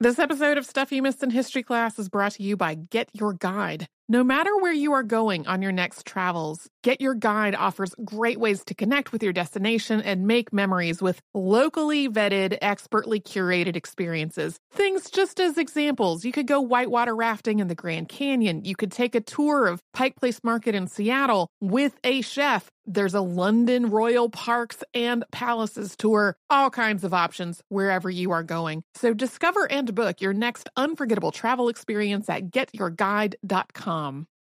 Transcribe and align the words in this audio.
This 0.00 0.18
episode 0.18 0.58
of 0.58 0.66
Stuff 0.66 0.90
You 0.90 1.02
Missed 1.02 1.22
in 1.22 1.30
History 1.30 1.62
Class 1.62 2.00
is 2.00 2.08
brought 2.08 2.32
to 2.32 2.42
you 2.42 2.56
by 2.56 2.74
Get 2.74 3.08
Your 3.12 3.32
Guide. 3.32 3.86
No 4.08 4.24
matter 4.24 4.50
where 4.56 4.72
you 4.72 4.92
are 4.92 5.04
going 5.04 5.46
on 5.46 5.62
your 5.62 5.70
next 5.70 6.04
travels, 6.04 6.68
Get 6.82 7.00
Your 7.00 7.14
Guide 7.14 7.54
offers 7.54 7.94
great 8.04 8.38
ways 8.38 8.64
to 8.64 8.74
connect 8.74 9.12
with 9.12 9.22
your 9.22 9.32
destination 9.32 10.02
and 10.02 10.26
make 10.26 10.52
memories 10.52 11.00
with 11.00 11.22
locally 11.32 12.08
vetted, 12.08 12.58
expertly 12.60 13.20
curated 13.20 13.76
experiences. 13.76 14.58
Things 14.72 15.10
just 15.10 15.38
as 15.38 15.56
examples. 15.56 16.24
You 16.24 16.32
could 16.32 16.48
go 16.48 16.60
whitewater 16.60 17.14
rafting 17.14 17.60
in 17.60 17.68
the 17.68 17.76
Grand 17.76 18.08
Canyon. 18.08 18.64
You 18.64 18.74
could 18.74 18.90
take 18.90 19.14
a 19.14 19.20
tour 19.20 19.68
of 19.68 19.80
Pike 19.94 20.16
Place 20.16 20.40
Market 20.42 20.74
in 20.74 20.88
Seattle 20.88 21.48
with 21.60 21.96
a 22.02 22.20
chef. 22.20 22.68
There's 22.86 23.14
a 23.14 23.20
London 23.20 23.90
Royal 23.90 24.28
Parks 24.28 24.84
and 24.92 25.24
Palaces 25.30 25.96
tour, 25.96 26.36
all 26.50 26.70
kinds 26.70 27.04
of 27.04 27.14
options 27.14 27.62
wherever 27.68 28.10
you 28.10 28.30
are 28.30 28.42
going. 28.42 28.82
So 28.94 29.14
discover 29.14 29.70
and 29.70 29.94
book 29.94 30.20
your 30.20 30.32
next 30.34 30.68
unforgettable 30.76 31.32
travel 31.32 31.68
experience 31.68 32.28
at 32.28 32.50
getyourguide.com. 32.50 34.26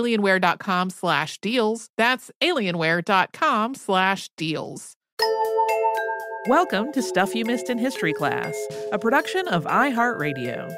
alienware.com 0.00 0.90
slash 0.90 1.38
deals. 1.38 1.90
That's 1.96 2.30
alienware.com 2.40 3.74
slash 3.74 4.30
deals. 4.36 4.94
Welcome 6.48 6.92
to 6.92 7.02
Stuff 7.02 7.34
You 7.34 7.44
Missed 7.44 7.68
in 7.68 7.76
History 7.76 8.14
Class, 8.14 8.54
a 8.92 8.98
production 8.98 9.46
of 9.48 9.64
iHeartRadio. 9.64 10.74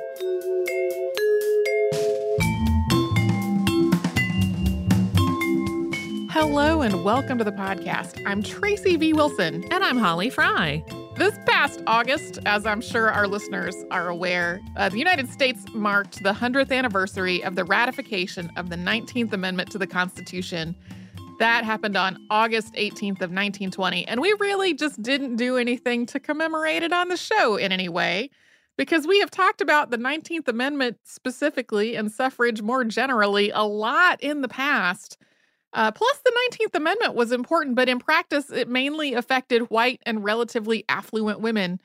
Hello 6.31 6.81
and 6.81 7.05
welcome 7.05 7.39
to 7.39 7.45
the 7.45 7.53
podcast. 7.53 8.21
I'm 8.27 8.43
Tracy 8.43 8.97
V. 8.97 9.13
Wilson. 9.13 9.65
And 9.71 9.85
I'm 9.85 9.99
Holly 9.99 10.31
Fry. 10.31 10.83
This 11.23 11.39
past 11.47 11.81
August, 11.87 12.41
as 12.47 12.67
I'm 12.67 12.81
sure 12.81 13.09
our 13.09 13.29
listeners 13.29 13.77
are 13.93 14.09
aware, 14.09 14.61
uh, 14.77 14.89
the 14.89 14.99
United 14.99 15.31
States 15.31 15.65
marked 15.73 16.21
the 16.25 16.33
100th 16.33 16.73
anniversary 16.77 17.45
of 17.45 17.55
the 17.55 17.63
ratification 17.63 18.51
of 18.57 18.71
the 18.71 18.77
19th 18.77 19.33
Amendment 19.33 19.71
to 19.71 19.79
the 19.79 19.87
Constitution. 19.87 20.75
That 21.39 21.65
happened 21.65 21.97
on 21.97 22.19
August 22.29 22.75
18th 22.75 23.23
of 23.23 23.31
1920, 23.31 24.05
and 24.09 24.21
we 24.21 24.35
really 24.41 24.75
just 24.75 25.01
didn't 25.01 25.37
do 25.37 25.59
anything 25.59 26.07
to 26.07 26.19
commemorate 26.19 26.83
it 26.83 26.93
on 26.93 27.07
the 27.07 27.17
show 27.17 27.55
in 27.55 27.71
any 27.71 27.89
way 27.89 28.29
because 28.77 29.07
we 29.07 29.21
have 29.21 29.31
talked 29.31 29.61
about 29.61 29.91
the 29.91 29.99
19th 29.99 30.49
Amendment 30.49 30.99
specifically 31.05 31.95
and 31.95 32.11
suffrage 32.11 32.63
more 32.63 32.83
generally 32.83 33.51
a 33.51 33.63
lot 33.63 34.21
in 34.21 34.41
the 34.41 34.49
past. 34.49 35.19
Uh, 35.73 35.91
plus, 35.91 36.19
the 36.19 36.33
19th 36.51 36.75
Amendment 36.75 37.15
was 37.15 37.33
important, 37.33 37.75
but 37.75 37.89
in 37.89 37.99
practice, 37.99 38.51
it 38.51 38.69
mainly 38.69 39.15
affected 39.15 39.71
white 39.71 40.01
and 40.05 40.23
relatively 40.23 40.85
affluent 40.89 41.41
women. 41.41 41.81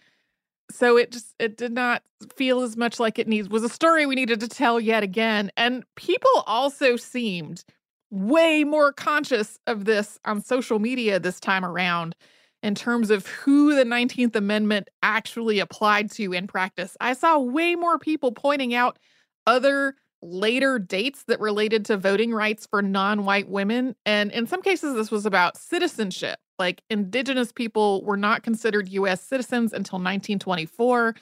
So 0.69 0.97
it 0.97 1.11
just 1.13 1.33
it 1.39 1.55
did 1.55 1.71
not 1.71 2.03
feel 2.35 2.61
as 2.61 2.75
much 2.75 2.99
like 2.99 3.17
it 3.17 3.27
needs 3.27 3.47
was 3.47 3.63
a 3.63 3.69
story 3.69 4.05
we 4.05 4.15
needed 4.15 4.41
to 4.41 4.49
tell 4.49 4.79
yet 4.79 5.03
again. 5.03 5.49
And 5.55 5.85
people 5.95 6.43
also 6.45 6.97
seemed 6.97 7.63
way 8.09 8.63
more 8.63 8.91
conscious 8.91 9.59
of 9.67 9.85
this 9.85 10.19
on 10.25 10.41
social 10.41 10.79
media 10.79 11.19
this 11.19 11.39
time 11.39 11.63
around 11.63 12.15
in 12.63 12.75
terms 12.75 13.11
of 13.11 13.27
who 13.27 13.75
the 13.75 13.83
19th 13.83 14.35
Amendment 14.35 14.89
actually 15.03 15.59
applied 15.59 16.11
to 16.11 16.33
in 16.33 16.47
practice. 16.47 16.97
I 16.99 17.13
saw 17.13 17.37
way 17.39 17.75
more 17.75 17.99
people 17.99 18.31
pointing 18.31 18.73
out 18.73 18.97
other 19.45 19.95
later 20.21 20.79
dates 20.79 21.23
that 21.27 21.39
related 21.39 21.85
to 21.85 21.97
voting 21.97 22.33
rights 22.33 22.65
for 22.65 22.81
non 22.81 23.25
white 23.25 23.49
women. 23.49 23.95
And 24.05 24.31
in 24.31 24.47
some 24.47 24.61
cases, 24.61 24.95
this 24.95 25.11
was 25.11 25.25
about 25.25 25.57
citizenship. 25.57 26.39
Like 26.59 26.81
indigenous 26.89 27.51
people 27.51 28.03
were 28.03 28.17
not 28.17 28.43
considered 28.43 28.89
US 28.89 29.21
citizens 29.21 29.73
until 29.73 29.97
1924. 29.97 31.15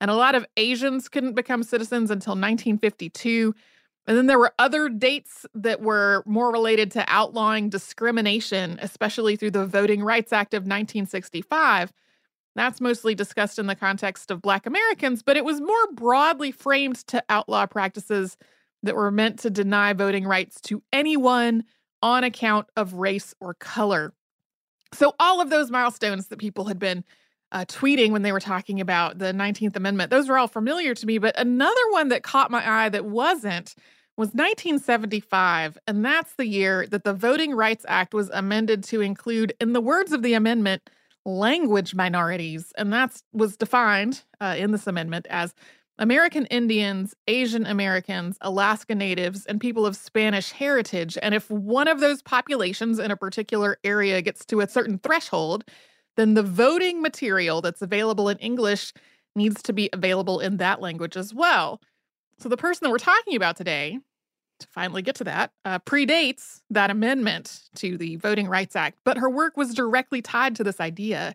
And 0.00 0.10
a 0.10 0.14
lot 0.14 0.34
of 0.34 0.46
Asians 0.56 1.08
couldn't 1.08 1.34
become 1.34 1.62
citizens 1.62 2.10
until 2.10 2.32
1952. 2.32 3.54
And 4.06 4.16
then 4.16 4.26
there 4.26 4.38
were 4.38 4.52
other 4.58 4.88
dates 4.88 5.46
that 5.54 5.80
were 5.80 6.24
more 6.26 6.50
related 6.50 6.90
to 6.92 7.04
outlawing 7.06 7.70
discrimination, 7.70 8.78
especially 8.82 9.36
through 9.36 9.52
the 9.52 9.64
Voting 9.64 10.02
Rights 10.02 10.32
Act 10.32 10.54
of 10.54 10.62
1965. 10.62 11.92
That's 12.54 12.80
mostly 12.80 13.14
discussed 13.14 13.58
in 13.58 13.66
the 13.66 13.74
context 13.74 14.30
of 14.30 14.42
Black 14.42 14.66
Americans, 14.66 15.22
but 15.22 15.36
it 15.36 15.44
was 15.44 15.60
more 15.60 15.92
broadly 15.92 16.52
framed 16.52 16.96
to 17.08 17.22
outlaw 17.28 17.66
practices 17.66 18.36
that 18.82 18.94
were 18.94 19.10
meant 19.10 19.38
to 19.40 19.50
deny 19.50 19.92
voting 19.92 20.26
rights 20.26 20.60
to 20.62 20.82
anyone 20.92 21.64
on 22.02 22.24
account 22.24 22.66
of 22.76 22.94
race 22.94 23.34
or 23.40 23.54
color. 23.54 24.12
So, 24.92 25.14
all 25.18 25.40
of 25.40 25.50
those 25.50 25.70
milestones 25.70 26.28
that 26.28 26.38
people 26.38 26.66
had 26.66 26.78
been 26.78 27.04
uh, 27.52 27.64
tweeting 27.66 28.10
when 28.10 28.22
they 28.22 28.32
were 28.32 28.40
talking 28.40 28.80
about 28.80 29.18
the 29.18 29.32
19th 29.32 29.76
Amendment, 29.76 30.10
those 30.10 30.28
were 30.28 30.38
all 30.38 30.48
familiar 30.48 30.94
to 30.94 31.06
me. 31.06 31.18
But 31.18 31.38
another 31.38 31.80
one 31.90 32.08
that 32.08 32.22
caught 32.22 32.50
my 32.50 32.68
eye 32.68 32.88
that 32.90 33.04
wasn't 33.04 33.74
was 34.16 34.28
1975. 34.28 35.78
And 35.86 36.04
that's 36.04 36.34
the 36.34 36.46
year 36.46 36.86
that 36.88 37.04
the 37.04 37.14
Voting 37.14 37.54
Rights 37.54 37.86
Act 37.88 38.12
was 38.12 38.28
amended 38.30 38.84
to 38.84 39.00
include, 39.00 39.54
in 39.60 39.72
the 39.72 39.80
words 39.80 40.12
of 40.12 40.22
the 40.22 40.34
amendment, 40.34 40.90
language 41.24 41.94
minorities. 41.94 42.72
And 42.76 42.92
that 42.92 43.22
was 43.32 43.56
defined 43.56 44.24
uh, 44.40 44.56
in 44.58 44.72
this 44.72 44.86
amendment 44.86 45.26
as 45.30 45.54
American 45.98 46.46
Indians, 46.46 47.14
Asian 47.28 47.66
Americans, 47.66 48.38
Alaska 48.40 48.94
Natives, 48.94 49.46
and 49.46 49.60
people 49.60 49.86
of 49.86 49.94
Spanish 49.94 50.50
heritage. 50.50 51.18
And 51.22 51.34
if 51.34 51.50
one 51.50 51.86
of 51.86 52.00
those 52.00 52.22
populations 52.22 52.98
in 52.98 53.10
a 53.10 53.16
particular 53.16 53.78
area 53.84 54.22
gets 54.22 54.44
to 54.46 54.60
a 54.60 54.68
certain 54.68 54.98
threshold, 54.98 55.64
then 56.16 56.34
the 56.34 56.42
voting 56.42 57.02
material 57.02 57.60
that's 57.60 57.82
available 57.82 58.28
in 58.28 58.38
English 58.38 58.92
needs 59.36 59.62
to 59.62 59.72
be 59.72 59.88
available 59.92 60.40
in 60.40 60.56
that 60.58 60.80
language 60.80 61.16
as 61.16 61.32
well. 61.32 61.80
So 62.38 62.48
the 62.48 62.56
person 62.56 62.80
that 62.82 62.90
we're 62.90 62.98
talking 62.98 63.36
about 63.36 63.56
today, 63.56 63.98
to 64.62 64.68
finally 64.68 65.02
get 65.02 65.14
to 65.16 65.24
that, 65.24 65.52
uh, 65.64 65.78
predates 65.80 66.60
that 66.70 66.90
amendment 66.90 67.62
to 67.76 67.96
the 67.96 68.16
Voting 68.16 68.48
Rights 68.48 68.76
Act, 68.76 68.98
but 69.04 69.18
her 69.18 69.30
work 69.30 69.56
was 69.56 69.74
directly 69.74 70.22
tied 70.22 70.56
to 70.56 70.64
this 70.64 70.80
idea. 70.80 71.34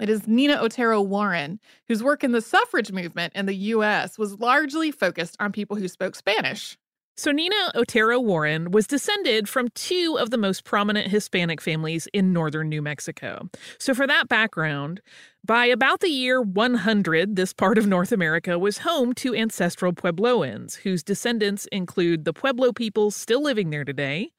It 0.00 0.08
is 0.08 0.26
Nina 0.26 0.56
Otero 0.60 1.00
Warren, 1.00 1.60
whose 1.88 2.02
work 2.02 2.24
in 2.24 2.32
the 2.32 2.40
suffrage 2.40 2.90
movement 2.90 3.34
in 3.34 3.46
the 3.46 3.54
US 3.54 4.18
was 4.18 4.40
largely 4.40 4.90
focused 4.90 5.36
on 5.38 5.52
people 5.52 5.76
who 5.76 5.86
spoke 5.86 6.16
Spanish. 6.16 6.76
So, 7.14 7.30
Nina 7.30 7.70
Otero 7.74 8.18
Warren 8.18 8.70
was 8.70 8.86
descended 8.86 9.46
from 9.46 9.68
two 9.74 10.16
of 10.18 10.30
the 10.30 10.38
most 10.38 10.64
prominent 10.64 11.08
Hispanic 11.08 11.60
families 11.60 12.08
in 12.14 12.32
northern 12.32 12.70
New 12.70 12.80
Mexico. 12.80 13.50
So, 13.78 13.92
for 13.92 14.06
that 14.06 14.28
background, 14.28 15.02
by 15.44 15.66
about 15.66 15.98
the 15.98 16.08
year 16.08 16.40
100, 16.40 17.34
this 17.34 17.52
part 17.52 17.76
of 17.76 17.86
North 17.86 18.12
America 18.12 18.60
was 18.60 18.78
home 18.78 19.12
to 19.14 19.34
ancestral 19.34 19.92
Puebloans, 19.92 20.76
whose 20.76 21.02
descendants 21.02 21.66
include 21.72 22.24
the 22.24 22.32
Pueblo 22.32 22.72
people 22.72 23.10
still 23.10 23.42
living 23.42 23.70
there 23.70 23.84
today. 23.84 24.30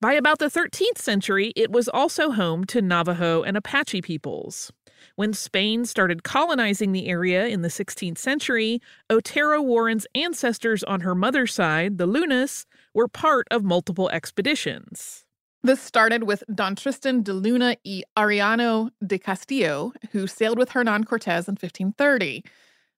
By 0.00 0.14
about 0.14 0.38
the 0.38 0.46
13th 0.46 0.96
century, 0.96 1.52
it 1.54 1.70
was 1.70 1.86
also 1.88 2.30
home 2.30 2.64
to 2.66 2.80
Navajo 2.80 3.42
and 3.42 3.58
Apache 3.58 4.00
peoples. 4.00 4.72
When 5.16 5.34
Spain 5.34 5.84
started 5.84 6.22
colonizing 6.24 6.92
the 6.92 7.08
area 7.08 7.46
in 7.46 7.60
the 7.60 7.68
16th 7.68 8.16
century, 8.16 8.80
Otero 9.10 9.60
Warren's 9.60 10.06
ancestors 10.14 10.82
on 10.82 11.00
her 11.00 11.14
mother's 11.14 11.52
side, 11.52 11.98
the 11.98 12.06
Lunas, 12.06 12.64
were 12.94 13.08
part 13.08 13.46
of 13.50 13.64
multiple 13.64 14.08
expeditions. 14.08 15.26
This 15.62 15.80
started 15.80 16.24
with 16.24 16.44
Don 16.54 16.76
Tristan 16.76 17.22
de 17.22 17.32
Luna 17.32 17.76
y 17.84 18.02
Arellano 18.16 18.90
de 19.04 19.18
Castillo, 19.18 19.92
who 20.12 20.26
sailed 20.26 20.58
with 20.58 20.70
Hernan 20.70 21.04
Cortez 21.04 21.48
in 21.48 21.52
1530. 21.52 22.44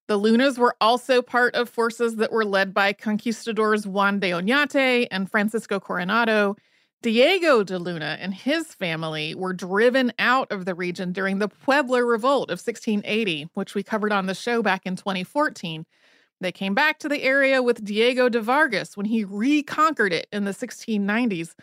The 0.09 0.17
Lunas 0.17 0.59
were 0.59 0.77
also 0.81 1.23
part 1.23 1.55
of 1.55 1.69
forces 1.69 2.17
that 2.17 2.33
were 2.33 2.45
led 2.45 2.75
by 2.75 2.93
conquistadors 2.93 3.87
Juan 3.87 4.21
de 4.21 4.31
Oñate 4.31 5.09
and 5.11 5.31
Francisco 5.31 5.81
Coronado, 5.81 6.57
Diego 7.03 7.65
de 7.65 7.79
Luna 7.79 8.19
and 8.21 8.35
his 8.35 8.75
family 8.75 9.35
were 9.35 9.55
driven 9.55 10.13
out 10.19 10.53
of 10.53 10.67
the 10.67 10.75
region 10.75 11.13
during 11.13 11.39
the 11.39 11.49
Pueblo 11.49 12.01
Revolt 12.01 12.51
of 12.51 12.61
1680, 12.61 13.49
which 13.55 13.75
we 13.75 13.83
covered 13.83 14.13
on 14.13 14.27
the 14.27 14.35
show 14.35 14.63
back 14.63 14.85
in 14.85 14.97
2014. 14.97 15.87
They 16.43 16.53
came 16.53 16.75
back 16.75 16.99
to 16.99 17.09
the 17.09 17.23
area 17.23 17.63
with 17.63 17.83
Diego 17.83 18.29
de 18.29 18.43
Vargas 18.43 18.99
when 18.99 19.07
he 19.07 19.25
reconquered 19.25 20.13
it 20.13 20.27
in 20.31 20.45
the 20.45 20.51
1690s. 20.51 21.55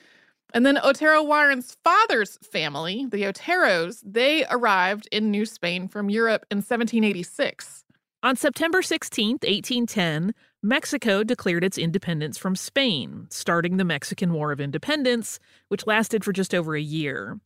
And 0.53 0.65
then 0.65 0.77
Otero 0.77 1.23
Warren's 1.23 1.75
father's 1.83 2.37
family, 2.37 3.05
the 3.09 3.23
Oteros, 3.23 4.01
they 4.05 4.45
arrived 4.49 5.07
in 5.11 5.29
New 5.29 5.45
Spain 5.45 5.87
from 5.87 6.09
Europe 6.09 6.45
in 6.49 6.57
1786. 6.57 7.83
On 8.23 8.35
September 8.35 8.81
16, 8.81 9.33
1810, 9.43 10.33
Mexico 10.63 11.23
declared 11.23 11.63
its 11.63 11.77
independence 11.77 12.37
from 12.37 12.55
Spain, 12.55 13.27
starting 13.29 13.77
the 13.77 13.85
Mexican 13.85 14.33
War 14.33 14.51
of 14.51 14.59
Independence, 14.59 15.39
which 15.67 15.85
lasted 15.85 16.25
for 16.25 16.33
just 16.33 16.55
over 16.55 16.75
a 16.75 16.81
year. 16.81 17.39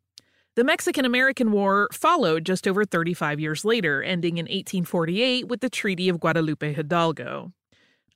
The 0.55 0.63
Mexican 0.63 1.05
American 1.05 1.51
War 1.51 1.89
followed 1.91 2.45
just 2.45 2.67
over 2.67 2.85
35 2.85 3.39
years 3.39 3.65
later, 3.65 4.01
ending 4.01 4.37
in 4.37 4.45
1848 4.45 5.47
with 5.47 5.59
the 5.59 5.69
Treaty 5.69 6.07
of 6.07 6.19
Guadalupe 6.19 6.73
Hidalgo. 6.73 7.51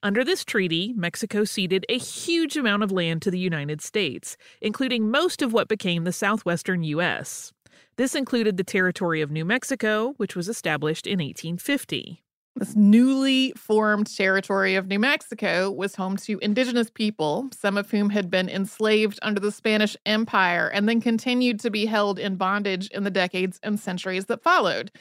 Under 0.05 0.23
this 0.23 0.45
treaty, 0.45 0.93
Mexico 0.95 1.45
ceded 1.45 1.83
a 1.89 1.97
huge 1.97 2.57
amount 2.57 2.83
of 2.83 2.91
land 2.91 3.23
to 3.23 3.31
the 3.31 3.39
United 3.39 3.81
States, 3.81 4.37
including 4.61 5.09
most 5.09 5.41
of 5.41 5.51
what 5.51 5.67
became 5.67 6.03
the 6.03 6.13
southwestern 6.13 6.83
U.S. 6.83 7.51
This 7.95 8.13
included 8.13 8.57
the 8.57 8.63
territory 8.63 9.21
of 9.21 9.31
New 9.31 9.43
Mexico, 9.43 10.13
which 10.17 10.35
was 10.35 10.47
established 10.47 11.07
in 11.07 11.17
1850. 11.17 12.21
This 12.55 12.75
newly 12.75 13.51
formed 13.57 14.15
territory 14.15 14.75
of 14.75 14.85
New 14.85 14.99
Mexico 14.99 15.71
was 15.71 15.95
home 15.95 16.17
to 16.17 16.37
indigenous 16.37 16.91
people, 16.91 17.49
some 17.51 17.75
of 17.75 17.89
whom 17.89 18.11
had 18.11 18.29
been 18.29 18.47
enslaved 18.47 19.17
under 19.23 19.39
the 19.39 19.51
Spanish 19.51 19.97
Empire 20.05 20.67
and 20.67 20.87
then 20.87 21.01
continued 21.01 21.59
to 21.61 21.71
be 21.71 21.87
held 21.87 22.19
in 22.19 22.35
bondage 22.35 22.89
in 22.89 23.05
the 23.05 23.09
decades 23.09 23.59
and 23.63 23.79
centuries 23.79 24.27
that 24.27 24.43
followed. 24.43 24.91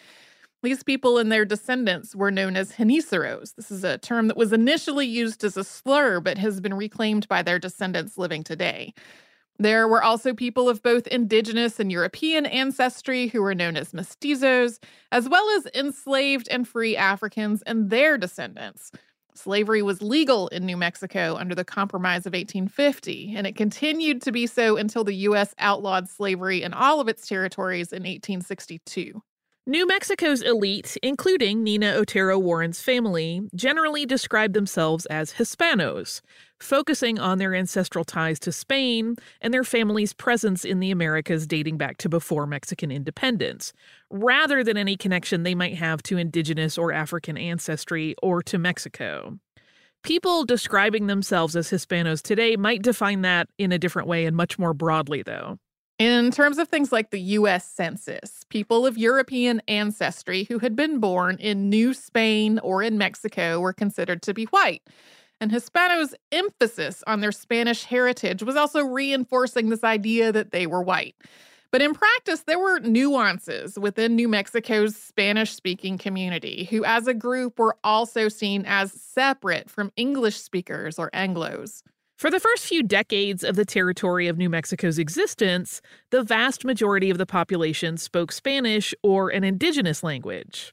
These 0.64 0.82
people 0.82 1.18
and 1.18 1.30
their 1.30 1.44
descendants 1.44 2.16
were 2.16 2.30
known 2.30 2.56
as 2.56 2.72
Genízaros. 2.72 3.54
This 3.54 3.70
is 3.70 3.84
a 3.84 3.98
term 3.98 4.28
that 4.28 4.36
was 4.38 4.50
initially 4.50 5.06
used 5.06 5.44
as 5.44 5.58
a 5.58 5.62
slur 5.62 6.20
but 6.20 6.38
has 6.38 6.58
been 6.58 6.72
reclaimed 6.72 7.28
by 7.28 7.42
their 7.42 7.58
descendants 7.58 8.16
living 8.16 8.42
today. 8.42 8.94
There 9.58 9.86
were 9.86 10.02
also 10.02 10.32
people 10.32 10.70
of 10.70 10.82
both 10.82 11.06
indigenous 11.08 11.78
and 11.78 11.92
European 11.92 12.46
ancestry 12.46 13.26
who 13.26 13.42
were 13.42 13.54
known 13.54 13.76
as 13.76 13.92
mestizos, 13.92 14.82
as 15.12 15.28
well 15.28 15.46
as 15.58 15.68
enslaved 15.74 16.48
and 16.50 16.66
free 16.66 16.96
Africans 16.96 17.60
and 17.66 17.90
their 17.90 18.16
descendants. 18.16 18.90
Slavery 19.34 19.82
was 19.82 20.00
legal 20.00 20.48
in 20.48 20.64
New 20.64 20.78
Mexico 20.78 21.36
under 21.36 21.54
the 21.54 21.64
Compromise 21.64 22.24
of 22.24 22.32
1850, 22.32 23.34
and 23.36 23.46
it 23.46 23.54
continued 23.54 24.22
to 24.22 24.32
be 24.32 24.46
so 24.46 24.78
until 24.78 25.04
the 25.04 25.14
U.S. 25.28 25.54
outlawed 25.58 26.08
slavery 26.08 26.62
in 26.62 26.72
all 26.72 27.00
of 27.00 27.08
its 27.08 27.28
territories 27.28 27.92
in 27.92 28.04
1862. 28.04 29.22
New 29.66 29.86
Mexico's 29.86 30.42
elite, 30.42 30.98
including 31.02 31.62
Nina 31.62 31.92
Otero 31.92 32.38
Warren's 32.38 32.82
family, 32.82 33.40
generally 33.54 34.04
describe 34.04 34.52
themselves 34.52 35.06
as 35.06 35.32
Hispanos, 35.32 36.20
focusing 36.60 37.18
on 37.18 37.38
their 37.38 37.54
ancestral 37.54 38.04
ties 38.04 38.38
to 38.40 38.52
Spain 38.52 39.16
and 39.40 39.54
their 39.54 39.64
family's 39.64 40.12
presence 40.12 40.66
in 40.66 40.80
the 40.80 40.90
Americas 40.90 41.46
dating 41.46 41.78
back 41.78 41.96
to 41.96 42.10
before 42.10 42.46
Mexican 42.46 42.90
independence, 42.90 43.72
rather 44.10 44.62
than 44.62 44.76
any 44.76 44.98
connection 44.98 45.44
they 45.44 45.54
might 45.54 45.76
have 45.76 46.02
to 46.02 46.18
indigenous 46.18 46.76
or 46.76 46.92
African 46.92 47.38
ancestry 47.38 48.14
or 48.22 48.42
to 48.42 48.58
Mexico. 48.58 49.38
People 50.02 50.44
describing 50.44 51.06
themselves 51.06 51.56
as 51.56 51.70
Hispanos 51.70 52.20
today 52.20 52.56
might 52.56 52.82
define 52.82 53.22
that 53.22 53.48
in 53.56 53.72
a 53.72 53.78
different 53.78 54.08
way 54.08 54.26
and 54.26 54.36
much 54.36 54.58
more 54.58 54.74
broadly, 54.74 55.22
though. 55.22 55.58
In 56.04 56.30
terms 56.32 56.58
of 56.58 56.68
things 56.68 56.92
like 56.92 57.08
the 57.08 57.20
US 57.38 57.64
Census, 57.66 58.44
people 58.50 58.84
of 58.84 58.98
European 58.98 59.62
ancestry 59.66 60.44
who 60.44 60.58
had 60.58 60.76
been 60.76 60.98
born 60.98 61.38
in 61.38 61.70
New 61.70 61.94
Spain 61.94 62.58
or 62.58 62.82
in 62.82 62.98
Mexico 62.98 63.58
were 63.58 63.72
considered 63.72 64.20
to 64.20 64.34
be 64.34 64.44
white. 64.44 64.82
And 65.40 65.50
Hispanos' 65.50 66.12
emphasis 66.30 67.02
on 67.06 67.20
their 67.20 67.32
Spanish 67.32 67.84
heritage 67.84 68.42
was 68.42 68.54
also 68.54 68.82
reinforcing 68.82 69.70
this 69.70 69.82
idea 69.82 70.30
that 70.30 70.50
they 70.50 70.66
were 70.66 70.82
white. 70.82 71.14
But 71.70 71.80
in 71.80 71.94
practice, 71.94 72.42
there 72.42 72.58
were 72.58 72.80
nuances 72.80 73.78
within 73.78 74.14
New 74.14 74.28
Mexico's 74.28 74.94
Spanish 74.94 75.54
speaking 75.54 75.96
community, 75.96 76.64
who 76.64 76.84
as 76.84 77.06
a 77.06 77.14
group 77.14 77.58
were 77.58 77.78
also 77.82 78.28
seen 78.28 78.66
as 78.66 78.92
separate 78.92 79.70
from 79.70 79.90
English 79.96 80.36
speakers 80.36 80.98
or 80.98 81.10
Anglos. 81.12 81.82
For 82.16 82.30
the 82.30 82.40
first 82.40 82.64
few 82.66 82.82
decades 82.84 83.42
of 83.42 83.56
the 83.56 83.64
territory 83.64 84.28
of 84.28 84.38
New 84.38 84.48
Mexico's 84.48 84.98
existence, 85.00 85.82
the 86.10 86.22
vast 86.22 86.64
majority 86.64 87.10
of 87.10 87.18
the 87.18 87.26
population 87.26 87.96
spoke 87.96 88.30
Spanish 88.30 88.94
or 89.02 89.30
an 89.30 89.42
indigenous 89.42 90.02
language. 90.04 90.72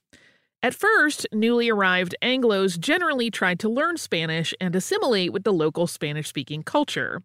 At 0.61 0.75
first, 0.75 1.25
newly 1.33 1.69
arrived 1.69 2.15
Anglos 2.21 2.79
generally 2.79 3.31
tried 3.31 3.59
to 3.61 3.69
learn 3.69 3.97
Spanish 3.97 4.53
and 4.61 4.75
assimilate 4.75 5.33
with 5.33 5.43
the 5.43 5.51
local 5.51 5.87
Spanish 5.87 6.27
speaking 6.27 6.61
culture. 6.61 7.23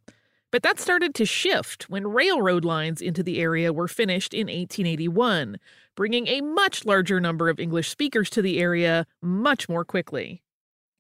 But 0.51 0.63
that 0.63 0.81
started 0.81 1.15
to 1.17 1.27
shift 1.27 1.91
when 1.91 2.07
railroad 2.07 2.65
lines 2.65 3.03
into 3.03 3.23
the 3.23 3.39
area 3.41 3.75
were 3.75 3.89
finished 3.89 4.33
in 4.33 4.47
1881, 4.47 5.59
bringing 5.95 6.27
a 6.29 6.41
much 6.41 6.87
larger 6.87 7.21
number 7.21 7.51
of 7.51 7.61
English 7.61 7.91
speakers 7.91 8.31
to 8.31 8.41
the 8.41 8.59
area 8.59 9.07
much 9.21 9.69
more 9.69 9.85
quickly. 9.85 10.43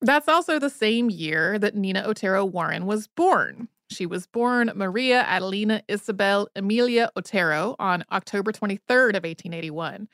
That's 0.00 0.28
also 0.28 0.58
the 0.58 0.70
same 0.70 1.10
year 1.10 1.58
that 1.58 1.74
Nina 1.74 2.04
Otero 2.06 2.44
Warren 2.44 2.86
was 2.86 3.06
born. 3.06 3.68
She 3.90 4.04
was 4.04 4.26
born 4.26 4.72
Maria 4.74 5.24
Adelina 5.26 5.82
Isabel 5.88 6.48
Emilia 6.56 7.10
Otero 7.16 7.76
on 7.78 8.04
October 8.10 8.52
23rd 8.52 9.16
of 9.16 9.24
1881. 9.24 10.08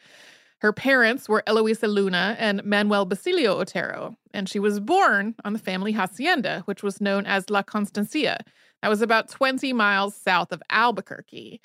Her 0.61 0.73
parents 0.73 1.29
were 1.29 1.43
Eloisa 1.49 1.89
Luna 1.89 2.37
and 2.39 2.65
Manuel 2.65 3.05
Basilio 3.05 3.59
Otero, 3.59 4.17
and 4.33 4.49
she 4.49 4.61
was 4.61 4.79
born 4.79 5.35
on 5.45 5.55
the 5.55 5.59
family 5.59 5.91
hacienda, 5.91 6.63
which 6.67 6.85
was 6.85 7.01
known 7.01 7.27
as 7.27 7.51
La 7.51 7.63
Constancia. 7.63 8.39
That 8.83 8.89
was 8.89 9.03
about 9.03 9.29
20 9.29 9.73
miles 9.73 10.15
south 10.15 10.53
of 10.53 10.63
Albuquerque. 10.71 11.61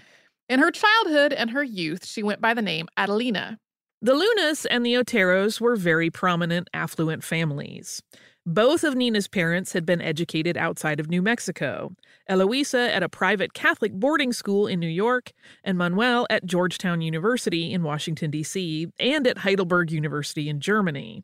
In 0.50 0.60
her 0.60 0.72
childhood 0.72 1.34
and 1.34 1.52
her 1.52 1.64
youth, 1.64 2.08
she 2.08 2.24
went 2.24 2.42
by 2.42 2.56
the 2.56 2.62
name 2.62 2.88
Adelina. 2.98 3.60
The 4.00 4.14
Lunas 4.14 4.66
and 4.68 4.86
the 4.86 4.94
Oteros 4.94 5.60
were 5.60 5.76
very 5.76 6.12
prominent, 6.12 6.70
affluent 6.72 7.24
families. 7.24 8.04
Both 8.46 8.84
of 8.84 8.96
Nina's 8.96 9.28
parents 9.28 9.74
had 9.74 9.88
been 9.88 10.02
educated 10.02 10.56
outside 10.56 11.00
of 11.00 11.10
New 11.10 11.22
Mexico 11.22 11.96
Eloisa 12.30 12.94
at 12.94 13.02
a 13.02 13.10
private 13.10 13.54
Catholic 13.54 13.94
boarding 13.94 14.34
school 14.34 14.68
in 14.68 14.80
New 14.80 14.88
York, 14.88 15.32
and 15.64 15.78
Manuel 15.78 16.28
at 16.30 16.46
Georgetown 16.46 17.02
University 17.02 17.74
in 17.74 17.82
Washington, 17.84 18.30
D.C., 18.30 18.88
and 19.00 19.26
at 19.26 19.40
Heidelberg 19.40 19.92
University 19.92 20.48
in 20.48 20.60
Germany. 20.60 21.24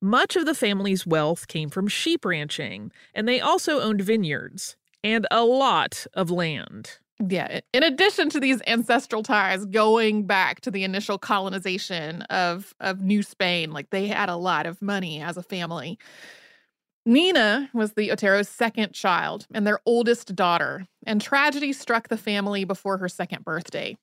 Much 0.00 0.36
of 0.36 0.46
the 0.46 0.54
family's 0.54 1.06
wealth 1.06 1.48
came 1.48 1.70
from 1.70 1.88
sheep 1.88 2.24
ranching, 2.24 2.92
and 3.14 3.26
they 3.26 3.40
also 3.40 3.80
owned 3.80 4.02
vineyards 4.02 4.76
and 5.02 5.26
a 5.30 5.42
lot 5.42 6.06
of 6.14 6.30
land. 6.30 6.98
Yeah. 7.18 7.60
In 7.72 7.82
addition 7.82 8.28
to 8.30 8.40
these 8.40 8.60
ancestral 8.66 9.22
ties 9.22 9.64
going 9.64 10.26
back 10.26 10.60
to 10.62 10.70
the 10.70 10.84
initial 10.84 11.18
colonization 11.18 12.22
of, 12.22 12.74
of 12.80 13.00
New 13.00 13.22
Spain, 13.22 13.72
like 13.72 13.90
they 13.90 14.06
had 14.06 14.28
a 14.28 14.36
lot 14.36 14.66
of 14.66 14.82
money 14.82 15.22
as 15.22 15.36
a 15.36 15.42
family. 15.42 15.98
Nina 17.06 17.70
was 17.72 17.92
the 17.92 18.10
Otero's 18.10 18.48
second 18.48 18.92
child 18.92 19.46
and 19.54 19.66
their 19.66 19.78
oldest 19.86 20.34
daughter, 20.34 20.86
and 21.06 21.20
tragedy 21.20 21.72
struck 21.72 22.08
the 22.08 22.16
family 22.16 22.64
before 22.64 22.98
her 22.98 23.08
second 23.08 23.44
birthday. 23.44 23.96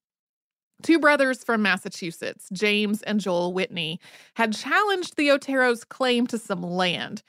Two 0.81 0.99
brothers 0.99 1.43
from 1.43 1.61
Massachusetts, 1.61 2.47
James 2.51 3.01
and 3.03 3.19
Joel 3.19 3.53
Whitney, 3.53 3.99
had 4.35 4.53
challenged 4.53 5.17
the 5.17 5.31
Otero's 5.31 5.83
claim 5.83 6.27
to 6.27 6.37
some 6.37 6.61
land. 6.63 7.23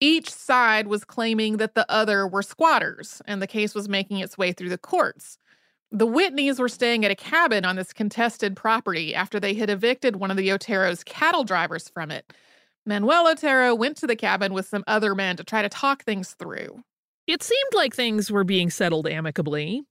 Each 0.00 0.30
side 0.30 0.86
was 0.86 1.04
claiming 1.04 1.58
that 1.58 1.74
the 1.74 1.90
other 1.90 2.26
were 2.26 2.42
squatters, 2.42 3.20
and 3.26 3.42
the 3.42 3.46
case 3.46 3.74
was 3.74 3.88
making 3.88 4.18
its 4.18 4.38
way 4.38 4.52
through 4.52 4.70
the 4.70 4.78
courts. 4.78 5.36
The 5.92 6.06
Whitneys 6.06 6.58
were 6.58 6.68
staying 6.68 7.04
at 7.04 7.10
a 7.10 7.16
cabin 7.16 7.64
on 7.64 7.76
this 7.76 7.92
contested 7.92 8.56
property 8.56 9.14
after 9.14 9.38
they 9.38 9.54
had 9.54 9.68
evicted 9.68 10.16
one 10.16 10.30
of 10.30 10.36
the 10.36 10.52
Otero's 10.52 11.04
cattle 11.04 11.44
drivers 11.44 11.88
from 11.88 12.10
it. 12.10 12.32
Manuel 12.86 13.26
Otero 13.26 13.74
went 13.74 13.98
to 13.98 14.06
the 14.06 14.16
cabin 14.16 14.54
with 14.54 14.66
some 14.66 14.84
other 14.86 15.14
men 15.14 15.36
to 15.36 15.44
try 15.44 15.62
to 15.62 15.68
talk 15.68 16.04
things 16.04 16.32
through. 16.32 16.82
It 17.26 17.42
seemed 17.42 17.74
like 17.74 17.94
things 17.94 18.30
were 18.30 18.44
being 18.44 18.70
settled 18.70 19.06
amicably, 19.06 19.82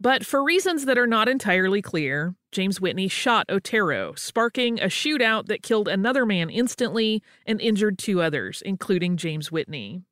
but 0.00 0.24
for 0.24 0.42
reasons 0.42 0.84
that 0.84 0.98
are 0.98 1.06
not 1.06 1.28
entirely 1.28 1.82
clear, 1.82 2.34
James 2.52 2.80
Whitney 2.80 3.08
shot 3.08 3.46
Otero, 3.48 4.14
sparking 4.14 4.80
a 4.80 4.84
shootout 4.84 5.46
that 5.46 5.62
killed 5.62 5.88
another 5.88 6.24
man 6.24 6.50
instantly 6.50 7.22
and 7.46 7.60
injured 7.60 7.98
two 7.98 8.20
others, 8.20 8.62
including 8.64 9.16
James 9.16 9.52
Whitney. 9.52 10.02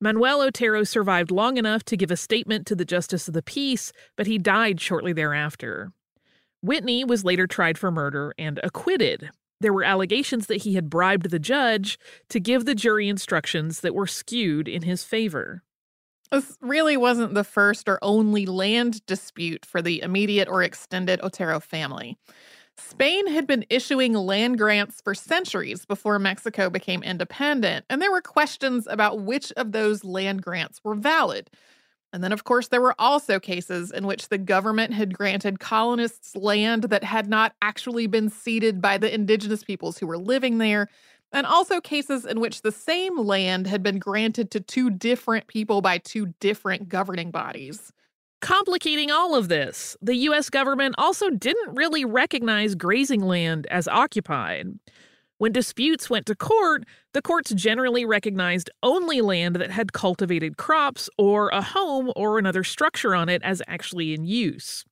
Manuel 0.00 0.42
Otero 0.42 0.84
survived 0.84 1.30
long 1.30 1.56
enough 1.56 1.82
to 1.84 1.96
give 1.96 2.10
a 2.10 2.16
statement 2.16 2.66
to 2.66 2.74
the 2.74 2.84
Justice 2.84 3.28
of 3.28 3.34
the 3.34 3.42
Peace, 3.42 3.92
but 4.16 4.26
he 4.26 4.38
died 4.38 4.80
shortly 4.80 5.12
thereafter. 5.12 5.92
Whitney 6.62 7.04
was 7.04 7.24
later 7.24 7.46
tried 7.46 7.78
for 7.78 7.90
murder 7.90 8.34
and 8.38 8.60
acquitted, 8.62 9.30
there 9.60 9.72
were 9.72 9.84
allegations 9.84 10.46
that 10.46 10.62
he 10.62 10.74
had 10.74 10.90
bribed 10.90 11.30
the 11.30 11.38
judge 11.38 11.98
to 12.28 12.40
give 12.40 12.64
the 12.64 12.74
jury 12.74 13.08
instructions 13.08 13.80
that 13.80 13.94
were 13.94 14.06
skewed 14.06 14.68
in 14.68 14.82
his 14.82 15.02
favor. 15.02 15.62
This 16.30 16.56
really 16.60 16.96
wasn't 16.96 17.34
the 17.34 17.44
first 17.44 17.88
or 17.88 17.98
only 18.02 18.46
land 18.46 19.04
dispute 19.06 19.64
for 19.64 19.80
the 19.80 20.02
immediate 20.02 20.48
or 20.48 20.62
extended 20.62 21.20
Otero 21.22 21.60
family. 21.60 22.18
Spain 22.78 23.26
had 23.26 23.46
been 23.46 23.64
issuing 23.70 24.12
land 24.12 24.58
grants 24.58 25.00
for 25.00 25.14
centuries 25.14 25.86
before 25.86 26.18
Mexico 26.18 26.68
became 26.68 27.02
independent, 27.02 27.86
and 27.88 28.02
there 28.02 28.10
were 28.10 28.20
questions 28.20 28.86
about 28.90 29.20
which 29.20 29.50
of 29.52 29.72
those 29.72 30.04
land 30.04 30.42
grants 30.42 30.80
were 30.84 30.94
valid. 30.94 31.48
And 32.12 32.22
then, 32.22 32.32
of 32.32 32.44
course, 32.44 32.68
there 32.68 32.80
were 32.80 32.94
also 32.98 33.40
cases 33.40 33.90
in 33.90 34.06
which 34.06 34.28
the 34.28 34.38
government 34.38 34.94
had 34.94 35.16
granted 35.16 35.60
colonists 35.60 36.36
land 36.36 36.84
that 36.84 37.04
had 37.04 37.28
not 37.28 37.54
actually 37.62 38.06
been 38.06 38.30
ceded 38.30 38.80
by 38.80 38.98
the 38.98 39.12
indigenous 39.12 39.64
peoples 39.64 39.98
who 39.98 40.06
were 40.06 40.18
living 40.18 40.58
there, 40.58 40.88
and 41.32 41.46
also 41.46 41.80
cases 41.80 42.24
in 42.24 42.40
which 42.40 42.62
the 42.62 42.72
same 42.72 43.18
land 43.18 43.66
had 43.66 43.82
been 43.82 43.98
granted 43.98 44.50
to 44.52 44.60
two 44.60 44.90
different 44.90 45.46
people 45.46 45.80
by 45.80 45.98
two 45.98 46.34
different 46.40 46.88
governing 46.88 47.30
bodies. 47.30 47.92
Complicating 48.40 49.10
all 49.10 49.34
of 49.34 49.48
this, 49.48 49.96
the 50.02 50.14
US 50.14 50.50
government 50.50 50.94
also 50.98 51.30
didn't 51.30 51.74
really 51.74 52.04
recognize 52.04 52.74
grazing 52.74 53.22
land 53.22 53.66
as 53.70 53.88
occupied. 53.88 54.68
When 55.38 55.52
disputes 55.52 56.08
went 56.08 56.26
to 56.26 56.34
court, 56.34 56.84
the 57.12 57.20
courts 57.20 57.52
generally 57.52 58.06
recognized 58.06 58.70
only 58.82 59.20
land 59.20 59.56
that 59.56 59.70
had 59.70 59.92
cultivated 59.92 60.56
crops 60.56 61.10
or 61.18 61.48
a 61.48 61.60
home 61.60 62.10
or 62.16 62.38
another 62.38 62.64
structure 62.64 63.14
on 63.14 63.28
it 63.28 63.42
as 63.42 63.60
actually 63.66 64.14
in 64.14 64.24
use. 64.24 64.84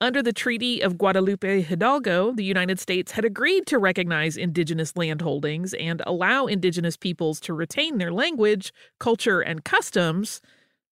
Under 0.00 0.22
the 0.22 0.32
Treaty 0.32 0.80
of 0.80 0.96
Guadalupe 0.96 1.62
Hidalgo, 1.62 2.32
the 2.32 2.44
United 2.44 2.78
States 2.78 3.12
had 3.12 3.24
agreed 3.24 3.66
to 3.66 3.78
recognize 3.78 4.36
indigenous 4.36 4.92
landholdings 4.92 5.74
and 5.74 6.02
allow 6.06 6.46
indigenous 6.46 6.96
peoples 6.96 7.40
to 7.40 7.52
retain 7.52 7.98
their 7.98 8.12
language, 8.12 8.72
culture, 9.00 9.40
and 9.40 9.64
customs. 9.64 10.40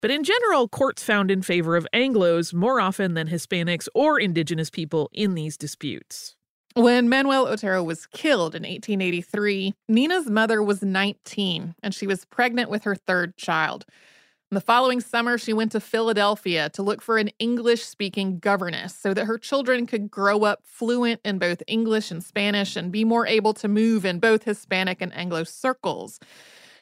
But 0.01 0.11
in 0.11 0.25
general, 0.25 0.67
courts 0.67 1.05
found 1.05 1.31
in 1.31 1.43
favor 1.43 1.77
of 1.77 1.87
Anglos 1.95 2.53
more 2.53 2.81
often 2.81 3.15
than 3.15 3.29
Hispanics 3.29 3.87
or 3.95 4.19
indigenous 4.19 4.71
people 4.71 5.09
in 5.13 5.35
these 5.35 5.57
disputes. 5.57 6.35
When 6.75 7.09
Manuel 7.09 7.47
Otero 7.47 7.85
was 7.85 8.07
killed 8.07 8.57
in 8.57 8.65
1883, 8.65 9.73
Nina's 9.89 10.29
mother 10.29 10.61
was 10.61 10.83
19 10.83 11.77
and 11.81 11.95
she 11.95 12.09
was 12.09 12.25
pregnant 12.25 12.71
with 12.71 12.83
her 12.83 12.97
third 12.97 13.37
child. 13.37 13.87
The 14.51 14.61
following 14.61 15.01
summer, 15.01 15.39
she 15.39 15.53
went 15.53 15.73
to 15.73 15.81
Philadelphia 15.81 16.71
to 16.71 16.83
look 16.83 17.03
for 17.03 17.19
an 17.19 17.31
English 17.39 17.85
speaking 17.85 18.39
governess 18.39 18.95
so 18.95 19.13
that 19.13 19.25
her 19.25 19.39
children 19.39 19.87
could 19.87 20.11
grow 20.11 20.45
up 20.45 20.61
fluent 20.65 21.21
in 21.25 21.39
both 21.39 21.63
English 21.67 22.11
and 22.11 22.23
Spanish 22.23 22.77
and 22.77 22.93
be 22.93 23.05
more 23.05 23.27
able 23.27 23.55
to 23.55 23.67
move 23.67 24.05
in 24.05 24.21
both 24.21 24.45
Hispanic 24.45 25.03
and 25.03 25.15
Anglo 25.15 25.43
circles. 25.43 26.21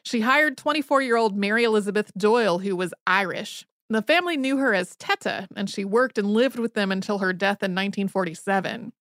She 0.03 0.21
hired 0.21 0.59
24 0.59 1.01
year 1.01 1.17
old 1.17 1.37
Mary 1.37 1.65
Elizabeth 1.65 2.13
Doyle, 2.17 2.59
who 2.59 2.77
was 2.77 2.93
Irish. 3.07 3.67
The 3.89 4.03
family 4.03 4.37
knew 4.37 4.59
her 4.59 4.75
as 4.75 4.97
Teta, 4.97 5.49
and 5.57 5.69
she 5.69 5.85
worked 5.85 6.19
and 6.19 6.31
lived 6.31 6.59
with 6.59 6.75
them 6.75 6.93
until 6.93 7.19
her 7.19 7.33
death 7.33 7.63
in 7.63 7.73
1947. 7.73 8.93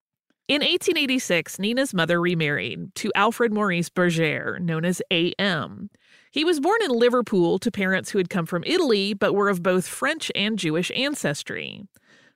In 0.50 0.60
1886, 0.60 1.58
Nina's 1.60 1.94
mother 1.94 2.20
remarried 2.20 2.94
to 2.96 3.12
Alfred 3.16 3.54
Maurice 3.54 3.90
Berger, 3.90 4.60
known 4.60 4.84
as 4.84 5.02
A.M. 5.10 5.90
He 6.34 6.44
was 6.44 6.60
born 6.60 6.82
in 6.84 6.90
Liverpool 6.90 7.60
to 7.60 7.70
parents 7.70 8.10
who 8.10 8.18
had 8.18 8.28
come 8.28 8.48
from 8.48 8.64
Italy 8.66 9.14
but 9.14 9.34
were 9.34 9.50
of 9.50 9.62
both 9.62 9.86
French 9.86 10.32
and 10.34 10.58
Jewish 10.58 10.92
ancestry. 10.96 11.86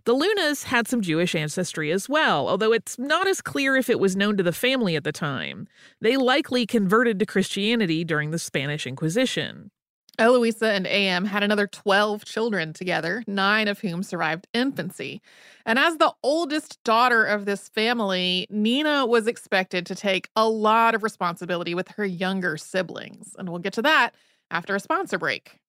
The 0.05 0.13
Lunas 0.13 0.63
had 0.63 0.87
some 0.87 1.01
Jewish 1.01 1.33
ancestry 1.33 1.91
as 1.91 2.07
well, 2.07 2.47
although 2.47 2.73
it's 2.73 2.99
not 2.99 3.27
as 3.27 3.41
clear 3.41 3.75
if 3.75 3.89
it 3.89 3.99
was 3.99 4.15
known 4.15 4.37
to 4.37 4.43
the 4.43 4.51
family 4.51 4.95
at 4.95 5.03
the 5.03 5.11
time. 5.11 5.67
They 5.99 6.15
likely 6.15 6.67
converted 6.67 7.17
to 7.17 7.25
Christianity 7.25 8.03
during 8.03 8.29
the 8.29 8.37
Spanish 8.37 8.85
Inquisition. 8.85 9.71
Eloisa 10.19 10.71
and 10.71 10.87
AM 10.87 11.25
had 11.25 11.43
another 11.43 11.67
12 11.67 12.25
children 12.25 12.73
together, 12.73 13.23
nine 13.27 13.67
of 13.67 13.79
whom 13.79 14.01
survived 14.01 14.47
infancy. 14.51 15.21
And 15.65 15.77
as 15.77 15.97
the 15.97 16.13
oldest 16.23 16.83
daughter 16.83 17.23
of 17.23 17.45
this 17.45 17.69
family, 17.69 18.47
Nina 18.49 19.05
was 19.05 19.27
expected 19.27 19.85
to 19.85 19.95
take 19.95 20.29
a 20.35 20.49
lot 20.49 20.95
of 20.95 21.03
responsibility 21.03 21.75
with 21.75 21.89
her 21.89 22.05
younger 22.05 22.57
siblings. 22.57 23.35
And 23.37 23.49
we'll 23.49 23.59
get 23.59 23.73
to 23.73 23.83
that 23.83 24.15
after 24.49 24.75
a 24.75 24.79
sponsor 24.79 25.19
break. 25.19 25.59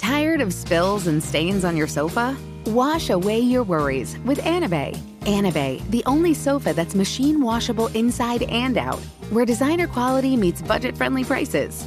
Tired 0.00 0.40
of 0.40 0.52
spills 0.52 1.06
and 1.06 1.22
stains 1.22 1.64
on 1.64 1.76
your 1.76 1.88
sofa? 1.88 2.36
Wash 2.66 3.10
away 3.10 3.38
your 3.38 3.62
worries 3.62 4.16
with 4.24 4.38
Anabei. 4.38 4.96
Anabei, 5.20 5.88
the 5.90 6.02
only 6.06 6.34
sofa 6.34 6.72
that's 6.72 6.94
machine 6.94 7.40
washable 7.40 7.88
inside 7.88 8.44
and 8.44 8.78
out, 8.78 9.00
where 9.30 9.44
designer 9.44 9.86
quality 9.86 10.36
meets 10.36 10.62
budget 10.62 10.96
friendly 10.96 11.24
prices. 11.24 11.86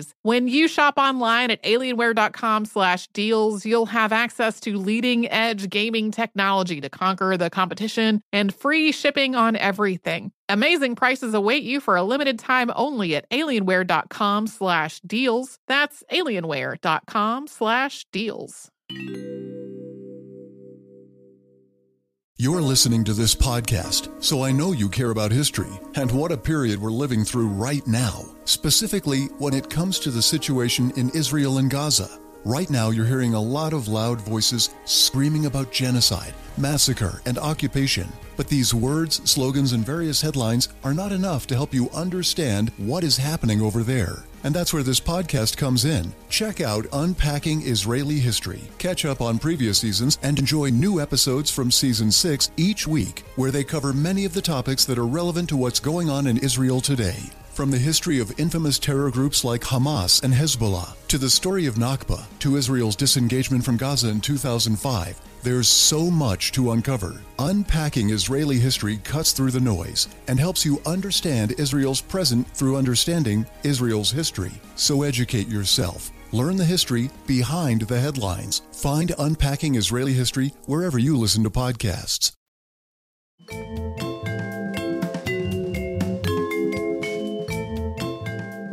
When 0.23 0.47
you 0.47 0.67
shop 0.67 0.95
online 0.97 1.51
at 1.51 1.63
alienware.com 1.63 2.65
slash 2.65 3.07
deals, 3.09 3.65
you'll 3.65 3.87
have 3.87 4.11
access 4.11 4.59
to 4.61 4.77
leading 4.77 5.29
edge 5.29 5.69
gaming 5.69 6.11
technology 6.11 6.81
to 6.81 6.89
conquer 6.89 7.37
the 7.37 7.49
competition 7.49 8.21
and 8.31 8.53
free 8.53 8.91
shipping 8.91 9.35
on 9.35 9.55
everything. 9.55 10.31
Amazing 10.49 10.95
prices 10.95 11.33
await 11.33 11.63
you 11.63 11.79
for 11.79 11.95
a 11.95 12.03
limited 12.03 12.37
time 12.39 12.71
only 12.75 13.15
at 13.15 13.29
alienware.com 13.29 14.47
slash 14.47 14.99
deals. 15.01 15.57
That's 15.67 16.03
alienware.com 16.11 17.47
slash 17.47 18.05
deals. 18.11 18.69
You're 22.41 22.63
listening 22.63 23.03
to 23.03 23.13
this 23.13 23.35
podcast, 23.35 24.09
so 24.19 24.43
I 24.43 24.51
know 24.51 24.71
you 24.71 24.89
care 24.89 25.11
about 25.11 25.31
history 25.31 25.69
and 25.93 26.11
what 26.11 26.31
a 26.31 26.37
period 26.37 26.81
we're 26.81 26.89
living 26.89 27.23
through 27.23 27.49
right 27.49 27.85
now, 27.85 28.25
specifically 28.45 29.25
when 29.37 29.53
it 29.53 29.69
comes 29.69 29.99
to 29.99 30.09
the 30.09 30.23
situation 30.23 30.91
in 30.97 31.11
Israel 31.11 31.59
and 31.59 31.69
Gaza. 31.69 32.09
Right 32.43 32.67
now, 32.71 32.89
you're 32.89 33.05
hearing 33.05 33.35
a 33.35 33.39
lot 33.39 33.73
of 33.73 33.87
loud 33.87 34.19
voices 34.21 34.71
screaming 34.85 35.45
about 35.45 35.71
genocide, 35.71 36.33
massacre, 36.57 37.21
and 37.27 37.37
occupation. 37.37 38.11
But 38.37 38.47
these 38.47 38.73
words, 38.73 39.21
slogans, 39.29 39.73
and 39.73 39.85
various 39.85 40.19
headlines 40.19 40.69
are 40.83 40.95
not 40.95 41.11
enough 41.11 41.45
to 41.45 41.55
help 41.55 41.75
you 41.75 41.91
understand 41.91 42.71
what 42.77 43.03
is 43.03 43.17
happening 43.17 43.61
over 43.61 43.83
there. 43.83 44.23
And 44.43 44.53
that's 44.53 44.73
where 44.73 44.83
this 44.83 44.99
podcast 44.99 45.57
comes 45.57 45.85
in. 45.85 46.13
Check 46.29 46.61
out 46.61 46.85
Unpacking 46.93 47.61
Israeli 47.61 48.19
History, 48.19 48.61
catch 48.77 49.05
up 49.05 49.21
on 49.21 49.39
previous 49.39 49.77
seasons, 49.77 50.17
and 50.23 50.39
enjoy 50.39 50.69
new 50.69 50.99
episodes 50.99 51.51
from 51.51 51.71
season 51.71 52.11
6 52.11 52.51
each 52.57 52.87
week, 52.87 53.23
where 53.35 53.51
they 53.51 53.63
cover 53.63 53.93
many 53.93 54.25
of 54.25 54.33
the 54.33 54.41
topics 54.41 54.85
that 54.85 54.97
are 54.97 55.07
relevant 55.07 55.49
to 55.49 55.57
what's 55.57 55.79
going 55.79 56.09
on 56.09 56.27
in 56.27 56.37
Israel 56.37 56.81
today. 56.81 57.19
From 57.61 57.69
the 57.69 57.77
history 57.77 58.17
of 58.19 58.39
infamous 58.39 58.79
terror 58.79 59.11
groups 59.11 59.43
like 59.43 59.61
Hamas 59.61 60.23
and 60.23 60.33
Hezbollah, 60.33 60.95
to 61.09 61.19
the 61.19 61.29
story 61.29 61.67
of 61.67 61.75
Nakba, 61.75 62.25
to 62.39 62.55
Israel's 62.55 62.95
disengagement 62.95 63.63
from 63.63 63.77
Gaza 63.77 64.09
in 64.09 64.19
2005, 64.19 65.21
there's 65.43 65.67
so 65.67 66.09
much 66.09 66.51
to 66.53 66.71
uncover. 66.71 67.21
Unpacking 67.37 68.09
Israeli 68.09 68.57
history 68.57 68.97
cuts 69.03 69.31
through 69.31 69.51
the 69.51 69.59
noise 69.59 70.07
and 70.27 70.39
helps 70.39 70.65
you 70.65 70.81
understand 70.87 71.53
Israel's 71.59 72.01
present 72.01 72.47
through 72.47 72.77
understanding 72.77 73.45
Israel's 73.61 74.09
history. 74.09 74.53
So 74.75 75.03
educate 75.03 75.47
yourself. 75.47 76.09
Learn 76.31 76.55
the 76.55 76.65
history 76.65 77.11
behind 77.27 77.81
the 77.81 77.99
headlines. 77.99 78.63
Find 78.71 79.13
Unpacking 79.19 79.75
Israeli 79.75 80.13
History 80.13 80.51
wherever 80.65 80.97
you 80.97 81.15
listen 81.15 81.43
to 81.43 81.51
podcasts. 81.51 82.31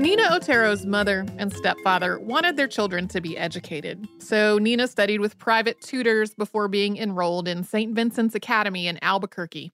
Nina 0.09 0.31
Otero's 0.31 0.87
mother 0.87 1.27
and 1.37 1.53
stepfather 1.53 2.19
wanted 2.19 2.57
their 2.57 2.67
children 2.67 3.09
to 3.09 3.21
be 3.21 3.37
educated. 3.37 4.09
So 4.21 4.57
Nina 4.57 4.89
studied 4.89 5.21
with 5.21 5.37
private 5.37 5.79
tutors 5.83 6.33
before 6.33 6.67
being 6.67 6.97
enrolled 6.97 7.47
in 7.47 7.63
St. 7.63 7.95
Vincent's 7.95 8.35
Academy 8.35 8.87
in 8.87 8.99
Albuquerque. 9.03 9.71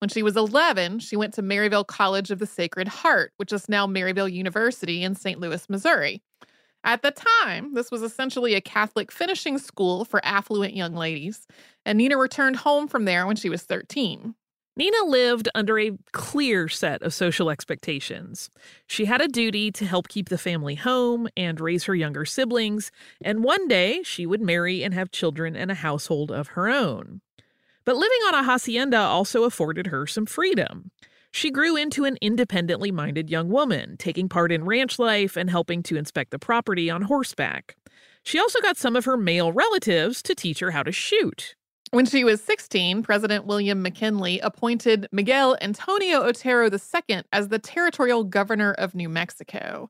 When 0.00 0.08
she 0.08 0.24
was 0.24 0.36
11, 0.36 0.98
she 0.98 1.14
went 1.14 1.32
to 1.34 1.44
Maryville 1.44 1.86
College 1.86 2.32
of 2.32 2.40
the 2.40 2.46
Sacred 2.46 2.88
Heart, 2.88 3.34
which 3.36 3.52
is 3.52 3.68
now 3.68 3.86
Maryville 3.86 4.32
University 4.32 5.04
in 5.04 5.14
St. 5.14 5.38
Louis, 5.38 5.70
Missouri. 5.70 6.24
At 6.82 7.02
the 7.02 7.12
time, 7.12 7.74
this 7.74 7.92
was 7.92 8.02
essentially 8.02 8.54
a 8.54 8.60
Catholic 8.60 9.12
finishing 9.12 9.58
school 9.58 10.04
for 10.04 10.20
affluent 10.24 10.74
young 10.74 10.96
ladies, 10.96 11.46
and 11.86 11.98
Nina 11.98 12.18
returned 12.18 12.56
home 12.56 12.88
from 12.88 13.04
there 13.04 13.28
when 13.28 13.36
she 13.36 13.48
was 13.48 13.62
13. 13.62 14.34
Nina 14.78 15.04
lived 15.06 15.48
under 15.56 15.76
a 15.76 15.98
clear 16.12 16.68
set 16.68 17.02
of 17.02 17.12
social 17.12 17.50
expectations. 17.50 18.48
She 18.86 19.06
had 19.06 19.20
a 19.20 19.26
duty 19.26 19.72
to 19.72 19.84
help 19.84 20.06
keep 20.06 20.28
the 20.28 20.38
family 20.38 20.76
home 20.76 21.26
and 21.36 21.60
raise 21.60 21.84
her 21.84 21.96
younger 21.96 22.24
siblings, 22.24 22.92
and 23.20 23.42
one 23.42 23.66
day 23.66 24.04
she 24.04 24.24
would 24.24 24.40
marry 24.40 24.84
and 24.84 24.94
have 24.94 25.10
children 25.10 25.56
and 25.56 25.72
a 25.72 25.74
household 25.74 26.30
of 26.30 26.48
her 26.48 26.68
own. 26.68 27.22
But 27.84 27.96
living 27.96 28.20
on 28.28 28.34
a 28.34 28.44
hacienda 28.44 28.98
also 28.98 29.42
afforded 29.42 29.88
her 29.88 30.06
some 30.06 30.26
freedom. 30.26 30.92
She 31.32 31.50
grew 31.50 31.74
into 31.74 32.04
an 32.04 32.16
independently 32.20 32.92
minded 32.92 33.30
young 33.30 33.48
woman, 33.48 33.96
taking 33.96 34.28
part 34.28 34.52
in 34.52 34.64
ranch 34.64 35.00
life 35.00 35.36
and 35.36 35.50
helping 35.50 35.82
to 35.84 35.96
inspect 35.96 36.30
the 36.30 36.38
property 36.38 36.88
on 36.88 37.02
horseback. 37.02 37.74
She 38.22 38.38
also 38.38 38.60
got 38.60 38.76
some 38.76 38.94
of 38.94 39.06
her 39.06 39.16
male 39.16 39.50
relatives 39.50 40.22
to 40.22 40.36
teach 40.36 40.60
her 40.60 40.70
how 40.70 40.84
to 40.84 40.92
shoot. 40.92 41.56
When 41.90 42.04
she 42.04 42.22
was 42.22 42.42
16, 42.42 43.02
President 43.02 43.46
William 43.46 43.80
McKinley 43.80 44.40
appointed 44.40 45.08
Miguel 45.10 45.56
Antonio 45.62 46.22
Otero 46.22 46.68
II 46.70 47.22
as 47.32 47.48
the 47.48 47.58
territorial 47.58 48.24
governor 48.24 48.72
of 48.74 48.94
New 48.94 49.08
Mexico. 49.08 49.88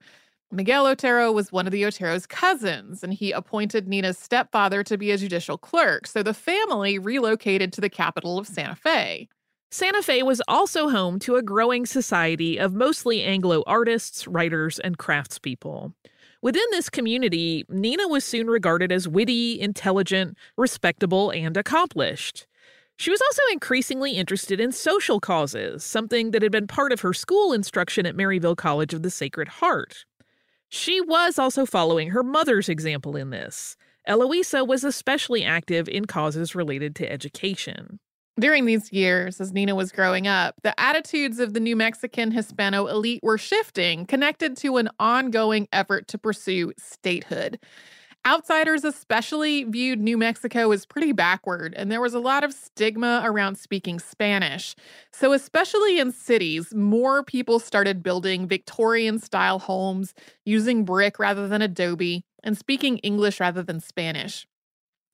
Miguel 0.52 0.86
Otero 0.86 1.32
was 1.32 1.50
one 1.50 1.66
of 1.66 1.72
the 1.72 1.84
Otero's 1.84 2.24
cousins, 2.24 3.02
and 3.02 3.12
he 3.12 3.32
appointed 3.32 3.88
Nina's 3.88 4.16
stepfather 4.16 4.84
to 4.84 4.96
be 4.96 5.10
a 5.10 5.18
judicial 5.18 5.58
clerk, 5.58 6.06
so 6.06 6.22
the 6.22 6.32
family 6.32 7.00
relocated 7.00 7.72
to 7.72 7.80
the 7.80 7.90
capital 7.90 8.38
of 8.38 8.46
Santa 8.46 8.76
Fe. 8.76 9.28
Santa 9.72 10.00
Fe 10.00 10.22
was 10.22 10.40
also 10.46 10.88
home 10.88 11.18
to 11.18 11.34
a 11.34 11.42
growing 11.42 11.84
society 11.84 12.58
of 12.58 12.74
mostly 12.74 13.24
Anglo 13.24 13.64
artists, 13.66 14.28
writers, 14.28 14.78
and 14.78 14.98
craftspeople. 14.98 15.92
Within 16.40 16.64
this 16.70 16.88
community, 16.88 17.64
Nina 17.68 18.06
was 18.06 18.24
soon 18.24 18.46
regarded 18.46 18.92
as 18.92 19.08
witty, 19.08 19.60
intelligent, 19.60 20.36
respectable, 20.56 21.30
and 21.30 21.56
accomplished. 21.56 22.46
She 22.96 23.10
was 23.10 23.20
also 23.20 23.42
increasingly 23.52 24.12
interested 24.12 24.60
in 24.60 24.72
social 24.72 25.20
causes, 25.20 25.84
something 25.84 26.30
that 26.30 26.42
had 26.42 26.52
been 26.52 26.66
part 26.66 26.92
of 26.92 27.00
her 27.00 27.12
school 27.12 27.52
instruction 27.52 28.06
at 28.06 28.16
Maryville 28.16 28.56
College 28.56 28.94
of 28.94 29.02
the 29.02 29.10
Sacred 29.10 29.48
Heart. 29.48 30.04
She 30.68 31.00
was 31.00 31.38
also 31.38 31.64
following 31.64 32.10
her 32.10 32.22
mother's 32.22 32.68
example 32.68 33.16
in 33.16 33.30
this. 33.30 33.76
Eloisa 34.06 34.64
was 34.64 34.84
especially 34.84 35.44
active 35.44 35.88
in 35.88 36.06
causes 36.06 36.54
related 36.54 36.94
to 36.96 37.10
education. 37.10 38.00
During 38.38 38.66
these 38.66 38.92
years, 38.92 39.40
as 39.40 39.52
Nina 39.52 39.74
was 39.74 39.90
growing 39.90 40.28
up, 40.28 40.54
the 40.62 40.78
attitudes 40.78 41.40
of 41.40 41.54
the 41.54 41.60
New 41.60 41.74
Mexican 41.74 42.30
Hispano 42.30 42.86
elite 42.86 43.20
were 43.22 43.38
shifting, 43.38 44.06
connected 44.06 44.56
to 44.58 44.76
an 44.76 44.90
ongoing 45.00 45.66
effort 45.72 46.06
to 46.08 46.18
pursue 46.18 46.72
statehood. 46.78 47.58
Outsiders, 48.26 48.84
especially, 48.84 49.64
viewed 49.64 50.00
New 50.00 50.16
Mexico 50.16 50.70
as 50.70 50.86
pretty 50.86 51.12
backward, 51.12 51.74
and 51.74 51.90
there 51.90 52.00
was 52.00 52.14
a 52.14 52.20
lot 52.20 52.44
of 52.44 52.52
stigma 52.52 53.22
around 53.24 53.56
speaking 53.56 53.98
Spanish. 53.98 54.76
So, 55.12 55.32
especially 55.32 55.98
in 55.98 56.12
cities, 56.12 56.72
more 56.74 57.24
people 57.24 57.58
started 57.58 58.02
building 58.02 58.46
Victorian 58.46 59.18
style 59.18 59.58
homes 59.58 60.14
using 60.44 60.84
brick 60.84 61.18
rather 61.18 61.48
than 61.48 61.62
adobe. 61.62 62.24
and 62.44 62.56
speaking 62.56 62.98
English 62.98 63.40
rather 63.40 63.64
than 63.64 63.80
Spanish. 63.80 64.46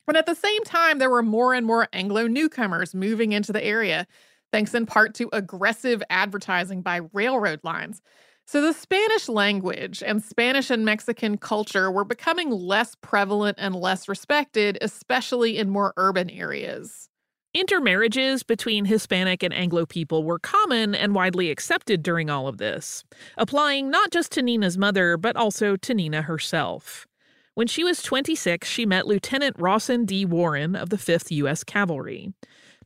But 0.07 0.17
at 0.17 0.27
the 0.27 0.35
same 0.35 0.63
time, 0.65 0.99
there 0.99 1.11
were 1.11 1.23
more 1.23 1.55
and 1.55 1.67
more 1.67 1.89
Anglo 1.93 2.27
newcomers 2.27 2.95
moving 2.95 3.33
into 3.33 3.53
the 3.53 3.65
area, 3.65 4.07
thanks 4.53 4.75
in 4.75 4.87
part 4.87 5.15
to 5.15 5.31
aggressive 5.33 6.03
advertising 6.11 6.83
by 6.83 7.01
railroad 7.13 7.61
lines. 7.63 8.03
So 8.47 8.61
the 8.61 8.75
Spanish 8.75 9.29
language 9.29 10.03
and 10.05 10.23
Spanish 10.23 10.71
and 10.71 10.85
Mexican 10.85 11.39
culture 11.39 11.91
were 11.91 12.05
becoming 12.05 12.51
less 12.51 12.95
prevalent 13.01 13.57
and 13.59 13.75
less 13.75 14.07
respected, 14.07 14.77
especially 14.83 15.57
in 15.57 15.71
more 15.71 15.95
urban 15.97 16.29
areas. 16.29 17.09
Intermarriages 17.55 18.43
between 18.43 18.85
Hispanic 18.85 19.43
and 19.43 19.55
Anglo 19.55 19.87
people 19.87 20.25
were 20.25 20.41
common 20.41 20.95
and 20.95 21.15
widely 21.15 21.51
accepted 21.51 22.03
during 22.03 22.29
all 22.29 22.49
of 22.49 22.59
this, 22.59 23.05
applying 23.39 23.91
not 23.91 24.11
just 24.11 24.33
to 24.33 24.43
Nina's 24.43 24.77
mother, 24.77 25.17
but 25.17 25.37
also 25.37 25.77
to 25.77 25.95
Nina 25.95 26.23
herself. 26.23 27.07
When 27.55 27.69
she 27.69 27.85
was 27.85 28.03
26, 28.03 28.67
she 28.67 28.85
met 28.85 29.07
Lieutenant 29.07 29.55
Rawson 29.61 30.05
D. 30.05 30.25
Warren 30.25 30.75
of 30.75 30.91
the 30.91 30.97
5th 30.97 31.31
U.S. 31.31 31.63
Cavalry. 31.63 32.33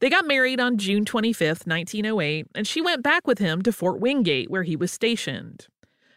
They 0.01 0.11
got 0.11 0.27
married 0.27 0.61
on 0.61 0.77
June 0.77 1.07
25, 1.07 1.63
1908, 1.65 2.47
and 2.55 2.67
she 2.67 2.83
went 2.83 3.03
back 3.03 3.27
with 3.27 3.39
him 3.39 3.63
to 3.63 3.73
Fort 3.73 3.99
Wingate, 3.99 4.51
where 4.51 4.65
he 4.65 4.77
was 4.77 4.93
stationed. 4.93 5.69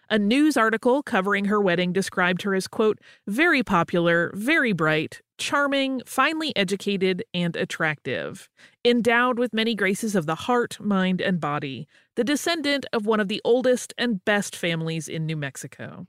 A 0.10 0.20
news 0.20 0.58
article 0.58 1.02
covering 1.02 1.46
her 1.46 1.62
wedding 1.62 1.94
described 1.94 2.42
her 2.42 2.54
as, 2.54 2.68
quote, 2.68 3.00
very 3.26 3.64
popular, 3.64 4.34
very 4.36 4.74
bright, 4.74 5.22
charming, 5.38 6.02
finely 6.06 6.54
educated, 6.58 7.24
and 7.34 7.56
attractive, 7.56 8.50
endowed 8.84 9.40
with 9.40 9.54
many 9.54 9.76
graces 9.76 10.14
of 10.14 10.26
the 10.26 10.36
heart, 10.36 10.78
mind, 10.82 11.22
and 11.22 11.40
body, 11.40 11.88
the 12.18 12.26
descendant 12.26 12.86
of 12.92 13.06
one 13.06 13.22
of 13.22 13.30
the 13.30 13.40
oldest 13.46 13.94
and 13.98 14.26
best 14.26 14.58
families 14.58 15.08
in 15.08 15.26
New 15.26 15.38
Mexico. 15.38 16.06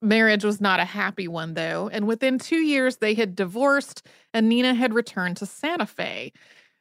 Marriage 0.00 0.44
was 0.44 0.60
not 0.60 0.80
a 0.80 0.84
happy 0.84 1.28
one, 1.28 1.54
though, 1.54 1.88
and 1.92 2.06
within 2.06 2.38
two 2.38 2.60
years 2.60 2.96
they 2.96 3.14
had 3.14 3.36
divorced 3.36 4.06
and 4.32 4.48
Nina 4.48 4.74
had 4.74 4.94
returned 4.94 5.36
to 5.38 5.46
Santa 5.46 5.86
Fe. 5.86 6.32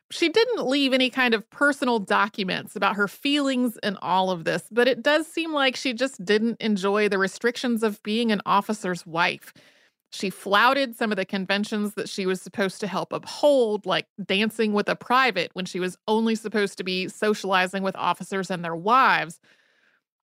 She 0.10 0.30
didn't 0.30 0.68
leave 0.68 0.94
any 0.94 1.10
kind 1.10 1.34
of 1.34 1.50
personal 1.50 2.00
documents 2.00 2.78
about 2.78 2.96
her 2.96 3.10
feelings 3.10 3.78
in 3.84 3.98
all 3.98 4.32
of 4.32 4.46
this, 4.46 4.64
but 4.72 4.88
it 4.88 5.04
does 5.04 5.28
seem 5.28 5.54
like 5.54 5.76
she 5.76 5.94
just 5.94 6.24
didn't 6.24 6.62
enjoy 6.62 7.10
the 7.10 7.18
restrictions 7.18 7.84
of 7.84 8.02
being 8.04 8.32
an 8.32 8.42
officer's 8.46 9.06
wife. 9.06 9.54
She 10.12 10.30
flouted 10.30 10.96
some 10.96 11.12
of 11.12 11.18
the 11.18 11.26
conventions 11.26 11.96
that 11.96 12.08
she 12.08 12.26
was 12.26 12.42
supposed 12.42 12.80
to 12.80 12.88
help 12.88 13.12
uphold, 13.12 13.86
like 13.86 14.08
dancing 14.24 14.72
with 14.72 14.88
a 14.88 14.96
private 14.96 15.52
when 15.54 15.66
she 15.66 15.82
was 15.82 15.98
only 16.08 16.36
supposed 16.36 16.78
to 16.78 16.86
be 16.86 17.10
socializing 17.10 17.84
with 17.84 17.98
officers 17.98 18.50
and 18.50 18.64
their 18.64 18.76
wives. 18.78 19.42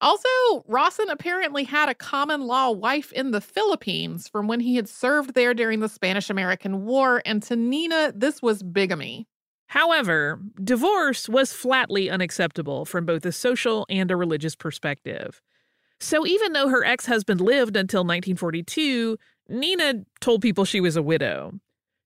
Also, 0.00 0.28
Rawson 0.66 1.08
apparently 1.08 1.64
had 1.64 1.88
a 1.88 1.94
common 1.94 2.42
law 2.42 2.70
wife 2.70 3.12
in 3.12 3.30
the 3.30 3.40
Philippines 3.40 4.28
from 4.28 4.48
when 4.48 4.60
he 4.60 4.76
had 4.76 4.88
served 4.88 5.34
there 5.34 5.54
during 5.54 5.80
the 5.80 5.88
Spanish 5.88 6.28
American 6.28 6.84
War, 6.84 7.22
and 7.24 7.42
to 7.44 7.56
Nina, 7.56 8.12
this 8.14 8.42
was 8.42 8.62
bigamy. 8.62 9.26
However, 9.68 10.40
divorce 10.62 11.28
was 11.28 11.52
flatly 11.52 12.10
unacceptable 12.10 12.84
from 12.84 13.06
both 13.06 13.24
a 13.24 13.32
social 13.32 13.86
and 13.88 14.10
a 14.10 14.16
religious 14.16 14.54
perspective. 14.54 15.40
So 16.00 16.26
even 16.26 16.52
though 16.52 16.68
her 16.68 16.84
ex 16.84 17.06
husband 17.06 17.40
lived 17.40 17.76
until 17.76 18.00
1942, 18.00 19.16
Nina 19.48 20.04
told 20.20 20.42
people 20.42 20.64
she 20.64 20.80
was 20.80 20.96
a 20.96 21.02
widow. 21.02 21.52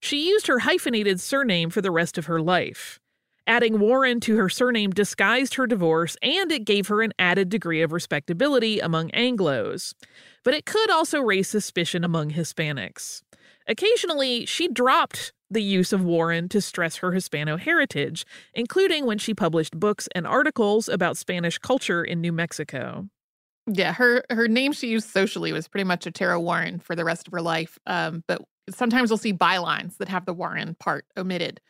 She 0.00 0.28
used 0.28 0.46
her 0.46 0.60
hyphenated 0.60 1.20
surname 1.20 1.70
for 1.70 1.80
the 1.80 1.90
rest 1.90 2.16
of 2.16 2.26
her 2.26 2.40
life. 2.40 3.00
Adding 3.48 3.80
Warren 3.80 4.20
to 4.20 4.36
her 4.36 4.50
surname 4.50 4.90
disguised 4.90 5.54
her 5.54 5.66
divorce 5.66 6.18
and 6.22 6.52
it 6.52 6.66
gave 6.66 6.88
her 6.88 7.00
an 7.00 7.14
added 7.18 7.48
degree 7.48 7.80
of 7.80 7.92
respectability 7.92 8.78
among 8.78 9.08
Anglos. 9.12 9.94
But 10.44 10.52
it 10.52 10.66
could 10.66 10.90
also 10.90 11.20
raise 11.22 11.48
suspicion 11.48 12.04
among 12.04 12.32
Hispanics. 12.32 13.22
Occasionally, 13.66 14.44
she 14.44 14.68
dropped 14.68 15.32
the 15.50 15.62
use 15.62 15.94
of 15.94 16.04
Warren 16.04 16.50
to 16.50 16.60
stress 16.60 16.96
her 16.96 17.12
Hispano 17.12 17.56
heritage, 17.56 18.26
including 18.52 19.06
when 19.06 19.16
she 19.16 19.32
published 19.32 19.80
books 19.80 20.10
and 20.14 20.26
articles 20.26 20.86
about 20.86 21.16
Spanish 21.16 21.56
culture 21.56 22.04
in 22.04 22.20
New 22.20 22.32
Mexico. 22.32 23.08
Yeah, 23.66 23.94
her 23.94 24.24
her 24.28 24.46
name 24.46 24.72
she 24.72 24.88
used 24.88 25.08
socially 25.08 25.54
was 25.54 25.68
pretty 25.68 25.84
much 25.84 26.06
Otero 26.06 26.38
Warren 26.38 26.80
for 26.80 26.94
the 26.94 27.04
rest 27.04 27.26
of 27.26 27.32
her 27.32 27.42
life. 27.42 27.78
Um, 27.86 28.24
but 28.26 28.42
sometimes 28.68 29.10
we'll 29.10 29.16
see 29.16 29.32
bylines 29.32 29.96
that 29.96 30.08
have 30.08 30.26
the 30.26 30.34
Warren 30.34 30.74
part 30.78 31.06
omitted. 31.16 31.62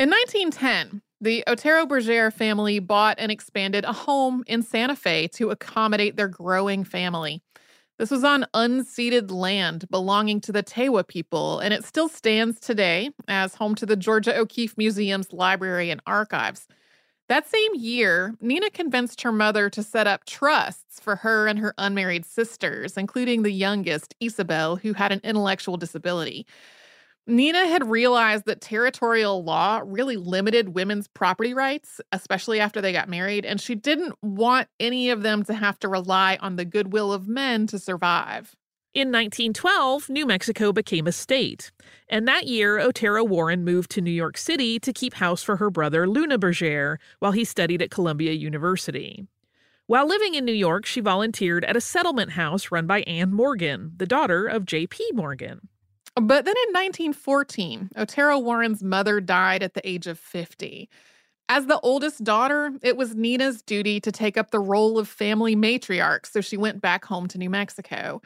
In 0.00 0.08
1910, 0.08 1.02
the 1.20 1.44
Otero 1.46 1.84
Berger 1.84 2.30
family 2.30 2.78
bought 2.78 3.16
and 3.18 3.30
expanded 3.30 3.84
a 3.84 3.92
home 3.92 4.42
in 4.46 4.62
Santa 4.62 4.96
Fe 4.96 5.28
to 5.34 5.50
accommodate 5.50 6.16
their 6.16 6.26
growing 6.26 6.84
family. 6.84 7.42
This 7.98 8.10
was 8.10 8.24
on 8.24 8.46
unceded 8.54 9.30
land 9.30 9.84
belonging 9.90 10.40
to 10.40 10.52
the 10.52 10.62
Tewa 10.62 11.06
people, 11.06 11.58
and 11.58 11.74
it 11.74 11.84
still 11.84 12.08
stands 12.08 12.58
today 12.58 13.10
as 13.28 13.56
home 13.56 13.74
to 13.74 13.84
the 13.84 13.94
Georgia 13.94 14.34
O'Keeffe 14.34 14.78
Museum's 14.78 15.34
library 15.34 15.90
and 15.90 16.00
archives. 16.06 16.66
That 17.28 17.46
same 17.46 17.74
year, 17.74 18.34
Nina 18.40 18.70
convinced 18.70 19.20
her 19.20 19.32
mother 19.32 19.68
to 19.68 19.82
set 19.82 20.06
up 20.06 20.24
trusts 20.24 20.98
for 20.98 21.16
her 21.16 21.46
and 21.46 21.58
her 21.58 21.74
unmarried 21.76 22.24
sisters, 22.24 22.96
including 22.96 23.42
the 23.42 23.52
youngest, 23.52 24.14
Isabel, 24.18 24.76
who 24.76 24.94
had 24.94 25.12
an 25.12 25.20
intellectual 25.22 25.76
disability. 25.76 26.46
Nina 27.30 27.66
had 27.66 27.88
realized 27.88 28.46
that 28.46 28.60
territorial 28.60 29.44
law 29.44 29.80
really 29.84 30.16
limited 30.16 30.70
women's 30.70 31.08
property 31.08 31.54
rights, 31.54 32.00
especially 32.12 32.60
after 32.60 32.80
they 32.80 32.92
got 32.92 33.08
married, 33.08 33.44
and 33.44 33.60
she 33.60 33.74
didn't 33.74 34.14
want 34.22 34.68
any 34.78 35.10
of 35.10 35.22
them 35.22 35.44
to 35.44 35.54
have 35.54 35.78
to 35.80 35.88
rely 35.88 36.36
on 36.40 36.56
the 36.56 36.64
goodwill 36.64 37.12
of 37.12 37.28
men 37.28 37.66
to 37.68 37.78
survive. 37.78 38.56
In 38.92 39.08
1912, 39.08 40.08
New 40.08 40.26
Mexico 40.26 40.72
became 40.72 41.06
a 41.06 41.12
state, 41.12 41.70
and 42.08 42.26
that 42.26 42.48
year 42.48 42.80
Otero 42.80 43.22
Warren 43.22 43.64
moved 43.64 43.92
to 43.92 44.00
New 44.00 44.10
York 44.10 44.36
City 44.36 44.80
to 44.80 44.92
keep 44.92 45.14
house 45.14 45.44
for 45.44 45.56
her 45.56 45.70
brother 45.70 46.08
Luna 46.08 46.38
Berger 46.38 46.98
while 47.20 47.30
he 47.30 47.44
studied 47.44 47.80
at 47.80 47.92
Columbia 47.92 48.32
University. 48.32 49.28
While 49.86 50.08
living 50.08 50.34
in 50.34 50.44
New 50.44 50.52
York, 50.52 50.86
she 50.86 51.00
volunteered 51.00 51.64
at 51.64 51.76
a 51.76 51.80
settlement 51.80 52.32
house 52.32 52.72
run 52.72 52.88
by 52.88 53.02
Anne 53.02 53.32
Morgan, 53.32 53.92
the 53.96 54.06
daughter 54.06 54.46
of 54.46 54.66
J.P. 54.66 55.12
Morgan. 55.12 55.68
But 56.20 56.44
then 56.44 56.54
in 56.68 56.74
1914, 56.74 57.90
Otero 57.96 58.38
Warren's 58.38 58.82
mother 58.82 59.20
died 59.20 59.62
at 59.62 59.72
the 59.72 59.88
age 59.88 60.06
of 60.06 60.18
50. 60.18 60.90
As 61.48 61.66
the 61.66 61.80
oldest 61.80 62.22
daughter, 62.22 62.72
it 62.82 62.96
was 62.96 63.14
Nina's 63.14 63.62
duty 63.62 64.00
to 64.00 64.12
take 64.12 64.36
up 64.36 64.50
the 64.50 64.60
role 64.60 64.98
of 64.98 65.08
family 65.08 65.56
matriarch, 65.56 66.26
so 66.26 66.40
she 66.40 66.58
went 66.58 66.80
back 66.82 67.06
home 67.06 67.26
to 67.28 67.38
New 67.38 67.48
Mexico. 67.48 68.20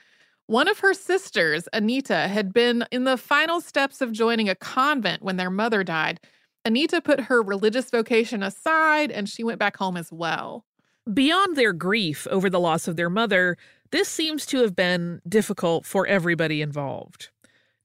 One 0.47 0.69
of 0.69 0.81
her 0.81 0.93
sisters, 0.93 1.69
Anita, 1.73 2.29
had 2.29 2.53
been 2.53 2.85
in 2.91 3.05
the 3.05 3.17
final 3.17 3.61
steps 3.61 4.01
of 4.01 4.13
joining 4.13 4.49
a 4.49 4.55
convent 4.55 5.23
when 5.23 5.37
their 5.37 5.49
mother 5.49 5.85
died. 5.85 6.21
Anita 6.65 7.01
put 7.01 7.21
her 7.21 7.43
religious 7.43 7.91
vocation 7.91 8.43
aside 8.43 9.11
and 9.11 9.29
she 9.29 9.45
went 9.45 9.59
back 9.59 9.77
home 9.77 9.97
as 9.97 10.13
well. 10.13 10.67
Beyond 11.13 11.57
their 11.57 11.73
grief 11.73 12.27
over 12.31 12.51
the 12.51 12.61
loss 12.61 12.89
of 12.89 12.97
their 12.97 13.11
mother, 13.11 13.57
this 13.91 14.09
seems 14.09 14.45
to 14.47 14.59
have 14.63 14.75
been 14.75 15.23
difficult 15.29 15.87
for 15.87 16.07
everybody 16.07 16.61
involved. 16.61 17.31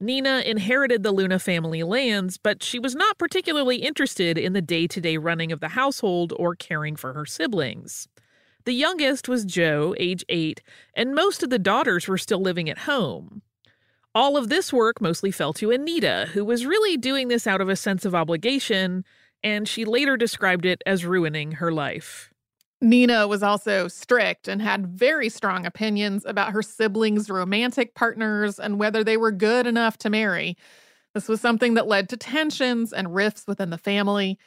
Nina 0.00 0.42
inherited 0.46 1.02
the 1.02 1.12
Luna 1.12 1.38
family 1.38 1.82
lands, 1.82 2.38
but 2.38 2.62
she 2.62 2.78
was 2.78 2.94
not 2.94 3.18
particularly 3.18 3.76
interested 3.76 4.38
in 4.38 4.54
the 4.54 4.62
day 4.62 4.86
to 4.86 5.00
day 5.00 5.18
running 5.18 5.52
of 5.52 5.60
the 5.60 5.68
household 5.68 6.32
or 6.36 6.54
caring 6.54 6.96
for 6.96 7.12
her 7.12 7.26
siblings. 7.26 8.08
The 8.64 8.72
youngest 8.72 9.28
was 9.28 9.44
Joe, 9.44 9.94
age 9.98 10.24
eight, 10.30 10.62
and 10.94 11.14
most 11.14 11.42
of 11.42 11.50
the 11.50 11.58
daughters 11.58 12.08
were 12.08 12.18
still 12.18 12.40
living 12.40 12.70
at 12.70 12.78
home. 12.78 13.42
All 14.14 14.36
of 14.36 14.48
this 14.48 14.72
work 14.72 15.00
mostly 15.00 15.30
fell 15.30 15.52
to 15.54 15.70
Anita, 15.70 16.30
who 16.32 16.44
was 16.44 16.66
really 16.66 16.96
doing 16.96 17.28
this 17.28 17.46
out 17.46 17.60
of 17.60 17.68
a 17.68 17.76
sense 17.76 18.04
of 18.04 18.14
obligation, 18.14 19.04
and 19.44 19.68
she 19.68 19.84
later 19.84 20.16
described 20.16 20.64
it 20.64 20.82
as 20.86 21.04
ruining 21.04 21.52
her 21.52 21.70
life. 21.70 22.29
Nina 22.80 23.28
was 23.28 23.42
also 23.42 23.88
strict 23.88 24.48
and 24.48 24.62
had 24.62 24.86
very 24.86 25.28
strong 25.28 25.66
opinions 25.66 26.24
about 26.24 26.52
her 26.52 26.62
siblings' 26.62 27.28
romantic 27.28 27.94
partners 27.94 28.58
and 28.58 28.78
whether 28.78 29.04
they 29.04 29.16
were 29.16 29.32
good 29.32 29.66
enough 29.66 29.98
to 29.98 30.10
marry. 30.10 30.56
This 31.14 31.28
was 31.28 31.40
something 31.40 31.74
that 31.74 31.88
led 31.88 32.08
to 32.08 32.16
tensions 32.16 32.92
and 32.92 33.14
rifts 33.14 33.46
within 33.46 33.70
the 33.70 33.78
family. 33.78 34.38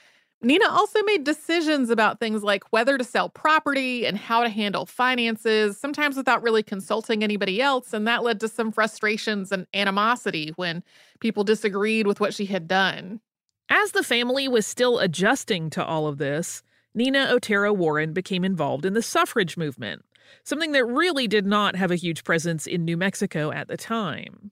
Nina 0.41 0.67
also 0.69 1.01
made 1.03 1.23
decisions 1.23 1.89
about 1.89 2.19
things 2.19 2.43
like 2.43 2.63
whether 2.71 2.97
to 2.97 3.03
sell 3.03 3.29
property 3.29 4.05
and 4.05 4.17
how 4.17 4.43
to 4.43 4.49
handle 4.49 4.85
finances, 4.85 5.77
sometimes 5.77 6.17
without 6.17 6.43
really 6.43 6.63
consulting 6.63 7.23
anybody 7.23 7.61
else. 7.61 7.93
And 7.93 8.05
that 8.07 8.23
led 8.23 8.39
to 8.41 8.49
some 8.49 8.71
frustrations 8.71 9.51
and 9.51 9.67
animosity 9.73 10.51
when 10.55 10.83
people 11.21 11.43
disagreed 11.45 12.07
with 12.07 12.19
what 12.19 12.33
she 12.33 12.45
had 12.45 12.67
done. 12.67 13.21
As 13.69 13.91
the 13.91 14.03
family 14.03 14.47
was 14.47 14.67
still 14.67 14.99
adjusting 14.99 15.69
to 15.71 15.85
all 15.85 16.07
of 16.07 16.17
this, 16.17 16.61
Nina 16.95 17.27
Otero 17.29 17.73
Warren 17.73 18.13
became 18.13 18.43
involved 18.43 18.85
in 18.85 18.93
the 18.93 19.01
suffrage 19.01 19.57
movement, 19.57 20.03
something 20.43 20.71
that 20.73 20.85
really 20.85 21.27
did 21.27 21.45
not 21.45 21.75
have 21.75 21.91
a 21.91 21.95
huge 21.95 22.23
presence 22.23 22.67
in 22.67 22.85
New 22.85 22.97
Mexico 22.97 23.51
at 23.51 23.67
the 23.67 23.77
time. 23.77 24.51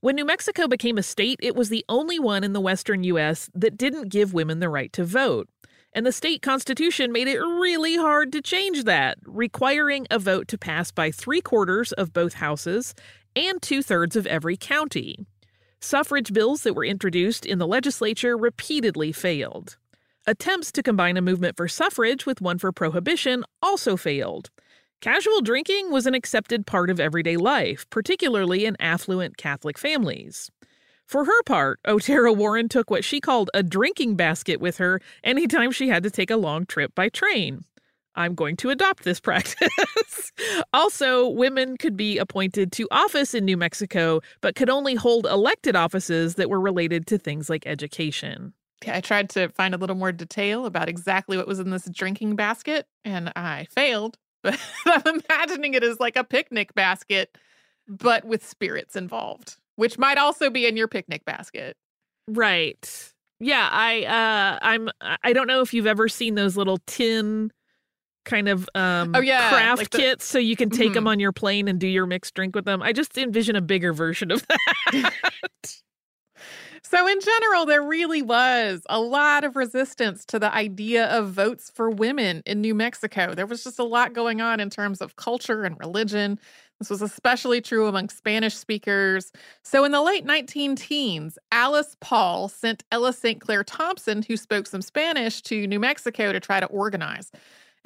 When 0.00 0.14
New 0.14 0.24
Mexico 0.24 0.68
became 0.68 0.98
a 0.98 1.02
state, 1.02 1.40
it 1.42 1.56
was 1.56 1.68
the 1.68 1.84
only 1.88 2.18
one 2.18 2.44
in 2.44 2.52
the 2.52 2.60
western 2.60 3.02
U.S. 3.04 3.50
that 3.54 3.76
didn't 3.76 4.08
give 4.08 4.34
women 4.34 4.60
the 4.60 4.68
right 4.68 4.92
to 4.92 5.04
vote. 5.04 5.48
And 5.92 6.04
the 6.04 6.12
state 6.12 6.42
constitution 6.42 7.12
made 7.12 7.26
it 7.26 7.40
really 7.40 7.96
hard 7.96 8.30
to 8.32 8.42
change 8.42 8.84
that, 8.84 9.18
requiring 9.24 10.06
a 10.10 10.18
vote 10.18 10.48
to 10.48 10.58
pass 10.58 10.90
by 10.90 11.10
three 11.10 11.40
quarters 11.40 11.92
of 11.92 12.12
both 12.12 12.34
houses 12.34 12.94
and 13.34 13.60
two 13.60 13.82
thirds 13.82 14.16
of 14.16 14.26
every 14.26 14.56
county. 14.56 15.26
Suffrage 15.80 16.32
bills 16.32 16.62
that 16.62 16.74
were 16.74 16.84
introduced 16.84 17.46
in 17.46 17.58
the 17.58 17.66
legislature 17.66 18.36
repeatedly 18.36 19.12
failed. 19.12 19.76
Attempts 20.28 20.72
to 20.72 20.82
combine 20.82 21.16
a 21.16 21.22
movement 21.22 21.56
for 21.56 21.68
suffrage 21.68 22.26
with 22.26 22.40
one 22.40 22.58
for 22.58 22.72
prohibition 22.72 23.44
also 23.62 23.96
failed. 23.96 24.50
Casual 25.00 25.40
drinking 25.40 25.92
was 25.92 26.04
an 26.04 26.14
accepted 26.14 26.66
part 26.66 26.90
of 26.90 26.98
everyday 26.98 27.36
life, 27.36 27.88
particularly 27.90 28.64
in 28.64 28.76
affluent 28.80 29.36
Catholic 29.36 29.78
families. 29.78 30.50
For 31.06 31.26
her 31.26 31.42
part, 31.44 31.78
Otero 31.86 32.32
Warren 32.32 32.68
took 32.68 32.90
what 32.90 33.04
she 33.04 33.20
called 33.20 33.50
a 33.54 33.62
drinking 33.62 34.16
basket 34.16 34.60
with 34.60 34.78
her 34.78 35.00
anytime 35.22 35.70
she 35.70 35.86
had 35.86 36.02
to 36.02 36.10
take 36.10 36.32
a 36.32 36.36
long 36.36 36.66
trip 36.66 36.92
by 36.96 37.08
train. 37.08 37.64
I'm 38.16 38.34
going 38.34 38.56
to 38.56 38.70
adopt 38.70 39.04
this 39.04 39.20
practice. 39.28 40.32
also, 40.72 41.28
women 41.28 41.76
could 41.76 41.96
be 41.96 42.18
appointed 42.18 42.72
to 42.72 42.88
office 42.90 43.32
in 43.32 43.44
New 43.44 43.56
Mexico, 43.56 44.22
but 44.40 44.56
could 44.56 44.70
only 44.70 44.96
hold 44.96 45.24
elected 45.26 45.76
offices 45.76 46.34
that 46.34 46.50
were 46.50 46.60
related 46.60 47.06
to 47.06 47.16
things 47.16 47.48
like 47.48 47.64
education. 47.64 48.54
I 48.86 49.00
tried 49.00 49.30
to 49.30 49.48
find 49.50 49.74
a 49.74 49.78
little 49.78 49.96
more 49.96 50.12
detail 50.12 50.66
about 50.66 50.88
exactly 50.88 51.36
what 51.36 51.46
was 51.46 51.60
in 51.60 51.70
this 51.70 51.88
drinking 51.90 52.36
basket, 52.36 52.86
and 53.04 53.32
I 53.36 53.66
failed. 53.70 54.18
But 54.42 54.60
I'm 54.86 55.20
imagining 55.28 55.74
it 55.74 55.82
as 55.82 55.98
like 55.98 56.14
a 56.14 56.22
picnic 56.22 56.72
basket, 56.74 57.36
but 57.88 58.24
with 58.24 58.46
spirits 58.46 58.94
involved, 58.94 59.56
which 59.74 59.98
might 59.98 60.18
also 60.18 60.50
be 60.50 60.66
in 60.66 60.76
your 60.76 60.86
picnic 60.86 61.24
basket. 61.24 61.76
Right. 62.28 63.12
Yeah, 63.40 63.68
I 63.70 64.04
uh 64.04 64.58
I'm 64.62 64.88
I 65.22 65.32
don't 65.32 65.46
know 65.46 65.62
if 65.62 65.74
you've 65.74 65.86
ever 65.86 66.08
seen 66.08 66.36
those 66.36 66.56
little 66.56 66.78
tin 66.86 67.50
kind 68.24 68.48
of 68.48 68.68
um 68.74 69.14
oh, 69.14 69.20
yeah, 69.20 69.48
craft 69.50 69.78
like 69.78 69.90
the, 69.90 69.98
kits 69.98 70.24
so 70.24 70.38
you 70.38 70.56
can 70.56 70.70
take 70.70 70.88
mm-hmm. 70.88 70.94
them 70.94 71.08
on 71.08 71.20
your 71.20 71.32
plane 71.32 71.68
and 71.68 71.78
do 71.78 71.86
your 71.86 72.06
mixed 72.06 72.34
drink 72.34 72.54
with 72.54 72.64
them. 72.64 72.82
I 72.82 72.92
just 72.92 73.16
envision 73.18 73.56
a 73.56 73.60
bigger 73.60 73.92
version 73.92 74.30
of 74.30 74.46
that. 74.92 75.12
so 76.88 77.06
in 77.06 77.18
general 77.20 77.66
there 77.66 77.82
really 77.82 78.22
was 78.22 78.82
a 78.88 79.00
lot 79.00 79.42
of 79.44 79.56
resistance 79.56 80.24
to 80.26 80.38
the 80.38 80.54
idea 80.54 81.06
of 81.06 81.30
votes 81.30 81.70
for 81.74 81.90
women 81.90 82.42
in 82.46 82.60
New 82.60 82.74
Mexico. 82.74 83.34
There 83.34 83.46
was 83.46 83.64
just 83.64 83.78
a 83.78 83.84
lot 83.84 84.12
going 84.12 84.40
on 84.40 84.60
in 84.60 84.70
terms 84.70 85.00
of 85.00 85.16
culture 85.16 85.64
and 85.64 85.78
religion. 85.80 86.38
This 86.78 86.90
was 86.90 87.02
especially 87.02 87.60
true 87.60 87.86
among 87.86 88.10
Spanish 88.10 88.54
speakers. 88.54 89.32
So, 89.62 89.84
in 89.84 89.92
the 89.92 90.02
late 90.02 90.24
19 90.24 90.76
teens, 90.76 91.38
Alice 91.50 91.96
Paul 92.00 92.48
sent 92.48 92.84
Ella 92.92 93.12
St. 93.12 93.40
Clair 93.40 93.64
Thompson, 93.64 94.22
who 94.22 94.36
spoke 94.36 94.66
some 94.66 94.82
Spanish, 94.82 95.40
to 95.42 95.66
New 95.66 95.80
Mexico 95.80 96.32
to 96.32 96.40
try 96.40 96.60
to 96.60 96.66
organize. 96.66 97.32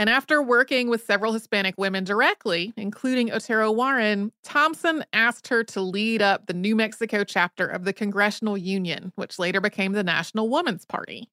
And 0.00 0.08
after 0.08 0.42
working 0.42 0.88
with 0.88 1.04
several 1.04 1.34
Hispanic 1.34 1.74
women 1.76 2.04
directly, 2.04 2.72
including 2.74 3.30
Otero 3.30 3.70
Warren, 3.70 4.32
Thompson 4.42 5.04
asked 5.12 5.48
her 5.48 5.62
to 5.64 5.82
lead 5.82 6.22
up 6.22 6.46
the 6.46 6.54
New 6.54 6.74
Mexico 6.74 7.22
chapter 7.22 7.66
of 7.66 7.84
the 7.84 7.92
Congressional 7.92 8.56
Union, 8.56 9.12
which 9.16 9.38
later 9.38 9.60
became 9.60 9.92
the 9.92 10.02
National 10.02 10.48
Woman's 10.48 10.86
Party. 10.86 11.28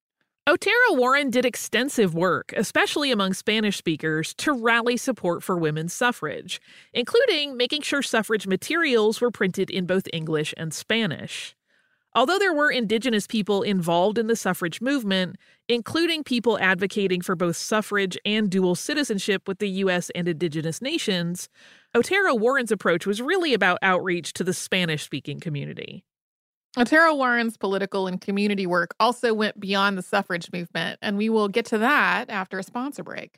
Otero 0.45 0.95
Warren 0.95 1.29
did 1.29 1.45
extensive 1.45 2.13
work, 2.13 2.53
especially 2.57 3.09
among 3.09 3.35
Spanish 3.35 3.77
speakers, 3.77 4.33
to 4.33 4.51
rally 4.51 4.97
support 4.97 5.43
for 5.43 5.57
women's 5.57 5.93
suffrage, 5.93 6.59
including 6.93 7.55
making 7.55 7.83
sure 7.83 8.01
suffrage 8.01 8.47
materials 8.47 9.21
were 9.21 9.31
printed 9.31 9.69
in 9.69 9.85
both 9.85 10.09
English 10.11 10.53
and 10.57 10.73
Spanish. 10.73 11.55
Although 12.17 12.39
there 12.39 12.51
were 12.51 12.71
indigenous 12.71 13.27
people 13.27 13.61
involved 13.61 14.17
in 14.17 14.25
the 14.25 14.35
suffrage 14.35 14.81
movement, 14.81 15.35
including 15.69 16.23
people 16.23 16.57
advocating 16.57 17.21
for 17.21 17.35
both 17.35 17.55
suffrage 17.55 18.17
and 18.25 18.49
dual 18.49 18.73
citizenship 18.73 19.47
with 19.47 19.59
the 19.59 19.69
U.S. 19.69 20.09
and 20.15 20.27
indigenous 20.27 20.81
nations, 20.81 21.47
Otero 21.93 22.33
Warren's 22.33 22.71
approach 22.71 23.05
was 23.05 23.21
really 23.21 23.53
about 23.53 23.77
outreach 23.83 24.33
to 24.33 24.43
the 24.43 24.51
Spanish 24.51 25.03
speaking 25.03 25.39
community. 25.39 26.03
Otero 26.75 27.13
Warren's 27.13 27.55
political 27.55 28.07
and 28.07 28.19
community 28.19 28.65
work 28.65 28.95
also 28.99 29.31
went 29.35 29.59
beyond 29.59 29.95
the 29.95 30.01
suffrage 30.01 30.51
movement, 30.51 30.97
and 31.03 31.17
we 31.19 31.29
will 31.29 31.47
get 31.47 31.67
to 31.67 31.77
that 31.77 32.31
after 32.31 32.57
a 32.57 32.63
sponsor 32.63 33.03
break. 33.03 33.37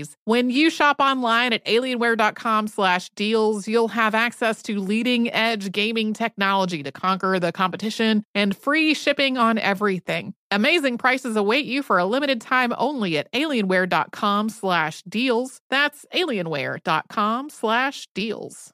communities. 0.00 0.16
When 0.24 0.50
you 0.50 0.70
shop 0.70 0.96
online 1.00 1.52
at 1.52 1.64
alienware.com/deals, 1.64 3.68
you'll 3.68 3.88
have 3.88 4.14
access 4.14 4.62
to 4.62 4.80
leading-edge 4.80 5.72
gaming 5.72 6.14
technology 6.14 6.82
to 6.82 6.92
conquer 6.92 7.38
the 7.38 7.52
competition 7.52 8.24
and 8.34 8.56
free 8.56 8.94
shipping 8.94 9.36
on 9.38 9.58
everything. 9.58 10.34
Amazing 10.50 10.96
prices 10.98 11.36
await 11.36 11.66
you 11.66 11.82
for 11.82 11.98
a 11.98 12.04
limited 12.04 12.40
time 12.40 12.72
only 12.76 13.18
at 13.18 13.32
alienware.com/deals. 13.32 15.60
That's 15.70 16.06
alienware.com/deals. 16.14 18.72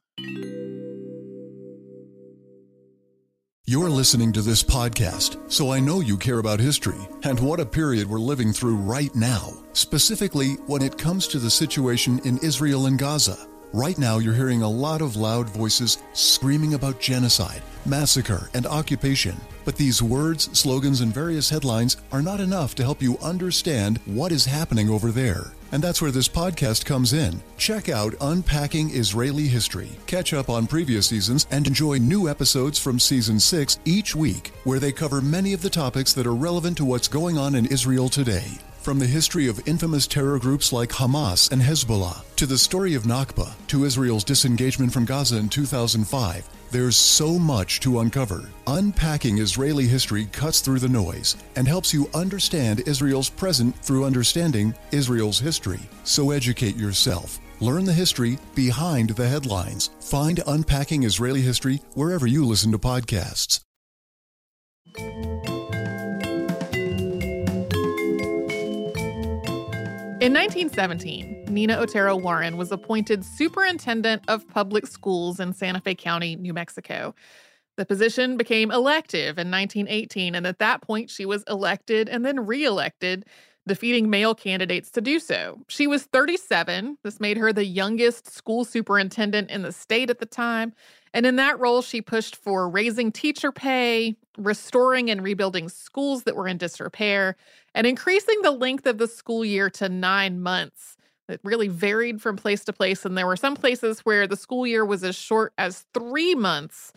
You're 3.68 3.90
listening 3.90 4.30
to 4.34 4.42
this 4.42 4.62
podcast, 4.62 5.50
so 5.50 5.72
I 5.72 5.80
know 5.80 5.98
you 5.98 6.16
care 6.16 6.38
about 6.38 6.60
history 6.60 7.00
and 7.24 7.40
what 7.40 7.58
a 7.58 7.66
period 7.66 8.08
we're 8.08 8.20
living 8.20 8.52
through 8.52 8.76
right 8.76 9.12
now, 9.12 9.54
specifically 9.72 10.52
when 10.68 10.82
it 10.82 10.96
comes 10.96 11.26
to 11.26 11.40
the 11.40 11.50
situation 11.50 12.20
in 12.24 12.38
Israel 12.44 12.86
and 12.86 12.96
Gaza. 12.96 13.48
Right 13.72 13.98
now, 13.98 14.18
you're 14.18 14.34
hearing 14.34 14.62
a 14.62 14.70
lot 14.70 15.02
of 15.02 15.16
loud 15.16 15.48
voices 15.48 15.98
screaming 16.12 16.74
about 16.74 17.00
genocide, 17.00 17.60
massacre, 17.84 18.50
and 18.54 18.66
occupation. 18.66 19.34
But 19.64 19.74
these 19.74 20.00
words, 20.00 20.44
slogans, 20.56 21.00
and 21.00 21.12
various 21.12 21.50
headlines 21.50 21.96
are 22.12 22.22
not 22.22 22.38
enough 22.38 22.76
to 22.76 22.84
help 22.84 23.02
you 23.02 23.18
understand 23.18 23.98
what 24.04 24.30
is 24.30 24.46
happening 24.46 24.88
over 24.88 25.10
there. 25.10 25.55
And 25.72 25.82
that's 25.82 26.00
where 26.00 26.10
this 26.10 26.28
podcast 26.28 26.84
comes 26.84 27.12
in. 27.12 27.42
Check 27.58 27.88
out 27.88 28.14
Unpacking 28.20 28.90
Israeli 28.90 29.48
History, 29.48 29.90
catch 30.06 30.32
up 30.32 30.48
on 30.48 30.66
previous 30.66 31.06
seasons, 31.06 31.46
and 31.50 31.66
enjoy 31.66 31.98
new 31.98 32.28
episodes 32.28 32.78
from 32.78 32.98
season 33.00 33.40
6 33.40 33.78
each 33.84 34.14
week, 34.14 34.52
where 34.64 34.78
they 34.78 34.92
cover 34.92 35.20
many 35.20 35.52
of 35.52 35.62
the 35.62 35.70
topics 35.70 36.12
that 36.12 36.26
are 36.26 36.34
relevant 36.34 36.76
to 36.76 36.84
what's 36.84 37.08
going 37.08 37.36
on 37.38 37.54
in 37.54 37.66
Israel 37.66 38.08
today. 38.08 38.46
From 38.80 39.00
the 39.00 39.06
history 39.06 39.48
of 39.48 39.66
infamous 39.66 40.06
terror 40.06 40.38
groups 40.38 40.72
like 40.72 40.90
Hamas 40.90 41.50
and 41.50 41.60
Hezbollah, 41.60 42.22
to 42.36 42.46
the 42.46 42.56
story 42.56 42.94
of 42.94 43.02
Nakba, 43.02 43.52
to 43.66 43.84
Israel's 43.84 44.22
disengagement 44.22 44.92
from 44.92 45.04
Gaza 45.04 45.38
in 45.38 45.48
2005, 45.48 46.48
there's 46.70 46.96
so 46.96 47.38
much 47.38 47.80
to 47.80 48.00
uncover. 48.00 48.48
Unpacking 48.66 49.38
Israeli 49.38 49.86
history 49.86 50.26
cuts 50.26 50.60
through 50.60 50.78
the 50.78 50.88
noise 50.88 51.36
and 51.56 51.66
helps 51.66 51.92
you 51.92 52.08
understand 52.14 52.80
Israel's 52.86 53.28
present 53.28 53.76
through 53.84 54.04
understanding 54.04 54.74
Israel's 54.92 55.38
history. 55.38 55.80
So 56.04 56.30
educate 56.30 56.76
yourself. 56.76 57.40
Learn 57.60 57.84
the 57.84 57.92
history 57.92 58.38
behind 58.54 59.10
the 59.10 59.26
headlines. 59.26 59.90
Find 60.00 60.42
Unpacking 60.46 61.04
Israeli 61.04 61.40
History 61.40 61.80
wherever 61.94 62.26
you 62.26 62.44
listen 62.44 62.72
to 62.72 62.78
podcasts. 62.78 63.60
In 70.26 70.32
1917, 70.32 71.44
Nina 71.50 71.76
Otero 71.76 72.16
Warren 72.16 72.56
was 72.56 72.72
appointed 72.72 73.24
superintendent 73.24 74.24
of 74.26 74.48
public 74.48 74.88
schools 74.88 75.38
in 75.38 75.52
Santa 75.52 75.80
Fe 75.80 75.94
County, 75.94 76.34
New 76.34 76.52
Mexico. 76.52 77.14
The 77.76 77.86
position 77.86 78.36
became 78.36 78.72
elective 78.72 79.38
in 79.38 79.52
1918, 79.52 80.34
and 80.34 80.44
at 80.44 80.58
that 80.58 80.82
point, 80.82 81.10
she 81.10 81.26
was 81.26 81.44
elected 81.48 82.08
and 82.08 82.24
then 82.24 82.44
reelected, 82.44 83.24
defeating 83.68 84.10
male 84.10 84.34
candidates 84.34 84.90
to 84.90 85.00
do 85.00 85.20
so. 85.20 85.60
She 85.68 85.86
was 85.86 86.02
37. 86.06 86.98
This 87.04 87.20
made 87.20 87.36
her 87.36 87.52
the 87.52 87.64
youngest 87.64 88.28
school 88.28 88.64
superintendent 88.64 89.48
in 89.48 89.62
the 89.62 89.70
state 89.70 90.10
at 90.10 90.18
the 90.18 90.26
time. 90.26 90.72
And 91.14 91.24
in 91.24 91.36
that 91.36 91.60
role, 91.60 91.82
she 91.82 92.02
pushed 92.02 92.34
for 92.34 92.68
raising 92.68 93.12
teacher 93.12 93.52
pay, 93.52 94.16
restoring 94.36 95.08
and 95.08 95.22
rebuilding 95.22 95.68
schools 95.68 96.24
that 96.24 96.34
were 96.34 96.48
in 96.48 96.58
disrepair, 96.58 97.36
and 97.76 97.86
increasing 97.86 98.40
the 98.42 98.50
length 98.50 98.86
of 98.86 98.96
the 98.98 99.06
school 99.06 99.44
year 99.44 99.68
to 99.70 99.88
nine 99.88 100.40
months. 100.40 100.96
It 101.28 101.40
really 101.44 101.68
varied 101.68 102.22
from 102.22 102.36
place 102.36 102.64
to 102.64 102.72
place, 102.72 103.04
and 103.04 103.18
there 103.18 103.26
were 103.26 103.36
some 103.36 103.54
places 103.54 104.00
where 104.00 104.26
the 104.26 104.36
school 104.36 104.66
year 104.66 104.84
was 104.84 105.04
as 105.04 105.14
short 105.14 105.52
as 105.58 105.84
three 105.92 106.34
months, 106.34 106.92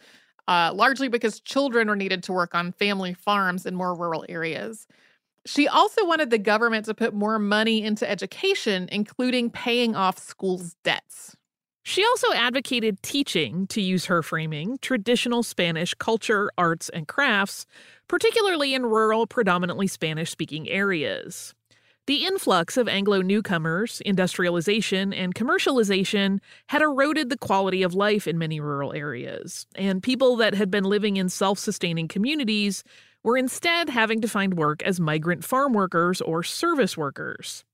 uh, 0.47 0.71
largely 0.73 1.09
because 1.09 1.41
children 1.41 1.89
were 1.89 1.95
needed 1.95 2.23
to 2.23 2.33
work 2.33 2.55
on 2.55 2.71
family 2.71 3.13
farms 3.13 3.65
in 3.65 3.75
more 3.75 3.93
rural 3.93 4.25
areas. 4.29 4.87
She 5.45 5.67
also 5.67 6.05
wanted 6.05 6.29
the 6.29 6.37
government 6.37 6.85
to 6.85 6.93
put 6.93 7.13
more 7.13 7.39
money 7.39 7.83
into 7.83 8.09
education, 8.09 8.87
including 8.91 9.49
paying 9.49 9.95
off 9.95 10.17
schools' 10.17 10.75
debts. 10.83 11.35
She 11.89 12.05
also 12.05 12.31
advocated 12.33 13.01
teaching, 13.01 13.65
to 13.65 13.81
use 13.81 14.05
her 14.05 14.21
framing, 14.21 14.77
traditional 14.79 15.41
Spanish 15.41 15.95
culture, 15.95 16.51
arts, 16.55 16.89
and 16.89 17.07
crafts, 17.07 17.65
particularly 18.07 18.75
in 18.75 18.85
rural, 18.85 19.25
predominantly 19.25 19.87
Spanish 19.87 20.29
speaking 20.29 20.69
areas. 20.69 21.55
The 22.05 22.27
influx 22.27 22.77
of 22.77 22.87
Anglo 22.87 23.23
newcomers, 23.23 24.03
industrialization, 24.05 25.13
and 25.13 25.33
commercialization 25.33 26.41
had 26.67 26.83
eroded 26.83 27.31
the 27.31 27.37
quality 27.39 27.81
of 27.81 27.95
life 27.95 28.27
in 28.27 28.37
many 28.37 28.59
rural 28.59 28.93
areas, 28.93 29.65
and 29.73 30.03
people 30.03 30.35
that 30.35 30.53
had 30.53 30.69
been 30.69 30.83
living 30.83 31.17
in 31.17 31.27
self 31.27 31.57
sustaining 31.57 32.07
communities 32.07 32.83
were 33.23 33.35
instead 33.35 33.89
having 33.89 34.21
to 34.21 34.27
find 34.27 34.53
work 34.53 34.83
as 34.83 34.99
migrant 34.99 35.43
farm 35.43 35.73
workers 35.73 36.21
or 36.21 36.43
service 36.43 36.95
workers. 36.95 37.65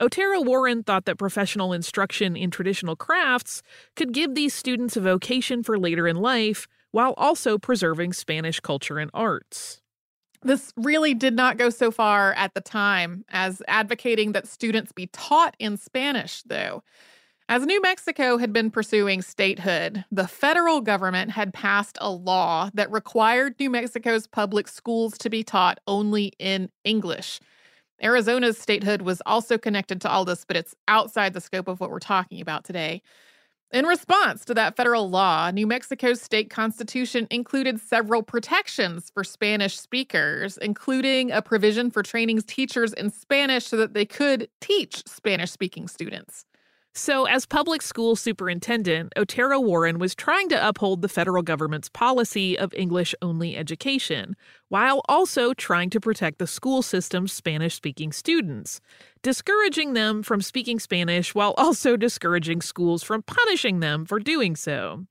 Otero 0.00 0.40
Warren 0.40 0.82
thought 0.82 1.04
that 1.04 1.18
professional 1.18 1.72
instruction 1.72 2.36
in 2.36 2.50
traditional 2.50 2.96
crafts 2.96 3.62
could 3.96 4.12
give 4.12 4.34
these 4.34 4.54
students 4.54 4.96
a 4.96 5.00
vocation 5.00 5.62
for 5.62 5.78
later 5.78 6.08
in 6.08 6.16
life 6.16 6.66
while 6.90 7.14
also 7.16 7.58
preserving 7.58 8.12
Spanish 8.12 8.60
culture 8.60 8.98
and 8.98 9.10
arts. 9.14 9.80
This 10.42 10.72
really 10.76 11.14
did 11.14 11.34
not 11.34 11.56
go 11.56 11.70
so 11.70 11.90
far 11.90 12.34
at 12.34 12.54
the 12.54 12.60
time 12.60 13.24
as 13.30 13.62
advocating 13.66 14.32
that 14.32 14.46
students 14.46 14.92
be 14.92 15.06
taught 15.06 15.56
in 15.58 15.76
Spanish, 15.78 16.42
though. 16.42 16.82
As 17.48 17.66
New 17.66 17.80
Mexico 17.82 18.38
had 18.38 18.52
been 18.52 18.70
pursuing 18.70 19.20
statehood, 19.20 20.04
the 20.10 20.26
federal 20.28 20.80
government 20.80 21.30
had 21.30 21.52
passed 21.52 21.98
a 22.00 22.10
law 22.10 22.70
that 22.74 22.90
required 22.90 23.56
New 23.58 23.70
Mexico's 23.70 24.26
public 24.26 24.68
schools 24.68 25.18
to 25.18 25.28
be 25.28 25.42
taught 25.42 25.78
only 25.86 26.32
in 26.38 26.70
English. 26.84 27.40
Arizona's 28.02 28.58
statehood 28.58 29.02
was 29.02 29.22
also 29.24 29.56
connected 29.56 30.00
to 30.02 30.10
all 30.10 30.24
this, 30.24 30.44
but 30.44 30.56
it's 30.56 30.74
outside 30.88 31.32
the 31.32 31.40
scope 31.40 31.68
of 31.68 31.80
what 31.80 31.90
we're 31.90 31.98
talking 31.98 32.40
about 32.40 32.64
today. 32.64 33.02
In 33.72 33.86
response 33.86 34.44
to 34.44 34.54
that 34.54 34.76
federal 34.76 35.10
law, 35.10 35.50
New 35.50 35.66
Mexico's 35.66 36.22
state 36.22 36.48
constitution 36.48 37.26
included 37.30 37.80
several 37.80 38.22
protections 38.22 39.10
for 39.10 39.24
Spanish 39.24 39.78
speakers, 39.78 40.56
including 40.58 41.32
a 41.32 41.42
provision 41.42 41.90
for 41.90 42.02
training 42.02 42.40
teachers 42.42 42.92
in 42.92 43.10
Spanish 43.10 43.66
so 43.66 43.76
that 43.76 43.94
they 43.94 44.04
could 44.06 44.48
teach 44.60 45.02
Spanish 45.08 45.50
speaking 45.50 45.88
students. 45.88 46.44
So, 46.96 47.24
as 47.24 47.44
public 47.44 47.82
school 47.82 48.14
superintendent, 48.14 49.12
Otero 49.16 49.58
Warren 49.58 49.98
was 49.98 50.14
trying 50.14 50.48
to 50.50 50.68
uphold 50.68 51.02
the 51.02 51.08
federal 51.08 51.42
government's 51.42 51.88
policy 51.88 52.56
of 52.56 52.72
English 52.72 53.16
only 53.20 53.56
education, 53.56 54.36
while 54.68 55.02
also 55.08 55.54
trying 55.54 55.90
to 55.90 56.00
protect 56.00 56.38
the 56.38 56.46
school 56.46 56.82
system's 56.82 57.32
Spanish 57.32 57.74
speaking 57.74 58.12
students, 58.12 58.80
discouraging 59.22 59.94
them 59.94 60.22
from 60.22 60.40
speaking 60.40 60.78
Spanish 60.78 61.34
while 61.34 61.54
also 61.58 61.96
discouraging 61.96 62.62
schools 62.62 63.02
from 63.02 63.22
punishing 63.22 63.80
them 63.80 64.04
for 64.04 64.20
doing 64.20 64.54
so. 64.54 65.04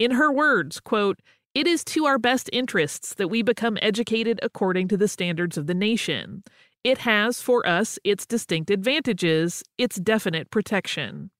In 0.00 0.10
her 0.12 0.32
words, 0.32 0.80
quote, 0.80 1.20
it 1.54 1.68
is 1.68 1.84
to 1.84 2.06
our 2.06 2.18
best 2.18 2.50
interests 2.52 3.14
that 3.14 3.28
we 3.28 3.42
become 3.42 3.78
educated 3.80 4.40
according 4.42 4.88
to 4.88 4.96
the 4.96 5.06
standards 5.06 5.56
of 5.56 5.68
the 5.68 5.74
nation. 5.74 6.42
It 6.84 6.98
has 6.98 7.40
for 7.40 7.66
us 7.66 7.98
its 8.02 8.26
distinct 8.26 8.70
advantages, 8.70 9.62
its 9.78 9.96
definite 9.96 10.50
protection. 10.50 11.30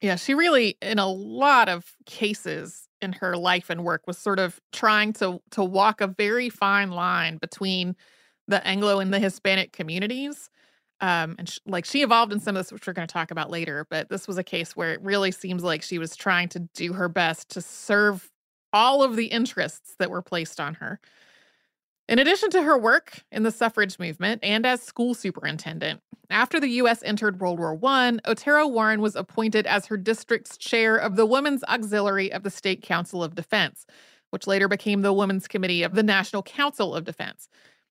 Yeah, 0.00 0.16
she 0.16 0.34
really, 0.34 0.76
in 0.82 0.98
a 0.98 1.08
lot 1.08 1.68
of 1.68 1.96
cases 2.04 2.88
in 3.00 3.12
her 3.14 3.36
life 3.36 3.70
and 3.70 3.84
work, 3.84 4.06
was 4.06 4.18
sort 4.18 4.38
of 4.38 4.60
trying 4.72 5.12
to 5.14 5.40
to 5.52 5.64
walk 5.64 6.00
a 6.00 6.06
very 6.06 6.50
fine 6.50 6.90
line 6.90 7.38
between 7.38 7.96
the 8.46 8.64
Anglo 8.66 9.00
and 9.00 9.12
the 9.12 9.18
Hispanic 9.18 9.72
communities. 9.72 10.50
Um, 11.00 11.34
and 11.38 11.48
sh- 11.48 11.58
like 11.66 11.84
she 11.84 12.02
evolved 12.02 12.32
in 12.32 12.40
some 12.40 12.56
of 12.56 12.60
this, 12.60 12.72
which 12.72 12.86
we're 12.86 12.94
going 12.94 13.08
to 13.08 13.12
talk 13.12 13.30
about 13.30 13.50
later. 13.50 13.86
But 13.90 14.08
this 14.08 14.26
was 14.26 14.38
a 14.38 14.44
case 14.44 14.74
where 14.76 14.92
it 14.92 15.02
really 15.02 15.30
seems 15.30 15.62
like 15.62 15.82
she 15.82 15.98
was 15.98 16.16
trying 16.16 16.48
to 16.50 16.60
do 16.74 16.92
her 16.94 17.08
best 17.08 17.50
to 17.50 17.60
serve 17.60 18.30
all 18.72 19.02
of 19.02 19.16
the 19.16 19.26
interests 19.26 19.94
that 19.98 20.10
were 20.10 20.22
placed 20.22 20.60
on 20.60 20.74
her. 20.74 21.00
In 22.08 22.20
addition 22.20 22.50
to 22.50 22.62
her 22.62 22.78
work 22.78 23.24
in 23.32 23.42
the 23.42 23.50
suffrage 23.50 23.98
movement 23.98 24.44
and 24.44 24.64
as 24.64 24.80
school 24.80 25.12
superintendent, 25.12 26.00
after 26.30 26.60
the 26.60 26.68
U.S. 26.68 27.02
entered 27.02 27.40
World 27.40 27.58
War 27.58 27.76
I, 27.82 28.18
Otero 28.24 28.68
Warren 28.68 29.00
was 29.00 29.16
appointed 29.16 29.66
as 29.66 29.86
her 29.86 29.96
district's 29.96 30.56
chair 30.56 30.96
of 30.96 31.16
the 31.16 31.26
Women's 31.26 31.64
Auxiliary 31.64 32.32
of 32.32 32.44
the 32.44 32.50
State 32.50 32.82
Council 32.82 33.24
of 33.24 33.34
Defense, 33.34 33.86
which 34.30 34.46
later 34.46 34.68
became 34.68 35.02
the 35.02 35.12
Women's 35.12 35.48
Committee 35.48 35.82
of 35.82 35.94
the 35.94 36.02
National 36.04 36.44
Council 36.44 36.94
of 36.94 37.04
Defense. 37.04 37.48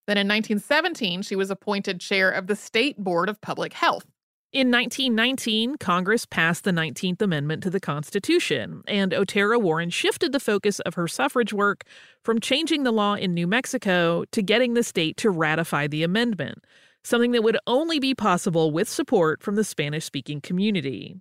Then 0.07 0.17
in 0.17 0.27
1917, 0.27 1.21
she 1.21 1.35
was 1.35 1.49
appointed 1.49 1.99
chair 1.99 2.29
of 2.29 2.47
the 2.47 2.55
State 2.55 2.97
Board 2.97 3.27
of 3.27 3.41
Public 3.41 3.73
Health. 3.73 4.05
In 4.55 4.71
1919, 4.71 5.75
Congress 5.79 6.25
passed 6.25 6.63
the 6.63 6.71
19th 6.71 7.21
Amendment 7.21 7.61
to 7.63 7.69
the 7.69 7.81
Constitution, 7.81 8.83
and 8.87 9.13
Otero 9.13 9.59
Warren 9.59 9.89
shifted 9.89 10.31
the 10.31 10.39
focus 10.39 10.79
of 10.79 10.93
her 10.93 11.09
suffrage 11.09 11.51
work 11.51 11.83
from 12.23 12.39
changing 12.39 12.83
the 12.83 12.93
law 12.93 13.15
in 13.15 13.33
New 13.33 13.47
Mexico 13.47 14.23
to 14.31 14.41
getting 14.41 14.73
the 14.73 14.81
state 14.81 15.17
to 15.17 15.29
ratify 15.29 15.87
the 15.87 16.03
amendment. 16.03 16.63
something 17.03 17.33
that 17.33 17.43
would 17.43 17.57
only 17.67 17.99
be 17.99 18.15
possible 18.15 18.71
with 18.71 18.87
support 18.87 19.43
from 19.43 19.55
the 19.55 19.63
Spanish 19.65 20.05
speaking 20.05 20.39
community. 20.39 21.17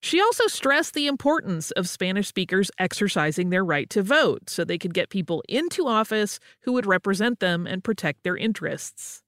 She 0.00 0.20
also 0.20 0.46
stressed 0.46 0.94
the 0.94 1.08
importance 1.08 1.72
of 1.72 1.88
Spanish 1.88 2.28
speakers 2.28 2.70
exercising 2.78 3.50
their 3.50 3.64
right 3.64 3.90
to 3.90 4.00
vote 4.00 4.48
so 4.48 4.64
they 4.64 4.78
could 4.78 4.94
get 4.94 5.10
people 5.10 5.42
into 5.48 5.88
office 5.88 6.38
who 6.60 6.72
would 6.72 6.86
represent 6.86 7.40
them 7.40 7.66
and 7.66 7.82
protect 7.82 8.22
their 8.22 8.36
interests. 8.36 9.24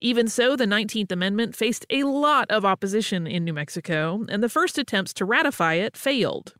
Even 0.00 0.28
so, 0.28 0.56
the 0.56 0.66
19th 0.66 1.10
Amendment 1.10 1.56
faced 1.56 1.86
a 1.88 2.02
lot 2.02 2.50
of 2.50 2.66
opposition 2.66 3.26
in 3.26 3.44
New 3.44 3.54
Mexico, 3.54 4.26
and 4.28 4.42
the 4.42 4.48
first 4.48 4.76
attempts 4.76 5.14
to 5.14 5.24
ratify 5.24 5.74
it 5.74 5.96
failed. 5.96 6.54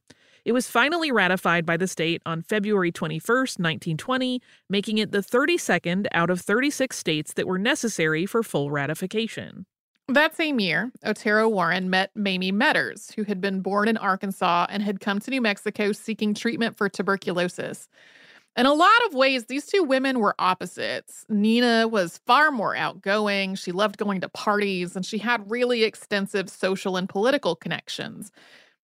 It 0.46 0.52
was 0.52 0.68
finally 0.68 1.12
ratified 1.12 1.66
by 1.66 1.76
the 1.76 1.88
state 1.88 2.22
on 2.24 2.40
February 2.40 2.92
21, 2.92 3.20
1920, 3.20 4.40
making 4.70 4.98
it 4.98 5.12
the 5.12 5.18
32nd 5.18 6.06
out 6.12 6.30
of 6.30 6.40
36 6.40 6.96
states 6.96 7.34
that 7.34 7.46
were 7.46 7.58
necessary 7.58 8.24
for 8.24 8.42
full 8.42 8.70
ratification. 8.70 9.66
That 10.08 10.36
same 10.36 10.60
year, 10.60 10.92
Otero 11.04 11.48
Warren 11.48 11.90
met 11.90 12.12
Mamie 12.14 12.52
Meadors, 12.52 13.10
who 13.16 13.24
had 13.24 13.40
been 13.40 13.60
born 13.60 13.88
in 13.88 13.96
Arkansas 13.96 14.66
and 14.70 14.82
had 14.84 15.00
come 15.00 15.18
to 15.18 15.30
New 15.30 15.40
Mexico 15.40 15.90
seeking 15.90 16.32
treatment 16.32 16.76
for 16.78 16.88
tuberculosis. 16.88 17.88
In 18.56 18.64
a 18.64 18.72
lot 18.72 19.04
of 19.06 19.14
ways, 19.14 19.44
these 19.44 19.66
two 19.66 19.82
women 19.82 20.18
were 20.18 20.34
opposites. 20.38 21.26
Nina 21.28 21.86
was 21.86 22.20
far 22.26 22.50
more 22.50 22.74
outgoing, 22.74 23.54
she 23.54 23.70
loved 23.70 23.98
going 23.98 24.22
to 24.22 24.30
parties, 24.30 24.96
and 24.96 25.04
she 25.04 25.18
had 25.18 25.50
really 25.50 25.84
extensive 25.84 26.48
social 26.48 26.96
and 26.96 27.06
political 27.06 27.54
connections. 27.54 28.32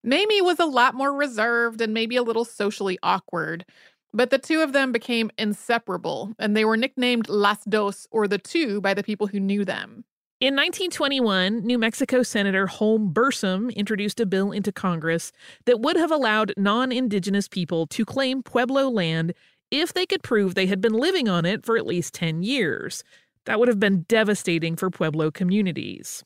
Mamie 0.05 0.43
was 0.43 0.59
a 0.59 0.67
lot 0.67 0.95
more 0.95 1.15
reserved 1.15 1.81
and 1.81 1.95
maybe 1.95 2.17
a 2.17 2.23
little 2.23 2.45
socially 2.45 2.99
awkward. 3.03 3.65
But 4.13 4.29
the 4.29 4.39
two 4.39 4.61
of 4.61 4.75
them 4.75 4.93
became 4.93 5.31
inseparable, 5.39 6.35
and 6.39 6.55
they 6.55 6.67
were 6.67 6.77
nicknamed 6.77 7.31
Las 7.31 7.65
Dos, 7.65 8.07
or 8.11 8.29
the 8.29 8.37
two, 8.37 8.79
by 8.83 8.93
the 8.93 9.03
people 9.03 9.27
who 9.27 9.41
knew 9.41 9.65
them. 9.65 10.05
In 10.43 10.55
1921, 10.55 11.65
New 11.65 11.79
Mexico 11.79 12.25
Senator 12.25 12.67
Holm 12.67 13.15
Bursum 13.15 13.73
introduced 13.75 14.19
a 14.19 14.27
bill 14.27 14.51
into 14.51 14.73
Congress 14.73 15.31
that 15.67 15.81
would 15.81 15.97
have 15.97 16.11
allowed 16.11 16.53
non 16.57 16.91
indigenous 16.91 17.47
people 17.47 17.87
to 17.87 18.05
claim 18.05 18.43
Pueblo 18.43 18.91
land 18.91 19.35
if 19.73 19.93
they 19.95 20.07
could 20.07 20.23
prove 20.23 20.55
they 20.55 20.67
had 20.67 20.81
been 20.81 20.93
living 20.93 21.29
on 21.29 21.45
it 21.45 21.65
for 21.65 21.77
at 21.77 21.87
least 21.87 22.15
10 22.15 22.43
years. 22.43 23.03
That 23.47 23.59
would 23.59 23.69
have 23.69 23.81
been 23.81 24.03
devastating 24.03 24.77
for 24.77 24.91
Pueblo 24.91 25.31
communities. 25.33 26.23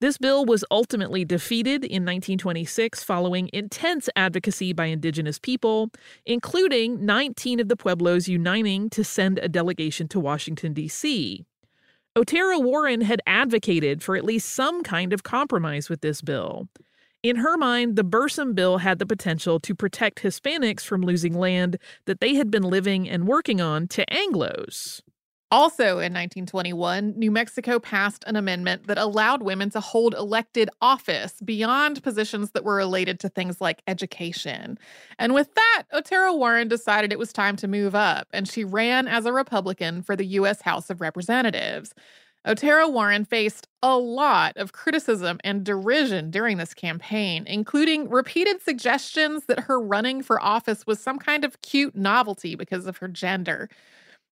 This 0.00 0.18
bill 0.18 0.44
was 0.44 0.64
ultimately 0.70 1.24
defeated 1.24 1.84
in 1.84 2.02
1926 2.02 3.02
following 3.02 3.48
intense 3.52 4.08
advocacy 4.14 4.72
by 4.72 4.86
indigenous 4.86 5.38
people, 5.38 5.90
including 6.26 7.06
19 7.06 7.60
of 7.60 7.68
the 7.68 7.76
Pueblos 7.76 8.28
uniting 8.28 8.90
to 8.90 9.04
send 9.04 9.38
a 9.38 9.48
delegation 9.48 10.06
to 10.08 10.20
Washington, 10.20 10.72
D.C. 10.72 11.44
Otero 12.14 12.58
Warren 12.58 13.00
had 13.00 13.22
advocated 13.26 14.02
for 14.02 14.16
at 14.16 14.24
least 14.24 14.50
some 14.50 14.82
kind 14.82 15.12
of 15.12 15.22
compromise 15.22 15.88
with 15.88 16.02
this 16.02 16.20
bill. 16.20 16.68
In 17.22 17.36
her 17.36 17.56
mind, 17.56 17.94
the 17.94 18.02
Bursum 18.02 18.52
bill 18.52 18.78
had 18.78 18.98
the 18.98 19.06
potential 19.06 19.60
to 19.60 19.76
protect 19.76 20.22
Hispanics 20.22 20.80
from 20.82 21.02
losing 21.02 21.38
land 21.38 21.78
that 22.06 22.20
they 22.20 22.34
had 22.34 22.50
been 22.50 22.64
living 22.64 23.08
and 23.08 23.28
working 23.28 23.60
on 23.60 23.86
to 23.88 24.04
Anglos. 24.06 25.02
Also 25.52 25.98
in 25.98 26.14
1921, 26.14 27.12
New 27.16 27.30
Mexico 27.30 27.78
passed 27.78 28.24
an 28.26 28.34
amendment 28.34 28.88
that 28.88 28.98
allowed 28.98 29.42
women 29.42 29.70
to 29.70 29.80
hold 29.80 30.14
elected 30.14 30.68
office 30.80 31.34
beyond 31.44 32.02
positions 32.02 32.52
that 32.52 32.64
were 32.64 32.74
related 32.74 33.20
to 33.20 33.28
things 33.28 33.60
like 33.60 33.82
education. 33.86 34.78
And 35.18 35.32
with 35.32 35.54
that, 35.54 35.82
Otero 35.92 36.34
Warren 36.34 36.68
decided 36.68 37.12
it 37.12 37.18
was 37.18 37.34
time 37.34 37.54
to 37.56 37.68
move 37.68 37.94
up, 37.94 38.28
and 38.32 38.48
she 38.48 38.64
ran 38.64 39.06
as 39.06 39.26
a 39.26 39.32
Republican 39.32 40.02
for 40.02 40.16
the 40.16 40.26
U.S. 40.26 40.62
House 40.62 40.88
of 40.90 41.02
Representatives. 41.02 41.94
Otero 42.44 42.88
Warren 42.88 43.24
faced 43.24 43.68
a 43.82 43.96
lot 43.96 44.56
of 44.56 44.72
criticism 44.72 45.38
and 45.44 45.64
derision 45.64 46.30
during 46.30 46.56
this 46.56 46.74
campaign, 46.74 47.44
including 47.46 48.10
repeated 48.10 48.60
suggestions 48.60 49.46
that 49.46 49.60
her 49.60 49.80
running 49.80 50.22
for 50.22 50.42
office 50.42 50.84
was 50.86 50.98
some 50.98 51.18
kind 51.18 51.44
of 51.44 51.62
cute 51.62 51.94
novelty 51.94 52.56
because 52.56 52.86
of 52.86 52.96
her 52.96 53.06
gender. 53.06 53.68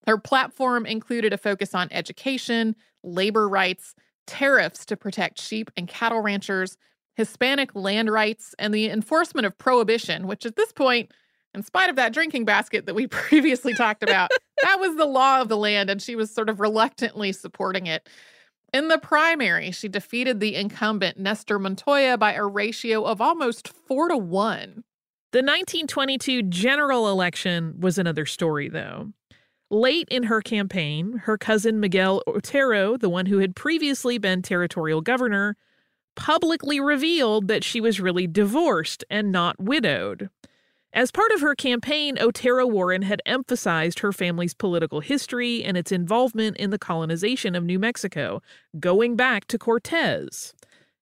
Her 0.07 0.19
platform 0.19 0.87
included 0.87 1.33
a 1.33 1.39
focus 1.39 1.75
on 1.75 1.89
education, 1.93 2.75
labor 3.05 3.49
rights, 3.49 3.95
tariffs 4.27 4.85
to 4.87 4.97
protect 4.97 5.41
sheep 5.41 5.71
and 5.77 5.87
cattle 5.87 6.21
ranchers, 6.21 6.77
Hispanic 7.15 7.75
land 7.75 8.11
rights, 8.11 8.55
and 8.59 8.75
the 8.75 8.89
enforcement 8.89 9.47
of 9.47 9.59
prohibition, 9.59 10.27
which 10.27 10.47
at 10.47 10.57
this 10.57 10.73
point, 10.73 11.13
in 11.55 11.62
spite 11.62 11.90
of 11.90 11.96
that 11.96 12.12
drinking 12.12 12.44
basket 12.44 12.86
that 12.86 12.94
we 12.94 13.07
previously 13.09 13.74
talked 13.74 14.03
about, 14.03 14.30
that 14.62 14.80
was 14.80 14.96
the 14.96 15.07
law 15.07 15.40
of 15.40 15.48
the 15.48 15.57
land, 15.57 15.90
and 15.90 16.01
she 16.01 16.16
was 16.16 16.30
sort 16.30 16.48
of 16.48 16.61
reluctantly 16.61 17.32
supporting 17.32 17.86
it. 17.86 18.09
In 18.72 18.88
the 18.88 18.98
primary, 18.98 19.72
she 19.72 19.88
defeated 19.88 20.38
the 20.38 20.55
incumbent 20.55 21.18
Nestor 21.18 21.59
Montoya 21.59 22.16
by 22.16 22.34
a 22.34 22.46
ratio 22.46 23.03
of 23.05 23.20
almost 23.20 23.68
four 23.68 24.09
to 24.09 24.16
one. 24.16 24.84
The 25.32 25.38
1922 25.38 26.44
general 26.44 27.09
election 27.09 27.74
was 27.80 27.98
another 27.98 28.26
story, 28.26 28.68
though. 28.68 29.12
Late 29.70 30.09
in 30.11 30.24
her 30.24 30.40
campaign, 30.40 31.18
her 31.24 31.38
cousin 31.38 31.78
Miguel 31.78 32.22
Otero, 32.26 32.96
the 32.96 33.09
one 33.09 33.26
who 33.26 33.38
had 33.38 33.55
previously 33.55 34.18
been 34.18 34.42
territorial 34.42 35.01
governor, 35.01 35.57
publicly 36.16 36.80
revealed 36.80 37.46
that 37.48 37.62
she 37.62 37.80
was 37.80 38.01
really 38.01 38.26
divorced 38.26 39.05
and 39.09 39.30
not 39.30 39.61
widowed. 39.61 40.28
As 40.93 41.12
part 41.12 41.30
of 41.30 41.41
her 41.41 41.55
campaign, 41.55 42.18
Otero 42.18 42.66
Warren 42.66 43.03
had 43.03 43.22
emphasized 43.24 44.01
her 44.01 44.12
family's 44.12 44.55
political 44.55 44.99
history 45.01 45.62
and 45.62 45.76
its 45.76 45.93
involvement 45.93 46.57
in 46.57 46.70
the 46.70 46.78
colonization 46.78 47.55
of 47.55 47.62
New 47.62 47.78
Mexico, 47.78 48.43
going 48.80 49.14
back 49.14 49.47
to 49.47 49.59
Cortez. 49.59 50.53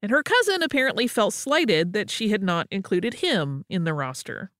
And 0.02 0.10
her 0.10 0.22
cousin 0.22 0.62
apparently 0.62 1.06
felt 1.06 1.32
slighted 1.32 1.94
that 1.94 2.10
she 2.10 2.28
had 2.28 2.42
not 2.42 2.68
included 2.70 3.14
him 3.14 3.64
in 3.70 3.84
the 3.84 3.94
roster. 3.94 4.50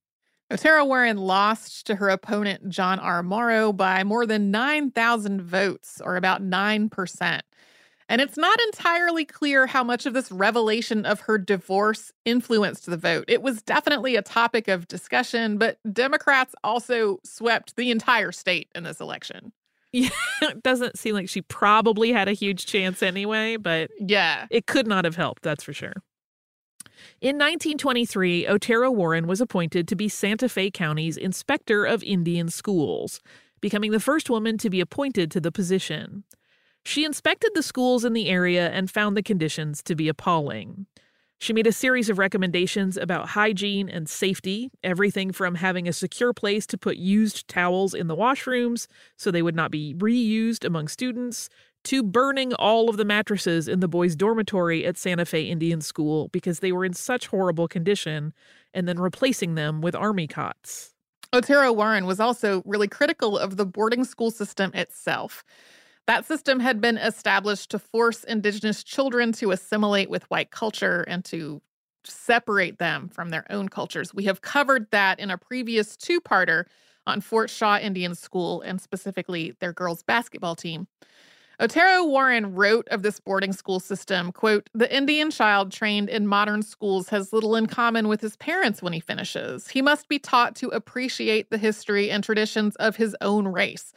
Otero 0.51 0.87
Warren 0.87 1.19
lost 1.19 1.87
to 1.87 1.97
her 1.97 2.09
opponent, 2.09 2.71
John 2.71 2.99
R. 2.99 3.23
Morrow, 3.23 3.71
by 3.71 4.05
more 4.05 4.25
than 4.25 4.51
9,000 4.51 5.43
votes, 5.43 6.01
or 6.03 6.17
about 6.17 6.43
9%. 6.43 7.41
And 8.09 8.23
it's 8.23 8.39
not 8.39 8.59
entirely 8.61 9.25
clear 9.25 9.67
how 9.67 9.85
much 9.85 10.07
of 10.07 10.15
this 10.15 10.33
revelation 10.33 11.05
of 11.05 11.21
her 11.21 11.37
divorce 11.37 12.11
influenced 12.25 12.87
the 12.87 12.97
vote. 12.97 13.27
It 13.29 13.43
was 13.43 13.61
definitely 13.61 14.17
a 14.17 14.23
topic 14.23 14.67
of 14.67 14.89
discussion, 14.89 15.59
but 15.59 15.79
Democrats 15.93 16.55
also 16.65 17.19
swept 17.23 17.77
the 17.77 17.91
entire 17.91 18.33
state 18.33 18.69
in 18.75 18.85
this 18.85 19.01
election. 19.01 19.53
Yeah, 19.93 20.09
it 20.43 20.63
doesn't 20.63 20.99
seem 20.99 21.15
like 21.15 21.29
she 21.29 21.43
probably 21.43 22.13
had 22.13 22.29
a 22.29 22.33
huge 22.33 22.67
chance 22.67 23.03
anyway, 23.03 23.57
but 23.57 23.91
yeah, 24.01 24.47
it 24.51 24.67
could 24.67 24.87
not 24.87 25.05
have 25.05 25.17
helped, 25.17 25.43
that's 25.43 25.65
for 25.65 25.73
sure. 25.73 25.95
In 27.21 27.37
1923, 27.37 28.47
Otero 28.47 28.91
Warren 28.91 29.27
was 29.27 29.41
appointed 29.41 29.87
to 29.89 29.97
be 29.97 30.09
Santa 30.09 30.49
Fe 30.49 30.71
County's 30.71 31.17
Inspector 31.17 31.85
of 31.85 32.03
Indian 32.03 32.49
Schools, 32.49 33.21
becoming 33.61 33.91
the 33.91 34.01
first 34.01 34.31
woman 34.31 34.59
to 34.59 34.71
be 34.71 34.81
appointed 34.81 35.31
to 35.33 35.41
the 35.41 35.53
position. 35.53 36.25
She 36.89 37.05
inspected 37.05 37.51
the 37.55 37.63
schools 37.63 38.03
in 38.07 38.15
the 38.15 38.31
area 38.31 38.71
and 38.71 38.91
found 38.91 39.15
the 39.15 39.23
conditions 39.23 39.83
to 39.83 39.95
be 39.95 40.09
appalling. 40.09 40.87
She 41.39 41.53
made 41.53 41.67
a 41.67 41.71
series 41.71 42.09
of 42.09 42.17
recommendations 42.17 42.97
about 42.97 43.29
hygiene 43.29 43.91
and 43.91 44.09
safety, 44.09 44.71
everything 44.83 45.31
from 45.31 45.57
having 45.57 45.87
a 45.87 45.93
secure 45.93 46.33
place 46.33 46.67
to 46.69 46.79
put 46.79 46.97
used 46.97 47.47
towels 47.47 47.93
in 47.93 48.07
the 48.07 48.17
washrooms 48.17 48.87
so 49.19 49.31
they 49.31 49.43
would 49.43 49.55
not 49.55 49.71
be 49.71 49.97
reused 49.99 50.65
among 50.65 50.89
students, 50.89 51.51
to 51.85 52.03
burning 52.03 52.55
all 52.55 52.89
of 52.89 52.97
the 52.97 53.05
mattresses 53.05 53.69
in 53.69 53.81
the 53.81 53.87
boys' 53.87 54.17
dormitory 54.17 54.87
at 54.87 54.97
Santa 54.97 55.27
Fe 55.27 55.43
Indian 55.43 55.83
School 55.83 56.29
because 56.29 56.61
they 56.61 56.73
were 56.73 56.87
in 56.87 56.95
such 56.95 57.27
horrible 57.27 57.69
condition, 57.69 58.33
and 58.73 58.89
then 58.89 58.99
replacing 58.99 59.57
them 59.57 59.83
with 59.83 59.95
army 59.95 60.27
cots. 60.27 60.95
Otero 61.35 61.71
Warren 61.71 62.07
was 62.07 62.19
also 62.19 62.63
really 62.65 62.89
critical 62.89 63.37
of 63.37 63.59
the 63.59 63.67
boarding 63.67 64.05
school 64.05 64.31
system 64.31 64.71
itself. 64.73 65.45
That 66.09 66.25
system 66.25 66.59
had 66.59 66.81
been 66.81 66.97
established 66.97 67.71
to 67.71 67.79
force 67.79 68.25
Indigenous 68.25 68.83
children 68.83 69.31
to 69.33 69.51
assimilate 69.51 70.09
with 70.09 70.25
white 70.31 70.51
culture 70.51 71.03
and 71.03 71.23
to 71.27 71.61
separate 72.03 72.79
them 72.79 73.11
from 73.11 73.29
their 73.29 73.45
own 73.51 73.69
cultures. 73.69 74.15
We 74.15 74.25
have 74.25 74.41
covered 74.41 74.91
that 74.91 75.21
in 75.21 75.31
a 75.31 75.37
previous 75.37 75.99
two 75.99 76.23
parter 76.23 76.65
on 77.07 77.21
Fort 77.21 77.51
Shaw 77.51 77.77
Indian 77.77 78.15
School 78.15 78.63
and 78.63 78.81
specifically 78.81 79.55
their 79.61 79.75
girls' 79.75 80.03
basketball 80.03 80.57
team. 80.57 80.87
Otero 81.61 82.05
Warren 82.05 82.55
wrote 82.55 82.89
of 82.89 83.03
this 83.03 83.21
boarding 83.21 83.53
school 83.53 83.79
system, 83.79 84.33
quote, 84.33 84.71
"The 84.73 84.95
Indian 84.95 85.31
child 85.31 85.73
trained 85.73 86.09
in 86.09 86.27
modern 86.27 86.63
schools 86.63 87.11
has 87.11 87.35
little 87.35 87.55
in 87.55 87.67
common 87.67 88.09
with 88.09 88.23
his 88.23 88.37
parents 88.37 88.81
when 88.81 88.95
he 88.95 89.01
finishes. 89.01 89.69
He 89.69 89.83
must 89.83 90.09
be 90.09 90.19
taught 90.19 90.57
to 90.57 90.69
appreciate 90.69 91.51
the 91.51 91.59
history 91.59 92.11
and 92.11 92.25
traditions 92.25 92.77
of 92.77 92.97
his 92.97 93.15
own 93.21 93.47
race 93.47 93.93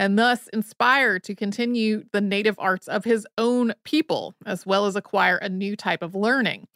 and 0.00 0.18
thus 0.18 0.48
inspired 0.48 1.22
to 1.22 1.34
continue 1.34 2.04
the 2.12 2.22
native 2.22 2.56
arts 2.58 2.88
of 2.88 3.04
his 3.04 3.26
own 3.36 3.74
people, 3.84 4.34
as 4.46 4.64
well 4.64 4.86
as 4.86 4.96
acquire 4.96 5.36
a 5.36 5.48
new 5.50 5.76
type 5.76 6.00
of 6.00 6.14
learning. 6.14 6.66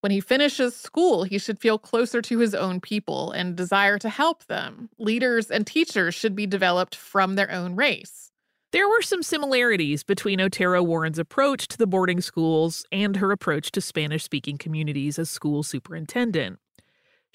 When 0.00 0.12
he 0.12 0.20
finishes 0.20 0.76
school, 0.76 1.24
he 1.24 1.38
should 1.38 1.58
feel 1.58 1.78
closer 1.78 2.20
to 2.20 2.38
his 2.38 2.54
own 2.54 2.82
people 2.82 3.32
and 3.32 3.56
desire 3.56 3.98
to 4.00 4.10
help 4.10 4.44
them. 4.44 4.90
Leaders 4.98 5.50
and 5.50 5.66
teachers 5.66 6.14
should 6.14 6.36
be 6.36 6.46
developed 6.46 6.94
from 6.94 7.34
their 7.34 7.50
own 7.50 7.76
race. 7.76 8.30
There 8.72 8.86
were 8.86 9.00
some 9.00 9.22
similarities 9.22 10.04
between 10.04 10.38
Otero 10.38 10.82
Warren's 10.82 11.18
approach 11.18 11.68
to 11.68 11.78
the 11.78 11.86
boarding 11.86 12.20
schools 12.20 12.84
and 12.92 13.16
her 13.16 13.32
approach 13.32 13.70
to 13.70 13.80
Spanish 13.80 14.22
speaking 14.22 14.58
communities 14.58 15.18
as 15.18 15.30
school 15.30 15.62
superintendent. 15.62 16.58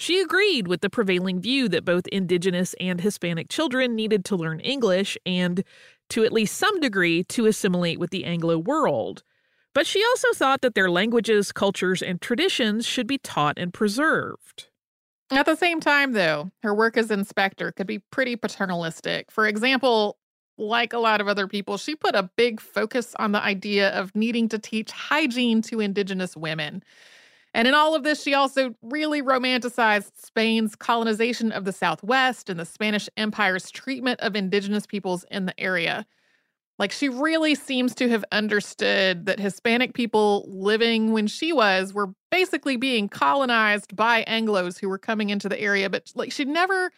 She 0.02 0.20
agreed 0.20 0.68
with 0.68 0.82
the 0.82 0.89
prevailing 0.89 1.39
view 1.41 1.70
that 1.70 1.86
both 1.86 2.08
Indigenous 2.08 2.74
and 2.80 2.99
Hispanic 2.99 3.49
children 3.49 3.95
needed 3.95 4.26
to 4.26 4.36
learn 4.36 4.60
English 4.60 5.16
and, 5.28 5.64
to 6.10 6.24
at 6.24 6.34
least 6.34 6.58
some 6.58 6.80
degree, 6.80 7.24
to 7.26 7.45
assimilate 7.45 7.99
with 7.99 8.10
the 8.10 8.26
Anglo 8.26 8.58
world. 8.58 9.22
But 9.76 9.86
she 9.86 10.04
also 10.04 10.30
thought 10.34 10.62
that 10.62 10.74
their 10.74 10.89
languages, 10.89 11.52
cultures, 11.52 12.02
and 12.02 12.20
traditions 12.20 12.84
should 12.84 13.06
be 13.06 13.20
taught 13.20 13.60
and 13.60 13.72
preserved. 13.72 14.70
At 15.30 15.45
the 15.45 15.56
same 15.56 15.80
time, 15.80 16.14
though, 16.14 16.49
her 16.64 16.74
work 16.74 16.97
as 16.97 17.12
inspector 17.12 17.72
could 17.72 17.86
be 17.86 17.99
pretty 17.99 18.36
paternalistic. 18.36 19.30
For 19.30 19.47
example, 19.47 20.18
like 20.58 20.93
a 20.93 20.97
lot 20.97 21.22
of 21.22 21.28
other 21.28 21.47
people, 21.47 21.78
she 21.78 21.95
put 21.95 22.16
a 22.16 22.32
big 22.36 22.60
focus 22.60 23.14
on 23.20 23.34
the 23.34 23.43
idea 23.43 23.91
of 23.91 24.16
needing 24.16 24.49
to 24.49 24.58
teach 24.58 24.89
hygiene 24.89 25.62
to 25.62 25.80
Indigenous 25.80 26.36
women. 26.36 26.84
And 27.54 27.68
in 27.68 27.74
all 27.74 27.95
of 27.95 28.04
this, 28.04 28.24
she 28.24 28.34
also 28.34 28.74
really 28.82 29.22
romanticized 29.22 30.12
Spain's 30.16 30.76
colonization 30.76 31.52
of 31.52 31.66
the 31.66 31.74
Southwest 31.74 32.49
and 32.49 32.60
the 32.60 32.66
Spanish 32.66 33.10
Empire's 33.18 33.70
treatment 33.70 34.22
of 34.22 34.36
Indigenous 34.36 34.86
peoples 34.86 35.26
in 35.30 35.47
the 35.47 35.60
area. 35.60 36.06
Like, 36.80 36.91
she 36.91 37.10
really 37.10 37.54
seems 37.54 37.93
to 37.95 38.10
have 38.10 38.26
understood 38.32 39.26
that 39.26 39.39
Hispanic 39.39 39.93
people 39.93 40.45
living 40.47 41.12
when 41.12 41.28
she 41.28 41.54
was 41.54 41.93
were 41.93 42.14
basically 42.32 42.78
being 42.78 43.08
colonized 43.10 43.95
by 43.95 44.24
Anglos 44.24 44.80
who 44.80 44.89
were 44.89 44.97
coming 44.97 45.30
into 45.30 45.47
the 45.47 45.60
area. 45.60 45.89
But, 45.89 46.12
like, 46.16 46.32
she 46.32 46.45
never 46.45 46.91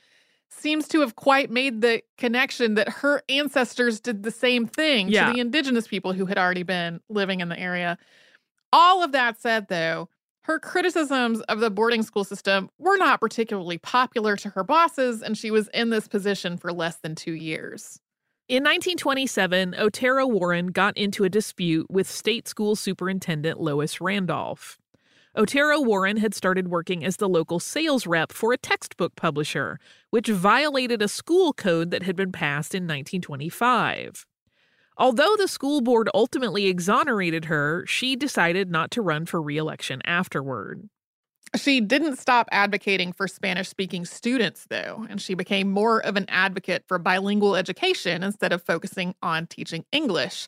seems 0.49 0.87
to 0.89 0.99
have 1.01 1.15
quite 1.15 1.49
made 1.49 1.81
the 1.81 2.01
connection 2.17 2.75
that 2.75 2.87
her 2.87 3.23
ancestors 3.27 3.99
did 3.99 4.21
the 4.21 4.31
same 4.31 4.67
thing 4.67 5.09
yeah. 5.09 5.27
to 5.27 5.33
the 5.33 5.39
indigenous 5.39 5.87
people 5.87 6.13
who 6.13 6.27
had 6.27 6.37
already 6.37 6.63
been 6.63 7.01
living 7.09 7.41
in 7.41 7.49
the 7.49 7.59
area. 7.59 7.97
All 8.71 9.03
of 9.03 9.11
that 9.11 9.41
said, 9.41 9.67
though, 9.67 10.07
her 10.43 10.59
criticisms 10.59 11.41
of 11.41 11.59
the 11.59 11.69
boarding 11.69 12.03
school 12.03 12.23
system 12.23 12.69
were 12.77 12.97
not 12.97 13.19
particularly 13.19 13.77
popular 13.77 14.35
to 14.37 14.49
her 14.49 14.63
bosses, 14.63 15.21
and 15.21 15.37
she 15.37 15.51
was 15.51 15.69
in 15.73 15.89
this 15.89 16.07
position 16.07 16.57
for 16.57 16.71
less 16.71 16.97
than 16.97 17.15
two 17.15 17.33
years. 17.33 17.99
In 18.49 18.63
1927, 18.63 19.73
Otero 19.77 20.27
Warren 20.27 20.67
got 20.67 20.97
into 20.97 21.23
a 21.23 21.29
dispute 21.29 21.89
with 21.89 22.09
state 22.09 22.47
school 22.47 22.75
superintendent 22.75 23.61
Lois 23.61 24.01
Randolph. 24.01 24.77
Otero 25.35 25.79
Warren 25.81 26.17
had 26.17 26.35
started 26.35 26.67
working 26.67 27.05
as 27.05 27.17
the 27.17 27.29
local 27.29 27.59
sales 27.59 28.05
rep 28.05 28.33
for 28.33 28.51
a 28.51 28.57
textbook 28.57 29.15
publisher, 29.15 29.79
which 30.09 30.27
violated 30.27 31.01
a 31.01 31.07
school 31.07 31.53
code 31.53 31.89
that 31.89 32.03
had 32.03 32.17
been 32.17 32.33
passed 32.33 32.75
in 32.75 32.83
1925. 32.83 34.27
Although 34.97 35.35
the 35.37 35.47
school 35.47 35.81
board 35.81 36.09
ultimately 36.13 36.67
exonerated 36.67 37.45
her, 37.45 37.85
she 37.87 38.15
decided 38.15 38.71
not 38.71 38.91
to 38.91 39.01
run 39.01 39.25
for 39.25 39.41
reelection 39.41 40.01
afterward. 40.05 40.87
She 41.55 41.81
didn't 41.81 42.17
stop 42.17 42.47
advocating 42.51 43.13
for 43.13 43.27
Spanish 43.27 43.69
speaking 43.69 44.05
students, 44.05 44.65
though, 44.69 45.05
and 45.09 45.21
she 45.21 45.35
became 45.35 45.71
more 45.71 45.99
of 45.99 46.15
an 46.15 46.25
advocate 46.27 46.83
for 46.87 46.97
bilingual 46.97 47.55
education 47.55 48.23
instead 48.23 48.51
of 48.51 48.63
focusing 48.63 49.13
on 49.21 49.45
teaching 49.47 49.85
English. 49.91 50.47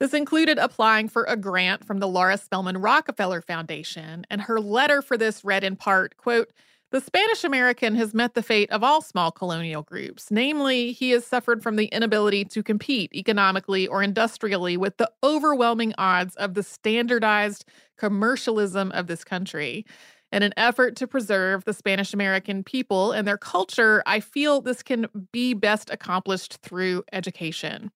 This 0.00 0.14
included 0.14 0.58
applying 0.58 1.08
for 1.08 1.22
a 1.24 1.36
grant 1.36 1.84
from 1.84 2.00
the 2.00 2.08
Laura 2.08 2.36
Spelman 2.36 2.78
Rockefeller 2.78 3.40
Foundation, 3.40 4.26
and 4.30 4.40
her 4.40 4.60
letter 4.60 5.00
for 5.00 5.16
this 5.16 5.44
read 5.44 5.62
in 5.62 5.76
part, 5.76 6.16
quote, 6.16 6.50
the 6.92 7.00
Spanish 7.00 7.42
American 7.42 7.94
has 7.94 8.12
met 8.12 8.34
the 8.34 8.42
fate 8.42 8.70
of 8.70 8.84
all 8.84 9.00
small 9.00 9.32
colonial 9.32 9.82
groups. 9.82 10.30
Namely, 10.30 10.92
he 10.92 11.10
has 11.10 11.26
suffered 11.26 11.62
from 11.62 11.76
the 11.76 11.86
inability 11.86 12.44
to 12.44 12.62
compete 12.62 13.12
economically 13.14 13.88
or 13.88 14.02
industrially 14.02 14.76
with 14.76 14.98
the 14.98 15.10
overwhelming 15.24 15.94
odds 15.96 16.36
of 16.36 16.52
the 16.52 16.62
standardized 16.62 17.64
commercialism 17.96 18.92
of 18.92 19.06
this 19.06 19.24
country. 19.24 19.86
In 20.32 20.42
an 20.42 20.52
effort 20.58 20.94
to 20.96 21.06
preserve 21.06 21.64
the 21.64 21.72
Spanish 21.72 22.12
American 22.12 22.62
people 22.62 23.12
and 23.12 23.26
their 23.26 23.38
culture, 23.38 24.02
I 24.04 24.20
feel 24.20 24.60
this 24.60 24.82
can 24.82 25.06
be 25.32 25.54
best 25.54 25.88
accomplished 25.88 26.58
through 26.62 27.04
education. 27.12 27.90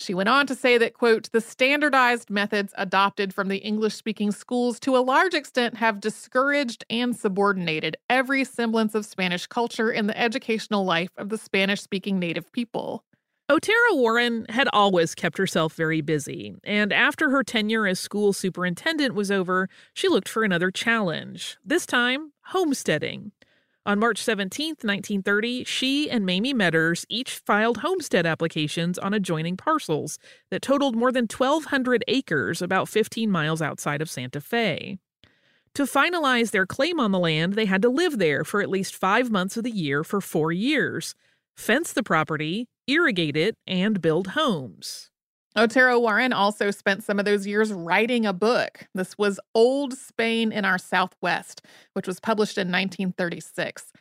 She 0.00 0.14
went 0.14 0.28
on 0.28 0.46
to 0.48 0.54
say 0.54 0.76
that, 0.78 0.94
quote, 0.94 1.30
the 1.32 1.40
standardized 1.40 2.28
methods 2.28 2.74
adopted 2.76 3.32
from 3.32 3.48
the 3.48 3.58
English 3.58 3.94
speaking 3.94 4.32
schools 4.32 4.80
to 4.80 4.96
a 4.96 4.98
large 4.98 5.34
extent 5.34 5.76
have 5.76 6.00
discouraged 6.00 6.84
and 6.90 7.14
subordinated 7.16 7.96
every 8.10 8.44
semblance 8.44 8.94
of 8.94 9.06
Spanish 9.06 9.46
culture 9.46 9.90
in 9.90 10.06
the 10.06 10.18
educational 10.18 10.84
life 10.84 11.10
of 11.16 11.28
the 11.28 11.38
Spanish 11.38 11.80
speaking 11.80 12.18
native 12.18 12.50
people. 12.52 13.04
Otero 13.50 13.94
Warren 13.96 14.46
had 14.48 14.68
always 14.72 15.14
kept 15.14 15.36
herself 15.36 15.74
very 15.74 16.00
busy, 16.00 16.54
and 16.64 16.94
after 16.94 17.28
her 17.28 17.44
tenure 17.44 17.86
as 17.86 18.00
school 18.00 18.32
superintendent 18.32 19.14
was 19.14 19.30
over, 19.30 19.68
she 19.92 20.08
looked 20.08 20.30
for 20.30 20.44
another 20.44 20.70
challenge, 20.70 21.58
this 21.62 21.84
time 21.84 22.32
homesteading. 22.46 23.32
On 23.86 23.98
March 23.98 24.22
17, 24.22 24.68
1930, 24.80 25.64
she 25.64 26.08
and 26.08 26.24
Mamie 26.24 26.54
Meadors 26.54 27.04
each 27.10 27.42
filed 27.44 27.78
homestead 27.78 28.24
applications 28.24 28.98
on 28.98 29.12
adjoining 29.12 29.58
parcels 29.58 30.18
that 30.50 30.62
totaled 30.62 30.96
more 30.96 31.12
than 31.12 31.24
1,200 31.24 32.02
acres 32.08 32.62
about 32.62 32.88
15 32.88 33.30
miles 33.30 33.60
outside 33.60 34.00
of 34.00 34.08
Santa 34.08 34.40
Fe. 34.40 34.98
To 35.74 35.82
finalize 35.82 36.50
their 36.50 36.64
claim 36.64 36.98
on 36.98 37.12
the 37.12 37.18
land, 37.18 37.54
they 37.54 37.66
had 37.66 37.82
to 37.82 37.90
live 37.90 38.18
there 38.18 38.42
for 38.42 38.62
at 38.62 38.70
least 38.70 38.94
five 38.94 39.30
months 39.30 39.58
of 39.58 39.64
the 39.64 39.70
year 39.70 40.02
for 40.02 40.22
four 40.22 40.50
years, 40.50 41.14
fence 41.54 41.92
the 41.92 42.02
property, 42.02 42.68
irrigate 42.86 43.36
it, 43.36 43.58
and 43.66 44.00
build 44.00 44.28
homes. 44.28 45.10
Otero 45.56 46.00
Warren 46.00 46.32
also 46.32 46.72
spent 46.72 47.04
some 47.04 47.20
of 47.20 47.24
those 47.24 47.46
years 47.46 47.72
writing 47.72 48.26
a 48.26 48.32
book. 48.32 48.88
This 48.92 49.16
was 49.16 49.38
Old 49.54 49.94
Spain 49.94 50.50
in 50.50 50.64
Our 50.64 50.78
Southwest, 50.78 51.62
which 51.92 52.08
was 52.08 52.18
published 52.18 52.58
in 52.58 52.72
1936. 52.72 53.92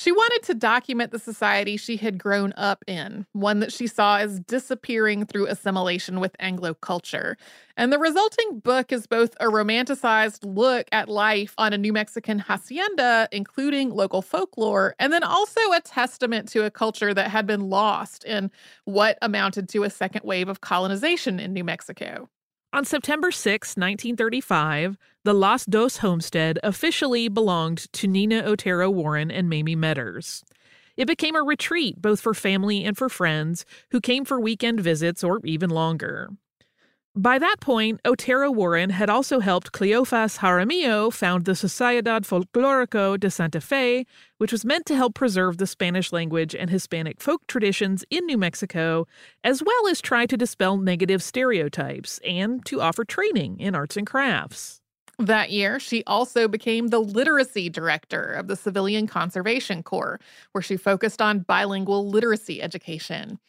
She 0.00 0.12
wanted 0.12 0.42
to 0.44 0.54
document 0.54 1.12
the 1.12 1.18
society 1.18 1.76
she 1.76 1.98
had 1.98 2.16
grown 2.16 2.54
up 2.56 2.82
in, 2.86 3.26
one 3.32 3.60
that 3.60 3.70
she 3.70 3.86
saw 3.86 4.16
as 4.16 4.40
disappearing 4.40 5.26
through 5.26 5.48
assimilation 5.48 6.20
with 6.20 6.34
Anglo 6.40 6.72
culture. 6.72 7.36
And 7.76 7.92
the 7.92 7.98
resulting 7.98 8.60
book 8.60 8.92
is 8.92 9.06
both 9.06 9.34
a 9.40 9.48
romanticized 9.48 10.38
look 10.42 10.86
at 10.90 11.10
life 11.10 11.52
on 11.58 11.74
a 11.74 11.78
New 11.78 11.92
Mexican 11.92 12.38
hacienda, 12.38 13.28
including 13.30 13.90
local 13.90 14.22
folklore, 14.22 14.94
and 14.98 15.12
then 15.12 15.22
also 15.22 15.60
a 15.74 15.82
testament 15.82 16.48
to 16.48 16.64
a 16.64 16.70
culture 16.70 17.12
that 17.12 17.30
had 17.30 17.46
been 17.46 17.68
lost 17.68 18.24
in 18.24 18.50
what 18.86 19.18
amounted 19.20 19.68
to 19.68 19.82
a 19.82 19.90
second 19.90 20.22
wave 20.24 20.48
of 20.48 20.62
colonization 20.62 21.38
in 21.38 21.52
New 21.52 21.64
Mexico. 21.64 22.30
On 22.72 22.84
September 22.84 23.32
6, 23.32 23.70
1935, 23.70 24.96
the 25.24 25.34
Las 25.34 25.66
Dos 25.66 25.96
homestead 25.96 26.56
officially 26.62 27.26
belonged 27.28 27.92
to 27.92 28.06
Nina 28.06 28.44
Otero 28.44 28.88
Warren 28.88 29.28
and 29.28 29.48
Mamie 29.48 29.74
Meadors. 29.74 30.44
It 30.96 31.06
became 31.06 31.34
a 31.34 31.42
retreat 31.42 32.00
both 32.00 32.20
for 32.20 32.32
family 32.32 32.84
and 32.84 32.96
for 32.96 33.08
friends 33.08 33.64
who 33.90 34.00
came 34.00 34.24
for 34.24 34.40
weekend 34.40 34.78
visits 34.80 35.24
or 35.24 35.40
even 35.44 35.68
longer. 35.68 36.30
By 37.16 37.40
that 37.40 37.56
point, 37.60 38.00
Otero 38.04 38.52
Warren 38.52 38.90
had 38.90 39.10
also 39.10 39.40
helped 39.40 39.72
Cleofas 39.72 40.38
Jaramillo 40.38 41.12
found 41.12 41.44
the 41.44 41.52
Sociedad 41.52 42.20
Folclórico 42.24 43.18
de 43.18 43.28
Santa 43.28 43.60
Fe, 43.60 44.06
which 44.38 44.52
was 44.52 44.64
meant 44.64 44.86
to 44.86 44.94
help 44.94 45.16
preserve 45.16 45.58
the 45.58 45.66
Spanish 45.66 46.12
language 46.12 46.54
and 46.54 46.70
Hispanic 46.70 47.20
folk 47.20 47.44
traditions 47.48 48.04
in 48.10 48.26
New 48.26 48.38
Mexico, 48.38 49.08
as 49.42 49.60
well 49.60 49.88
as 49.88 50.00
try 50.00 50.24
to 50.24 50.36
dispel 50.36 50.76
negative 50.76 51.20
stereotypes 51.20 52.20
and 52.24 52.64
to 52.66 52.80
offer 52.80 53.04
training 53.04 53.58
in 53.58 53.74
arts 53.74 53.96
and 53.96 54.06
crafts. 54.06 54.80
That 55.18 55.50
year, 55.50 55.80
she 55.80 56.04
also 56.06 56.46
became 56.46 56.88
the 56.88 57.00
literacy 57.00 57.68
director 57.70 58.22
of 58.22 58.46
the 58.46 58.56
Civilian 58.56 59.08
Conservation 59.08 59.82
Corps, 59.82 60.20
where 60.52 60.62
she 60.62 60.76
focused 60.76 61.20
on 61.20 61.40
bilingual 61.40 62.08
literacy 62.08 62.62
education. 62.62 63.40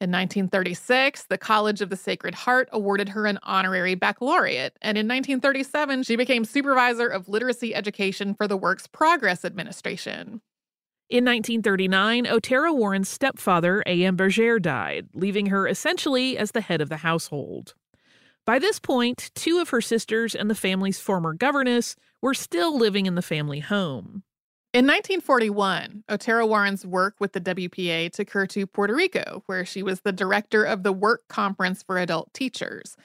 In 0.00 0.10
1936, 0.10 1.24
the 1.24 1.36
College 1.36 1.82
of 1.82 1.90
the 1.90 1.96
Sacred 1.96 2.34
Heart 2.34 2.70
awarded 2.72 3.10
her 3.10 3.26
an 3.26 3.38
honorary 3.42 3.94
baccalaureate, 3.94 4.74
and 4.80 4.96
in 4.96 5.06
1937, 5.06 6.04
she 6.04 6.16
became 6.16 6.46
supervisor 6.46 7.06
of 7.06 7.28
literacy 7.28 7.74
education 7.74 8.32
for 8.32 8.48
the 8.48 8.56
Works 8.56 8.86
Progress 8.86 9.44
Administration. 9.44 10.40
In 11.10 11.26
1939, 11.26 12.26
Otero 12.26 12.72
Warren's 12.72 13.10
stepfather, 13.10 13.82
A.M. 13.84 14.16
Bergere, 14.16 14.62
died, 14.62 15.08
leaving 15.12 15.46
her 15.46 15.68
essentially 15.68 16.38
as 16.38 16.52
the 16.52 16.62
head 16.62 16.80
of 16.80 16.88
the 16.88 16.98
household. 16.98 17.74
By 18.46 18.58
this 18.58 18.78
point, 18.78 19.30
two 19.34 19.58
of 19.58 19.68
her 19.68 19.82
sisters 19.82 20.34
and 20.34 20.48
the 20.48 20.54
family's 20.54 20.98
former 20.98 21.34
governess 21.34 21.94
were 22.22 22.32
still 22.32 22.74
living 22.74 23.04
in 23.04 23.16
the 23.16 23.22
family 23.22 23.60
home. 23.60 24.22
In 24.72 24.86
1941, 24.86 26.04
Otero 26.08 26.46
Warren's 26.46 26.86
work 26.86 27.16
with 27.18 27.32
the 27.32 27.40
WPA 27.40 28.12
took 28.12 28.30
her 28.30 28.46
to 28.46 28.68
Puerto 28.68 28.94
Rico, 28.94 29.42
where 29.46 29.64
she 29.64 29.82
was 29.82 30.02
the 30.02 30.12
director 30.12 30.62
of 30.62 30.84
the 30.84 30.92
Work 30.92 31.26
Conference 31.26 31.82
for 31.82 31.98
Adult 31.98 32.32
Teachers. 32.32 32.96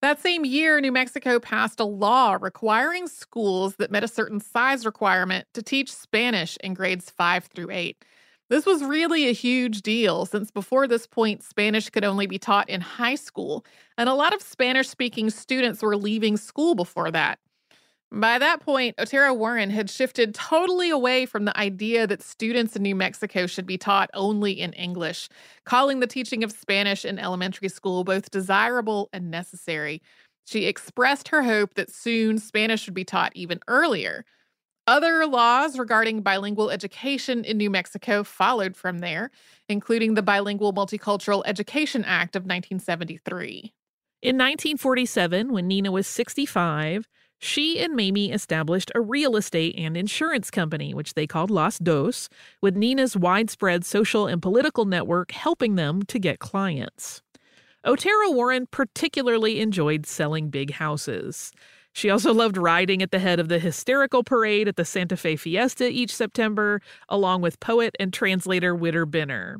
That 0.00 0.22
same 0.22 0.46
year, 0.46 0.80
New 0.80 0.90
Mexico 0.90 1.38
passed 1.38 1.80
a 1.80 1.84
law 1.84 2.38
requiring 2.40 3.08
schools 3.08 3.76
that 3.76 3.90
met 3.90 4.02
a 4.02 4.08
certain 4.08 4.40
size 4.40 4.86
requirement 4.86 5.46
to 5.52 5.62
teach 5.62 5.92
Spanish 5.92 6.56
in 6.64 6.72
grades 6.72 7.10
5 7.10 7.44
through 7.44 7.70
8. 7.70 8.02
This 8.48 8.64
was 8.64 8.82
really 8.82 9.28
a 9.28 9.32
huge 9.32 9.82
deal 9.82 10.24
since 10.24 10.50
before 10.50 10.86
this 10.86 11.06
point, 11.06 11.42
Spanish 11.42 11.90
could 11.90 12.04
only 12.04 12.26
be 12.26 12.38
taught 12.38 12.70
in 12.70 12.80
high 12.80 13.16
school, 13.16 13.66
and 13.98 14.08
a 14.08 14.14
lot 14.14 14.34
of 14.34 14.40
Spanish 14.40 14.88
speaking 14.88 15.28
students 15.28 15.82
were 15.82 15.94
leaving 15.94 16.38
school 16.38 16.74
before 16.74 17.10
that. 17.10 17.38
By 18.14 18.38
that 18.40 18.60
point, 18.60 18.96
Otero 18.98 19.32
Warren 19.32 19.70
had 19.70 19.88
shifted 19.88 20.34
totally 20.34 20.90
away 20.90 21.24
from 21.24 21.46
the 21.46 21.58
idea 21.58 22.06
that 22.06 22.20
students 22.20 22.76
in 22.76 22.82
New 22.82 22.94
Mexico 22.94 23.46
should 23.46 23.64
be 23.64 23.78
taught 23.78 24.10
only 24.12 24.52
in 24.52 24.74
English, 24.74 25.30
calling 25.64 26.00
the 26.00 26.06
teaching 26.06 26.44
of 26.44 26.52
Spanish 26.52 27.06
in 27.06 27.18
elementary 27.18 27.70
school 27.70 28.04
both 28.04 28.30
desirable 28.30 29.08
and 29.14 29.30
necessary. 29.30 30.02
She 30.44 30.66
expressed 30.66 31.28
her 31.28 31.42
hope 31.42 31.72
that 31.74 31.90
soon 31.90 32.36
Spanish 32.36 32.84
would 32.86 32.92
be 32.92 33.04
taught 33.04 33.32
even 33.34 33.60
earlier. 33.66 34.26
Other 34.86 35.24
laws 35.24 35.78
regarding 35.78 36.20
bilingual 36.20 36.70
education 36.70 37.44
in 37.44 37.56
New 37.56 37.70
Mexico 37.70 38.24
followed 38.24 38.76
from 38.76 38.98
there, 38.98 39.30
including 39.70 40.14
the 40.14 40.22
Bilingual 40.22 40.74
Multicultural 40.74 41.42
Education 41.46 42.04
Act 42.04 42.36
of 42.36 42.42
1973. 42.42 43.72
In 44.20 44.36
1947, 44.36 45.50
when 45.50 45.66
Nina 45.66 45.90
was 45.90 46.06
65, 46.06 47.08
she 47.42 47.80
and 47.80 47.96
Mamie 47.96 48.30
established 48.30 48.92
a 48.94 49.00
real 49.00 49.34
estate 49.34 49.74
and 49.76 49.96
insurance 49.96 50.48
company, 50.48 50.94
which 50.94 51.14
they 51.14 51.26
called 51.26 51.50
Las 51.50 51.76
Dos, 51.76 52.28
with 52.60 52.76
Nina's 52.76 53.16
widespread 53.16 53.84
social 53.84 54.28
and 54.28 54.40
political 54.40 54.84
network 54.84 55.32
helping 55.32 55.74
them 55.74 56.02
to 56.02 56.20
get 56.20 56.38
clients. 56.38 57.20
Otero 57.84 58.30
Warren 58.30 58.68
particularly 58.70 59.60
enjoyed 59.60 60.06
selling 60.06 60.50
big 60.50 60.70
houses. 60.70 61.50
She 61.92 62.10
also 62.10 62.32
loved 62.32 62.56
riding 62.56 63.02
at 63.02 63.10
the 63.10 63.18
head 63.18 63.38
of 63.38 63.48
the 63.48 63.58
hysterical 63.58 64.24
parade 64.24 64.68
at 64.68 64.76
the 64.76 64.84
Santa 64.84 65.16
Fe 65.16 65.36
Fiesta 65.36 65.88
each 65.88 66.14
September, 66.14 66.80
along 67.08 67.42
with 67.42 67.60
poet 67.60 67.94
and 68.00 68.12
translator 68.12 68.74
Witter 68.74 69.06
Bynner. 69.06 69.56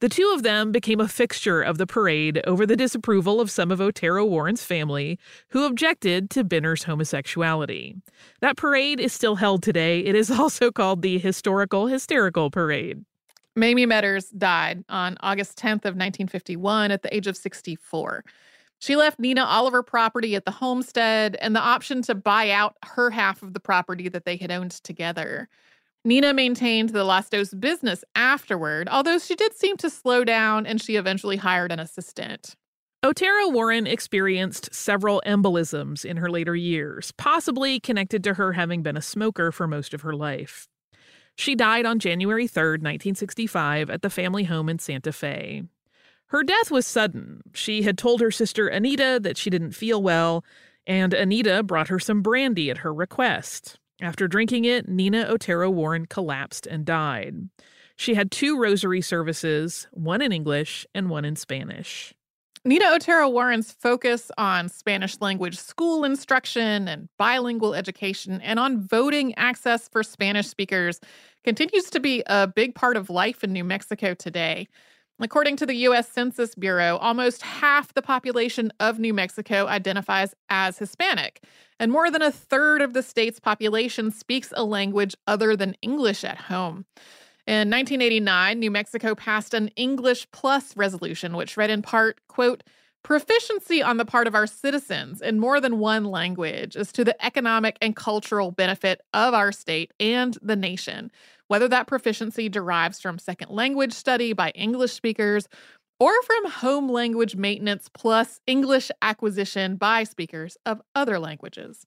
The 0.00 0.08
two 0.08 0.32
of 0.34 0.42
them 0.42 0.72
became 0.72 1.00
a 1.00 1.08
fixture 1.08 1.62
of 1.62 1.78
the 1.78 1.86
parade 1.86 2.40
over 2.46 2.66
the 2.66 2.76
disapproval 2.76 3.40
of 3.40 3.50
some 3.50 3.70
of 3.70 3.80
Otero 3.80 4.24
Warren's 4.24 4.64
family, 4.64 5.18
who 5.48 5.64
objected 5.64 6.28
to 6.30 6.44
Bynner's 6.44 6.84
homosexuality. 6.84 7.96
That 8.40 8.56
parade 8.56 9.00
is 9.00 9.12
still 9.12 9.36
held 9.36 9.62
today. 9.62 10.00
It 10.00 10.14
is 10.14 10.30
also 10.40 10.70
called 10.70 11.02
the 11.02 11.18
Historical 11.18 11.86
Hysterical 11.86 12.50
Parade. 12.50 13.04
Mamie 13.54 13.86
Meadors 13.86 14.28
died 14.30 14.84
on 14.90 15.16
August 15.20 15.58
10th 15.58 15.86
of 15.86 15.94
1951 15.94 16.90
at 16.90 17.02
the 17.02 17.14
age 17.14 17.26
of 17.26 17.36
64. 17.36 18.22
She 18.78 18.96
left 18.96 19.18
Nina 19.18 19.44
all 19.44 19.66
of 19.66 19.72
her 19.72 19.82
property 19.82 20.34
at 20.36 20.44
the 20.44 20.50
homestead 20.50 21.36
and 21.40 21.56
the 21.56 21.60
option 21.60 22.02
to 22.02 22.14
buy 22.14 22.50
out 22.50 22.76
her 22.84 23.10
half 23.10 23.42
of 23.42 23.54
the 23.54 23.60
property 23.60 24.08
that 24.08 24.24
they 24.24 24.36
had 24.36 24.50
owned 24.50 24.72
together. 24.82 25.48
Nina 26.04 26.32
maintained 26.32 26.90
the 26.90 27.02
Las 27.02 27.28
Dos 27.28 27.52
business 27.52 28.04
afterward, 28.14 28.88
although 28.88 29.18
she 29.18 29.34
did 29.34 29.56
seem 29.56 29.76
to 29.78 29.90
slow 29.90 30.24
down 30.24 30.64
and 30.66 30.80
she 30.80 30.96
eventually 30.96 31.36
hired 31.36 31.72
an 31.72 31.80
assistant. 31.80 32.54
Otero 33.02 33.48
Warren 33.50 33.86
experienced 33.86 34.74
several 34.74 35.22
embolisms 35.26 36.04
in 36.04 36.16
her 36.16 36.30
later 36.30 36.56
years, 36.56 37.12
possibly 37.12 37.78
connected 37.78 38.24
to 38.24 38.34
her 38.34 38.52
having 38.52 38.82
been 38.82 38.96
a 38.96 39.02
smoker 39.02 39.52
for 39.52 39.66
most 39.66 39.94
of 39.94 40.02
her 40.02 40.14
life. 40.14 40.68
She 41.36 41.54
died 41.54 41.86
on 41.86 41.98
January 41.98 42.46
3, 42.46 42.62
1965, 42.62 43.90
at 43.90 44.02
the 44.02 44.10
family 44.10 44.44
home 44.44 44.68
in 44.68 44.78
Santa 44.78 45.12
Fe. 45.12 45.64
Her 46.28 46.42
death 46.42 46.70
was 46.70 46.86
sudden. 46.86 47.42
She 47.54 47.82
had 47.82 47.96
told 47.96 48.20
her 48.20 48.30
sister 48.30 48.66
Anita 48.66 49.20
that 49.22 49.36
she 49.36 49.50
didn't 49.50 49.72
feel 49.72 50.02
well, 50.02 50.44
and 50.86 51.14
Anita 51.14 51.62
brought 51.62 51.88
her 51.88 51.98
some 51.98 52.22
brandy 52.22 52.70
at 52.70 52.78
her 52.78 52.92
request. 52.92 53.78
After 54.00 54.28
drinking 54.28 54.64
it, 54.64 54.88
Nina 54.88 55.26
Otero 55.28 55.70
Warren 55.70 56.06
collapsed 56.06 56.66
and 56.66 56.84
died. 56.84 57.48
She 57.96 58.14
had 58.14 58.30
two 58.30 58.58
rosary 58.58 59.00
services, 59.00 59.86
one 59.92 60.20
in 60.20 60.32
English 60.32 60.86
and 60.94 61.08
one 61.08 61.24
in 61.24 61.36
Spanish. 61.36 62.12
Nina 62.66 62.86
Otero 62.86 63.28
Warren's 63.28 63.70
focus 63.70 64.30
on 64.36 64.68
Spanish 64.68 65.20
language 65.20 65.56
school 65.56 66.04
instruction 66.04 66.88
and 66.88 67.08
bilingual 67.16 67.74
education 67.74 68.40
and 68.40 68.58
on 68.58 68.80
voting 68.80 69.32
access 69.36 69.88
for 69.88 70.02
Spanish 70.02 70.48
speakers 70.48 71.00
continues 71.44 71.88
to 71.90 72.00
be 72.00 72.24
a 72.26 72.48
big 72.48 72.74
part 72.74 72.96
of 72.96 73.08
life 73.08 73.44
in 73.44 73.52
New 73.52 73.62
Mexico 73.62 74.14
today. 74.14 74.66
According 75.18 75.56
to 75.56 75.66
the 75.66 75.76
U.S. 75.76 76.08
Census 76.10 76.54
Bureau, 76.54 76.98
almost 76.98 77.40
half 77.40 77.94
the 77.94 78.02
population 78.02 78.70
of 78.78 78.98
New 78.98 79.14
Mexico 79.14 79.66
identifies 79.66 80.34
as 80.50 80.76
Hispanic, 80.76 81.42
and 81.80 81.90
more 81.90 82.10
than 82.10 82.20
a 82.20 82.30
third 82.30 82.82
of 82.82 82.92
the 82.92 83.02
state's 83.02 83.40
population 83.40 84.10
speaks 84.10 84.52
a 84.54 84.62
language 84.62 85.16
other 85.26 85.56
than 85.56 85.74
English 85.80 86.22
at 86.22 86.36
home. 86.36 86.84
In 87.46 87.70
1989, 87.70 88.58
New 88.58 88.70
Mexico 88.70 89.14
passed 89.14 89.54
an 89.54 89.68
English 89.68 90.30
Plus 90.32 90.76
resolution, 90.76 91.34
which 91.34 91.56
read 91.56 91.70
in 91.70 91.80
part, 91.80 92.20
quote, 92.28 92.62
proficiency 93.06 93.80
on 93.80 93.98
the 93.98 94.04
part 94.04 94.26
of 94.26 94.34
our 94.34 94.48
citizens 94.48 95.22
in 95.22 95.38
more 95.38 95.60
than 95.60 95.78
one 95.78 96.04
language 96.04 96.74
is 96.74 96.90
to 96.90 97.04
the 97.04 97.24
economic 97.24 97.78
and 97.80 97.94
cultural 97.94 98.50
benefit 98.50 99.00
of 99.14 99.32
our 99.32 99.52
state 99.52 99.92
and 100.00 100.36
the 100.42 100.56
nation 100.56 101.08
whether 101.46 101.68
that 101.68 101.86
proficiency 101.86 102.48
derives 102.48 103.00
from 103.00 103.16
second 103.16 103.48
language 103.48 103.92
study 103.92 104.32
by 104.32 104.50
English 104.50 104.92
speakers 104.92 105.46
or 106.00 106.10
from 106.22 106.50
home 106.50 106.88
language 106.88 107.36
maintenance 107.36 107.88
plus 107.94 108.40
English 108.44 108.90
acquisition 109.00 109.76
by 109.76 110.02
speakers 110.02 110.56
of 110.66 110.82
other 110.96 111.20
languages. 111.20 111.86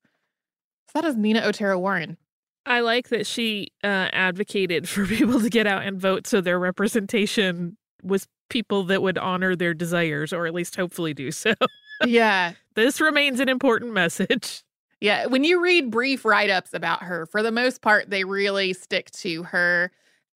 So 0.88 1.02
that 1.02 1.06
is 1.06 1.18
Nina 1.18 1.42
Otero 1.42 1.78
Warren. 1.78 2.16
I 2.66 2.80
like 2.80 3.10
that 3.10 3.28
she 3.28 3.74
uh, 3.84 4.08
advocated 4.14 4.88
for 4.90 5.06
people 5.06 5.42
to 5.42 5.50
get 5.50 5.68
out 5.68 5.84
and 5.84 6.00
vote 6.00 6.28
so 6.28 6.40
their 6.40 6.60
representation 6.60 7.76
was 8.02 8.26
people 8.50 8.84
that 8.86 9.02
would 9.02 9.18
honor 9.18 9.56
their 9.56 9.74
desires, 9.74 10.34
or 10.34 10.46
at 10.46 10.54
least 10.54 10.76
hopefully 10.76 11.14
do 11.14 11.32
so. 11.32 11.54
yeah. 12.06 12.54
This 12.76 13.02
remains 13.02 13.42
an 13.42 13.50
important 13.50 13.92
message. 13.92 14.64
Yeah, 15.02 15.26
when 15.26 15.44
you 15.44 15.62
read 15.62 15.92
brief 15.92 16.24
write 16.24 16.50
ups 16.50 16.74
about 16.74 17.04
her, 17.04 17.26
for 17.26 17.44
the 17.44 17.52
most 17.52 17.82
part, 17.82 18.10
they 18.10 18.24
really 18.24 18.72
stick 18.72 19.12
to 19.12 19.44
her 19.44 19.92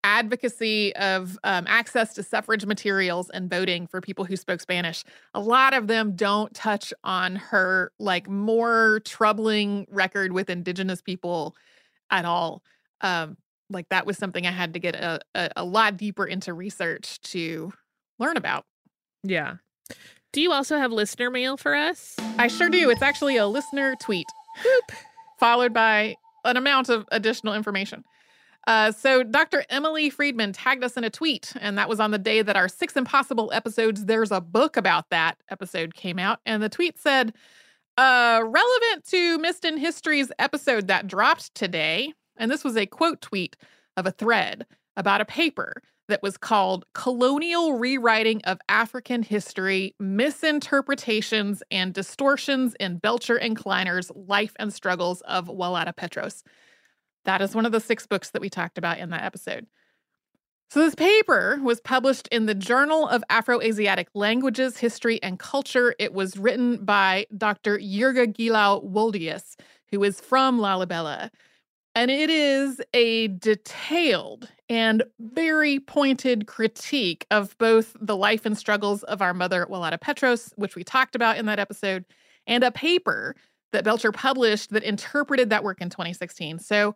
advocacy 0.05 0.95
of 0.97 1.39
um, 1.45 1.65
access 1.69 2.15
to 2.15 2.23
suffrage 2.23 2.67
materials 2.67 3.31
and 3.31 3.49
voting 3.49 3.87
for 3.87 4.01
people 4.01 4.25
who 4.25 4.37
spoke 4.37 4.61
Spanish. 4.61 5.05
A 5.35 5.41
lot 5.41 5.75
of 5.75 5.87
them 5.87 6.17
don't 6.17 6.53
touch 6.55 6.93
on 7.05 7.37
her 7.37 7.93
like 7.99 8.29
more 8.29 9.01
troubling 9.05 9.87
record 9.91 10.33
with 10.33 10.51
Indigenous 10.51 11.01
people 11.01 11.55
at 12.11 12.25
all. 12.25 12.63
Um, 13.01 13.37
like 13.71 13.89
that 13.89 14.07
was 14.07 14.19
something 14.19 14.47
I 14.47 14.51
had 14.51 14.75
to 14.75 14.81
get 14.81 14.97
a, 14.97 15.21
a, 15.35 15.51
a 15.57 15.65
lot 15.65 15.97
deeper 15.97 16.27
into 16.27 16.53
research 16.53 17.21
to 17.23 17.73
learn 18.23 18.37
about. 18.37 18.65
Yeah. 19.23 19.57
Do 20.33 20.41
you 20.41 20.53
also 20.53 20.79
have 20.79 20.91
listener 20.91 21.31
mail 21.31 21.57
for 21.57 21.75
us? 21.75 22.17
I 22.39 22.49
sure 22.49 22.71
do. 22.71 22.89
It's 22.89 23.03
actually 23.03 23.37
a 23.37 23.47
listener 23.47 23.95
tweet. 24.01 24.27
Boop. 24.65 24.97
Followed 25.39 25.75
by 25.75 26.17
an 26.45 26.57
amount 26.57 26.89
of 26.89 27.05
additional 27.13 27.55
information. 27.55 28.05
Uh, 28.67 28.93
so, 28.93 29.25
Dr. 29.25 29.65
Emily 29.69 30.09
Friedman 30.09 30.53
tagged 30.53 30.85
us 30.85 30.97
in 30.97 31.03
a 31.03 31.11
tweet, 31.11 31.53
and 31.61 31.77
that 31.77 31.89
was 31.89 31.99
on 31.99 32.13
the 32.13 32.19
day 32.19 32.43
that 32.43 32.57
our 32.57 32.69
Six 32.69 32.97
Impossible 32.97 33.51
episodes, 33.53 34.05
There's 34.05 34.31
a 34.31 34.41
Book 34.41 34.77
About 34.77 35.11
That 35.11 35.37
episode 35.51 35.95
came 35.95 36.19
out. 36.19 36.39
And 36.47 36.63
the 36.63 36.69
tweet 36.69 36.97
said, 36.97 37.35
uh, 37.99 38.41
relevant 38.45 39.05
to 39.09 39.39
Missed 39.39 39.65
in 39.65 39.77
History's 39.79 40.31
episode 40.39 40.87
that 40.87 41.09
dropped 41.09 41.55
today. 41.55 42.15
And 42.37 42.51
this 42.51 42.65
was 42.65 42.77
a 42.77 42.87
quote 42.87 43.21
tweet 43.21 43.57
of 43.97 44.07
a 44.07 44.13
thread 44.13 44.65
about 44.97 45.21
a 45.21 45.27
paper 45.27 45.83
that 46.09 46.23
was 46.23 46.37
called 46.37 46.85
Colonial 46.95 47.75
Rewriting 47.75 48.43
of 48.45 48.59
African 48.69 49.23
History 49.23 49.95
Misinterpretations 49.99 51.63
and 51.71 51.95
Distortions 51.95 52.75
in 52.81 52.99
Belcher 52.99 53.37
and 53.37 53.57
Kleiner's 53.57 54.11
Life 54.15 54.55
and 54.59 54.73
Struggles 54.73 55.21
of 55.23 55.47
Walatta 55.49 55.93
Petros. 55.93 56.43
That 57.25 57.41
is 57.41 57.55
one 57.55 57.67
of 57.67 57.73
the 57.73 57.81
six 57.81 58.07
books 58.07 58.31
that 58.31 58.43
we 58.43 58.51
talked 58.51 58.79
about 58.79 58.99
in 58.99 59.11
that 59.11 59.23
episode. 59.23 59.67
So, 60.71 60.81
this 60.81 60.95
paper 60.95 61.61
was 61.63 61.83
published 61.83 62.29
in 62.29 62.47
the 62.47 62.55
Journal 62.55 63.07
of 63.07 63.23
Afroasiatic 63.31 64.07
Languages, 64.15 64.79
History, 64.79 65.23
and 65.23 65.39
Culture. 65.39 65.95
It 65.99 66.15
was 66.15 66.39
written 66.39 66.83
by 66.83 67.27
Dr. 67.37 67.79
Yirga 67.79 68.35
Gelaw 68.35 68.83
Woldeyes, 68.83 69.57
who 69.91 70.03
is 70.03 70.19
from 70.19 70.59
Lalibela. 70.59 71.29
And 71.95 72.11
it 72.11 72.31
is 72.31 72.81
a 72.95 73.29
detailed 73.29 74.49
and 74.69 75.03
very 75.21 75.81
pointed 75.81 76.47
critique 76.47 77.27
of 77.31 77.57
both 77.59 77.95
the 78.01 78.17
life 78.17 78.47
and 78.47 78.57
struggles 78.57 79.03
of 79.05 79.21
our 79.21 79.35
mother, 79.35 79.67
Walatta 79.69 79.99
Petros, 79.99 80.53
which 80.57 80.75
we 80.75 80.85
talked 80.85 81.15
about 81.15 81.37
in 81.37 81.45
that 81.47 81.59
episode, 81.59 82.07
and 82.47 82.65
a 82.65 82.71
paper 82.71 83.37
that 83.73 83.85
Belcher 83.85 84.13
published 84.13 84.71
that 84.71 84.83
interpreted 84.83 85.51
that 85.51 85.65
work 85.65 85.81
in 85.81 85.91
2016. 85.91 86.59
So, 86.59 86.95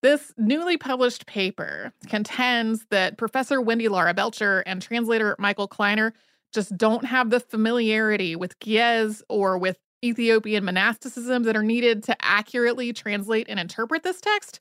this 0.00 0.32
newly 0.36 0.76
published 0.76 1.26
paper 1.26 1.92
contends 2.06 2.86
that 2.90 3.18
Professor 3.18 3.60
Wendy 3.60 3.88
Laura 3.88 4.14
Belcher 4.14 4.60
and 4.60 4.80
translator 4.80 5.34
Michael 5.40 5.66
Kleiner 5.66 6.14
just 6.52 6.76
don't 6.76 7.04
have 7.04 7.30
the 7.30 7.40
familiarity 7.40 8.36
with 8.36 8.58
Ge'ez 8.60 9.22
or 9.28 9.58
with 9.58 9.76
Ethiopian 10.04 10.64
monasticism 10.64 11.42
that 11.44 11.56
are 11.56 11.62
needed 11.62 12.02
to 12.04 12.16
accurately 12.20 12.92
translate 12.92 13.46
and 13.48 13.58
interpret 13.58 14.02
this 14.02 14.20
text. 14.20 14.60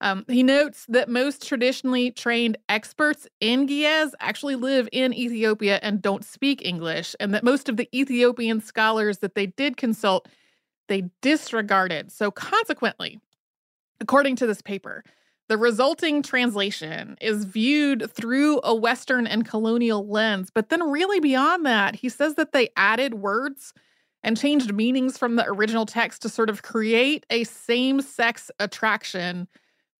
Um, 0.00 0.24
he 0.28 0.42
notes 0.42 0.84
that 0.88 1.08
most 1.08 1.46
traditionally 1.46 2.10
trained 2.10 2.58
experts 2.68 3.26
in 3.40 3.66
Ge'ez 3.66 4.12
actually 4.20 4.56
live 4.56 4.88
in 4.92 5.14
Ethiopia 5.14 5.78
and 5.82 6.02
don't 6.02 6.24
speak 6.24 6.64
English, 6.64 7.16
and 7.18 7.32
that 7.32 7.44
most 7.44 7.68
of 7.68 7.78
the 7.78 7.88
Ethiopian 7.98 8.60
scholars 8.60 9.18
that 9.18 9.34
they 9.34 9.46
did 9.46 9.78
consult, 9.78 10.28
they 10.88 11.08
disregarded. 11.22 12.12
So, 12.12 12.30
consequently, 12.30 13.18
according 14.00 14.36
to 14.36 14.46
this 14.46 14.60
paper, 14.60 15.02
the 15.48 15.56
resulting 15.56 16.22
translation 16.22 17.16
is 17.20 17.44
viewed 17.44 18.10
through 18.12 18.60
a 18.64 18.74
Western 18.74 19.26
and 19.26 19.48
colonial 19.48 20.06
lens. 20.06 20.50
But 20.52 20.68
then, 20.68 20.82
really, 20.82 21.20
beyond 21.20 21.64
that, 21.64 21.94
he 21.94 22.10
says 22.10 22.34
that 22.34 22.52
they 22.52 22.68
added 22.76 23.14
words 23.14 23.72
and 24.26 24.36
changed 24.36 24.74
meanings 24.74 25.16
from 25.16 25.36
the 25.36 25.46
original 25.46 25.86
text 25.86 26.20
to 26.20 26.28
sort 26.28 26.50
of 26.50 26.62
create 26.62 27.24
a 27.30 27.44
same 27.44 28.02
sex 28.02 28.50
attraction 28.58 29.46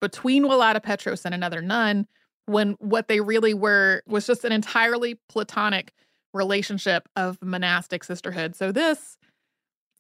between 0.01 0.43
Walatta 0.43 0.81
Petros 0.81 1.25
and 1.25 1.33
another 1.33 1.63
nun 1.63 2.09
when 2.47 2.73
what 2.81 3.07
they 3.07 3.21
really 3.21 3.55
were 3.55 4.03
was 4.07 4.27
just 4.27 4.45
an 4.45 4.51
entirely 4.51 5.19
platonic 5.29 5.93
relationship 6.35 7.09
of 7.15 7.39
monastic 7.41 8.03
sisterhood. 8.03 8.57
So 8.57 8.73
this 8.73 9.17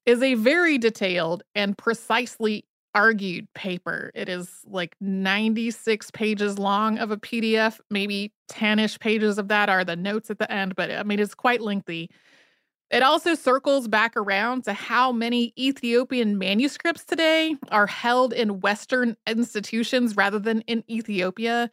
is 0.04 0.20
a 0.22 0.34
very 0.34 0.76
detailed 0.76 1.44
and 1.54 1.78
precisely 1.78 2.64
argued 2.96 3.46
paper. 3.54 4.10
It 4.14 4.28
is 4.28 4.48
like 4.66 4.96
96 5.00 6.10
pages 6.10 6.58
long 6.58 6.98
of 6.98 7.12
a 7.12 7.16
PDF, 7.16 7.78
maybe 7.90 8.32
10 8.48 8.80
ish 8.80 8.98
pages 8.98 9.38
of 9.38 9.48
that 9.48 9.68
are 9.68 9.84
the 9.84 9.96
notes 9.96 10.30
at 10.30 10.38
the 10.38 10.50
end, 10.50 10.74
but 10.74 10.90
I 10.90 11.04
mean, 11.04 11.20
it's 11.20 11.34
quite 11.34 11.60
lengthy. 11.60 12.10
It 12.90 13.02
also 13.02 13.34
circles 13.34 13.88
back 13.88 14.16
around 14.16 14.64
to 14.64 14.72
how 14.72 15.10
many 15.10 15.52
Ethiopian 15.58 16.38
manuscripts 16.38 17.04
today 17.04 17.56
are 17.70 17.88
held 17.88 18.32
in 18.32 18.60
Western 18.60 19.16
institutions 19.26 20.16
rather 20.16 20.38
than 20.38 20.60
in 20.62 20.84
Ethiopia, 20.88 21.68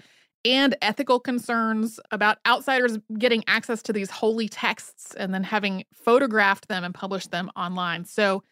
and 0.45 0.75
ethical 0.81 1.19
concerns 1.19 1.99
about 2.11 2.39
outsiders 2.45 2.97
getting 3.17 3.43
access 3.47 3.81
to 3.83 3.93
these 3.93 4.09
holy 4.09 4.49
texts 4.49 5.13
and 5.15 5.33
then 5.33 5.43
having 5.43 5.85
photographed 5.93 6.67
them 6.67 6.83
and 6.83 6.93
published 6.93 7.31
them 7.31 7.49
online. 7.55 8.05
So, 8.05 8.43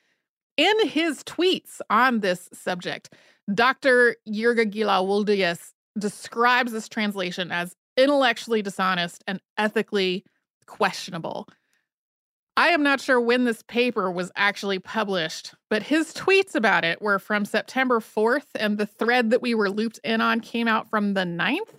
in 0.58 0.88
his 0.88 1.24
tweets 1.24 1.82
on 1.90 2.20
this 2.20 2.50
subject, 2.54 3.14
Dr. 3.54 4.16
Yirga 4.28 4.72
Gelaw 4.72 5.58
describes 5.98 6.72
this 6.72 6.88
translation 6.88 7.52
as 7.52 7.76
intellectually 7.98 8.62
dishonest 8.62 9.24
and 9.28 9.42
ethically 9.58 10.24
questionable. 10.68 11.48
I 12.62 12.68
am 12.68 12.84
not 12.84 13.02
sure 13.02 13.20
when 13.20 13.46
this 13.46 13.64
paper 13.64 14.12
was 14.12 14.32
actually 14.36 14.78
published, 14.78 15.56
but 15.72 15.82
his 15.82 16.14
tweets 16.14 16.54
about 16.54 16.86
it 16.86 17.02
were 17.02 17.18
from 17.18 17.44
September 17.44 18.00
4th, 18.00 18.46
and 18.54 18.78
the 18.78 18.86
thread 18.86 19.32
that 19.32 19.42
we 19.42 19.56
were 19.56 19.72
looped 19.72 20.00
in 20.04 20.22
on 20.22 20.42
came 20.42 20.68
out 20.68 20.88
from 20.88 21.16
the 21.16 21.22
9th. 21.22 21.74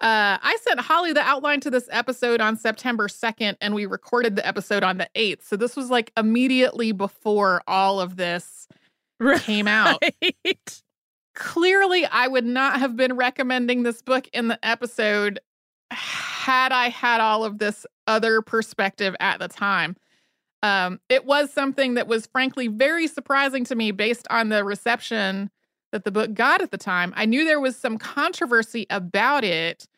Uh, 0.00 0.40
I 0.40 0.56
sent 0.62 0.80
Holly 0.80 1.12
the 1.12 1.20
outline 1.20 1.60
to 1.60 1.70
this 1.70 1.90
episode 1.92 2.40
on 2.40 2.56
September 2.56 3.06
2nd, 3.06 3.56
and 3.60 3.74
we 3.74 3.84
recorded 3.84 4.34
the 4.34 4.46
episode 4.46 4.82
on 4.82 4.96
the 4.96 5.10
8th. 5.14 5.44
So 5.44 5.56
this 5.56 5.76
was 5.76 5.90
like 5.90 6.10
immediately 6.16 6.92
before 6.92 7.60
all 7.66 8.00
of 8.00 8.16
this 8.16 8.66
right. 9.20 9.42
came 9.42 9.68
out. 9.68 10.02
Clearly, 11.34 12.06
I 12.06 12.28
would 12.28 12.46
not 12.46 12.78
have 12.78 12.96
been 12.96 13.14
recommending 13.14 13.82
this 13.82 14.00
book 14.00 14.26
in 14.32 14.48
the 14.48 14.58
episode 14.66 15.38
had 15.90 16.72
I 16.72 16.88
had 16.88 17.20
all 17.20 17.44
of 17.44 17.58
this 17.58 17.86
other 18.12 18.42
perspective 18.42 19.16
at 19.20 19.38
the 19.38 19.48
time. 19.48 19.96
Um, 20.62 21.00
it 21.08 21.24
was 21.24 21.52
something 21.52 21.94
that 21.94 22.06
was 22.06 22.26
frankly 22.26 22.68
very 22.68 23.08
surprising 23.08 23.64
to 23.64 23.74
me 23.74 23.90
based 23.90 24.28
on 24.30 24.50
the 24.50 24.64
reception 24.64 25.50
that 25.90 26.04
the 26.04 26.12
book 26.12 26.34
got 26.34 26.62
at 26.62 26.70
the 26.70 26.78
time. 26.78 27.12
I 27.16 27.26
knew 27.26 27.44
there 27.44 27.60
was 27.60 27.76
some 27.76 27.98
controversy 27.98 28.86
about 28.90 29.44
it, 29.44 29.88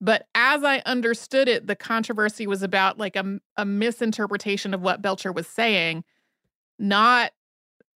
but 0.00 0.26
as 0.34 0.64
I 0.64 0.78
understood 0.86 1.48
it, 1.48 1.66
the 1.66 1.76
controversy 1.76 2.46
was 2.46 2.62
about 2.62 2.98
like 2.98 3.16
a, 3.16 3.40
a 3.56 3.64
misinterpretation 3.64 4.72
of 4.72 4.80
what 4.80 5.02
Belcher 5.02 5.32
was 5.32 5.46
saying, 5.46 6.04
not 6.78 7.32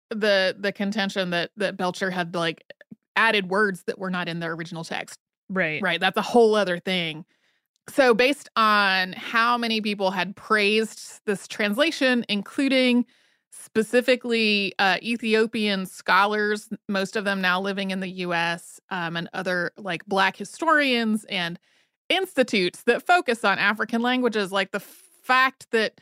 the 0.09 0.55
the 0.59 0.71
contention 0.71 1.29
that 1.29 1.51
that 1.57 1.77
Belcher 1.77 2.11
had 2.11 2.35
like 2.35 2.63
added 3.15 3.49
words 3.49 3.83
that 3.83 3.97
were 3.97 4.09
not 4.09 4.27
in 4.27 4.39
the 4.39 4.47
original 4.47 4.83
text. 4.83 5.17
Right. 5.49 5.81
Right. 5.81 5.99
That's 5.99 6.17
a 6.17 6.21
whole 6.21 6.55
other 6.55 6.79
thing. 6.79 7.25
So, 7.89 8.13
based 8.13 8.49
on 8.55 9.13
how 9.13 9.57
many 9.57 9.81
people 9.81 10.11
had 10.11 10.35
praised 10.35 11.19
this 11.25 11.47
translation, 11.47 12.25
including 12.29 13.05
specifically 13.51 14.73
uh, 14.79 14.97
Ethiopian 15.01 15.85
scholars, 15.85 16.69
most 16.87 17.15
of 17.15 17.25
them 17.25 17.41
now 17.41 17.59
living 17.59 17.91
in 17.91 17.99
the 17.99 18.09
US, 18.09 18.79
um, 18.89 19.17
and 19.17 19.29
other 19.33 19.71
like 19.77 20.05
Black 20.05 20.37
historians 20.37 21.25
and 21.25 21.59
institutes 22.09 22.83
that 22.83 23.05
focus 23.05 23.43
on 23.43 23.59
African 23.59 24.01
languages, 24.01 24.51
like 24.51 24.71
the 24.71 24.79
fact 24.79 25.67
that 25.71 25.99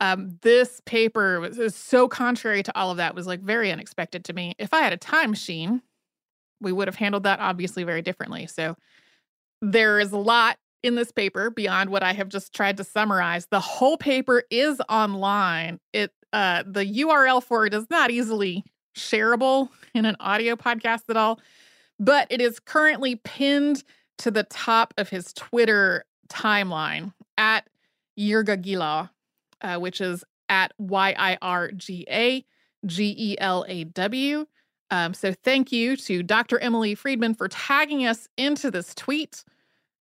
um, 0.00 0.38
this 0.42 0.80
paper 0.86 1.40
was, 1.40 1.58
was 1.58 1.74
so 1.74 2.08
contrary 2.08 2.62
to 2.62 2.76
all 2.78 2.90
of 2.90 2.96
that 2.98 3.14
was 3.14 3.26
like 3.26 3.40
very 3.40 3.70
unexpected 3.70 4.24
to 4.26 4.32
me. 4.32 4.54
If 4.58 4.72
I 4.72 4.80
had 4.80 4.92
a 4.92 4.98
time 4.98 5.30
machine, 5.30 5.82
we 6.60 6.72
would 6.72 6.88
have 6.88 6.96
handled 6.96 7.24
that 7.24 7.40
obviously 7.40 7.84
very 7.84 8.00
differently. 8.00 8.46
So, 8.46 8.76
there 9.60 9.98
is 9.98 10.12
a 10.12 10.18
lot 10.18 10.56
in 10.82 10.94
this 10.94 11.10
paper 11.10 11.50
beyond 11.50 11.90
what 11.90 12.02
I 12.02 12.12
have 12.12 12.28
just 12.28 12.54
tried 12.54 12.76
to 12.76 12.84
summarize. 12.84 13.46
The 13.46 13.60
whole 13.60 13.96
paper 13.96 14.42
is 14.50 14.80
online. 14.88 15.80
It 15.92 16.12
uh 16.32 16.62
the 16.66 16.84
URL 16.84 17.42
for 17.42 17.66
it 17.66 17.74
is 17.74 17.86
not 17.90 18.10
easily 18.10 18.64
shareable 18.96 19.70
in 19.94 20.04
an 20.04 20.16
audio 20.20 20.56
podcast 20.56 21.02
at 21.08 21.16
all, 21.16 21.40
but 21.98 22.26
it 22.30 22.40
is 22.40 22.60
currently 22.60 23.16
pinned 23.16 23.84
to 24.18 24.30
the 24.30 24.44
top 24.44 24.92
of 24.98 25.08
his 25.08 25.32
Twitter 25.32 26.04
timeline 26.28 27.12
at 27.36 27.68
Yirga 28.18 28.62
Gelaw, 28.62 29.08
uh, 29.62 29.78
which 29.78 30.00
is 30.00 30.24
at 30.48 30.72
Y 30.78 31.14
I 31.16 31.38
R 31.40 31.70
G 31.72 32.04
A 32.10 32.44
G 32.86 33.14
E 33.16 33.36
L 33.38 33.64
A 33.68 33.84
W. 33.84 34.46
Um, 34.90 35.14
so 35.14 35.34
thank 35.44 35.70
you 35.70 35.96
to 35.98 36.22
Dr. 36.22 36.58
Emily 36.58 36.94
Friedman 36.94 37.34
for 37.34 37.48
tagging 37.48 38.06
us 38.06 38.26
into 38.36 38.70
this 38.70 38.94
tweet. 38.94 39.44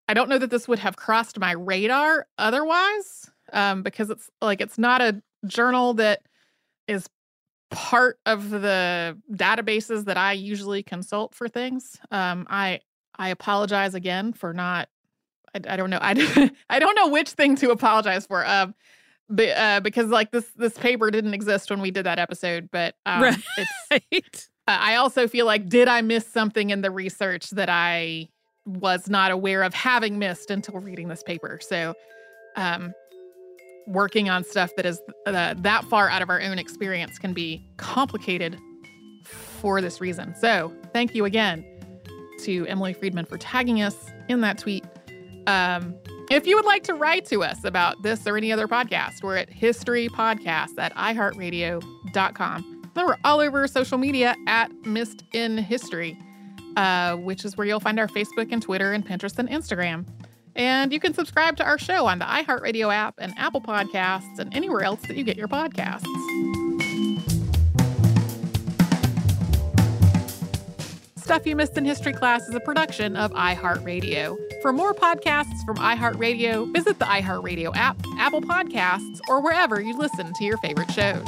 I 0.08 0.14
don't 0.14 0.30
know 0.30 0.38
that 0.38 0.50
this 0.50 0.68
would 0.68 0.80
have 0.80 0.96
crossed 0.96 1.40
my 1.40 1.52
radar 1.52 2.28
otherwise, 2.38 3.30
um, 3.54 3.84
because 3.84 4.10
it's 4.10 4.30
like 4.42 4.62
it's 4.62 4.78
not 4.78 5.02
a 5.02 5.22
journal 5.46 5.94
that 5.96 6.22
is 6.88 7.08
part 7.70 8.20
of 8.26 8.50
the 8.50 9.18
databases 9.32 10.06
that 10.06 10.18
I 10.18 10.34
usually 10.34 10.84
consult 10.84 11.36
for 11.36 11.48
things. 11.48 11.98
Um, 12.12 12.48
I 12.50 12.80
I 13.18 13.30
apologize 13.30 13.96
again 13.96 14.34
for 14.34 14.54
not. 14.54 14.90
I, 15.54 15.74
I 15.74 15.76
don't 15.78 15.90
know. 15.90 16.00
I 16.02 16.52
I 16.70 16.80
don't 16.80 16.96
know 16.96 17.10
which 17.10 17.30
thing 17.30 17.56
to 17.58 17.72
apologize 17.72 18.26
for. 18.26 18.46
Um, 18.46 18.76
but, 19.30 19.50
uh, 19.50 19.80
because 19.82 20.08
like 20.08 20.32
this 20.32 20.50
this 20.56 20.78
paper 20.78 21.12
didn't 21.12 21.34
exist 21.34 21.70
when 21.70 21.82
we 21.82 21.92
did 21.92 22.06
that 22.06 22.20
episode, 22.20 22.70
but 22.72 22.96
um, 23.06 23.22
right. 23.22 24.02
it's. 24.12 24.50
Uh, 24.68 24.78
I 24.82 24.96
also 24.96 25.30
feel 25.30 25.46
like 25.46 25.70
did 25.70 25.88
I 25.88 26.02
miss 26.02 26.28
something 26.28 26.72
in 26.72 26.82
the 26.82 26.92
research 26.92 27.52
that 27.52 27.70
I 27.70 28.28
was 28.68 29.10
not 29.10 29.32
aware 29.32 29.64
of 29.64 29.74
having 29.74 30.20
missed 30.20 30.52
until 30.52 30.80
reading 30.80 31.08
this 31.08 31.24
paper. 31.24 31.60
So, 31.62 31.96
um, 32.56 32.94
working 33.88 34.30
on 34.30 34.44
stuff 34.44 34.72
that 34.76 34.86
is 34.86 35.02
uh, 35.26 35.56
that 35.58 35.86
far 35.86 36.10
out 36.10 36.22
of 36.22 36.30
our 36.30 36.42
own 36.42 36.60
experience 36.60 37.18
can 37.18 37.34
be 37.34 37.66
complicated 37.78 38.60
for 39.24 39.82
this 39.82 40.02
reason. 40.02 40.36
So, 40.36 40.74
thank 40.94 41.16
you 41.16 41.26
again 41.26 41.66
to 42.44 42.68
Emily 42.68 42.94
Friedman 42.94 43.26
for 43.26 43.38
tagging 43.38 43.82
us 43.82 43.96
in 44.28 44.42
that 44.42 44.58
tweet. 44.58 44.84
Um, 45.48 45.96
if 46.30 46.46
you 46.46 46.58
would 46.58 46.66
like 46.66 46.84
to 46.84 46.94
write 46.94 47.26
to 47.28 47.42
us 47.44 47.64
about 47.64 48.04
this 48.04 48.28
or 48.28 48.36
any 48.36 48.52
other 48.52 48.68
podcast, 48.68 49.24
we're 49.24 49.38
at 49.38 49.50
historypodcast 49.50 50.78
at 50.78 50.94
iheartradio.com. 50.96 52.82
Then 52.94 53.06
we're 53.06 53.18
all 53.24 53.40
over 53.40 53.66
social 53.68 53.98
media 53.98 54.36
at 54.46 54.72
Missed 54.86 55.24
in 55.32 55.58
History 55.58 56.18
uh, 56.78 57.16
which 57.16 57.44
is 57.44 57.58
where 57.58 57.66
you'll 57.66 57.80
find 57.80 58.00
our 58.00 58.08
Facebook 58.08 58.52
and 58.52 58.62
Twitter 58.62 58.94
and 58.94 59.06
Pinterest 59.06 59.38
and 59.40 59.50
Instagram. 59.50 60.06
And 60.56 60.94
you 60.94 61.00
can 61.00 61.14
subscribe 61.14 61.58
to 61.58 61.66
our 61.66 61.78
show 61.78 62.06
on 62.06 62.20
the 62.20 62.26
iHeartRadio 62.26 62.94
app 62.94 63.16
and 63.18 63.34
Apple 63.38 63.62
Podcasts 63.62 64.40
and 64.40 64.56
anywhere 64.56 64.84
else 64.84 65.02
that 65.08 65.18
you 65.18 65.24
get 65.24 65.38
your 65.38 65.48
podcasts. 65.48 66.06
Stuff 71.16 71.46
You 71.46 71.56
Missed 71.56 71.78
in 71.78 71.84
History 71.84 72.14
Class 72.14 72.48
is 72.48 72.56
a 72.56 72.60
production 72.60 73.16
of 73.18 73.32
iHeartRadio. 73.34 74.38
For 74.62 74.72
more 74.72 74.94
podcasts 74.94 75.66
from 75.66 75.78
iHeartRadio, 75.78 76.72
visit 76.74 77.00
the 77.00 77.06
iHeartRadio 77.06 77.76
app, 77.76 77.98
Apple 78.18 78.42
Podcasts, 78.42 79.20
or 79.28 79.42
wherever 79.42 79.82
you 79.82 79.98
listen 79.98 80.32
to 80.34 80.44
your 80.46 80.58
favorite 80.60 80.92
shows. 80.92 81.28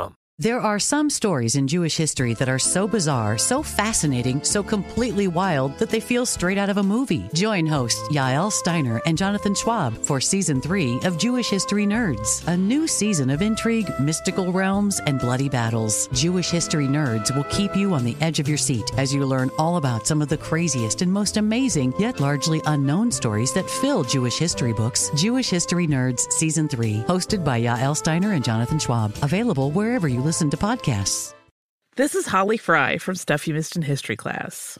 There 0.41 0.59
are 0.59 0.79
some 0.79 1.11
stories 1.11 1.55
in 1.55 1.67
Jewish 1.67 1.95
history 1.95 2.33
that 2.33 2.49
are 2.49 2.57
so 2.57 2.87
bizarre, 2.87 3.37
so 3.37 3.61
fascinating, 3.61 4.43
so 4.43 4.63
completely 4.63 5.27
wild 5.27 5.77
that 5.77 5.91
they 5.91 5.99
feel 5.99 6.25
straight 6.25 6.57
out 6.57 6.67
of 6.67 6.77
a 6.77 6.83
movie. 6.83 7.29
Join 7.35 7.67
hosts 7.67 8.01
Yael 8.09 8.51
Steiner 8.51 8.99
and 9.05 9.15
Jonathan 9.15 9.53
Schwab 9.53 9.95
for 9.99 10.19
season 10.19 10.59
three 10.59 10.99
of 11.03 11.19
Jewish 11.19 11.47
History 11.47 11.85
Nerds, 11.85 12.41
a 12.47 12.57
new 12.57 12.87
season 12.87 13.29
of 13.29 13.43
intrigue, 13.43 13.87
mystical 13.99 14.51
realms, 14.51 14.99
and 15.05 15.19
bloody 15.19 15.47
battles. 15.47 16.07
Jewish 16.07 16.49
History 16.49 16.87
Nerds 16.87 17.35
will 17.35 17.43
keep 17.43 17.75
you 17.75 17.93
on 17.93 18.03
the 18.03 18.17
edge 18.19 18.39
of 18.39 18.47
your 18.47 18.57
seat 18.57 18.89
as 18.97 19.13
you 19.13 19.23
learn 19.27 19.51
all 19.59 19.77
about 19.77 20.07
some 20.07 20.23
of 20.23 20.29
the 20.29 20.37
craziest 20.37 21.03
and 21.03 21.13
most 21.13 21.37
amazing, 21.37 21.93
yet 21.99 22.19
largely 22.19 22.63
unknown 22.65 23.11
stories 23.11 23.53
that 23.53 23.69
fill 23.69 24.03
Jewish 24.03 24.39
history 24.39 24.73
books. 24.73 25.11
Jewish 25.15 25.51
History 25.51 25.85
Nerds 25.85 26.31
Season 26.31 26.67
3, 26.67 27.03
hosted 27.07 27.45
by 27.45 27.61
Yael 27.61 27.95
Steiner 27.95 28.33
and 28.33 28.43
Jonathan 28.43 28.79
Schwab. 28.79 29.13
Available 29.21 29.69
wherever 29.69 30.07
you 30.07 30.19
listen 30.19 30.30
to 30.31 30.57
podcasts. 30.57 31.33
This 31.97 32.15
is 32.15 32.25
Holly 32.25 32.55
Fry 32.55 32.97
from 32.97 33.15
Stuff 33.15 33.47
You 33.47 33.53
Missed 33.53 33.75
in 33.75 33.81
History 33.81 34.15
class. 34.15 34.79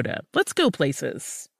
let's 0.33 0.53
go 0.53 0.71
places. 0.71 1.50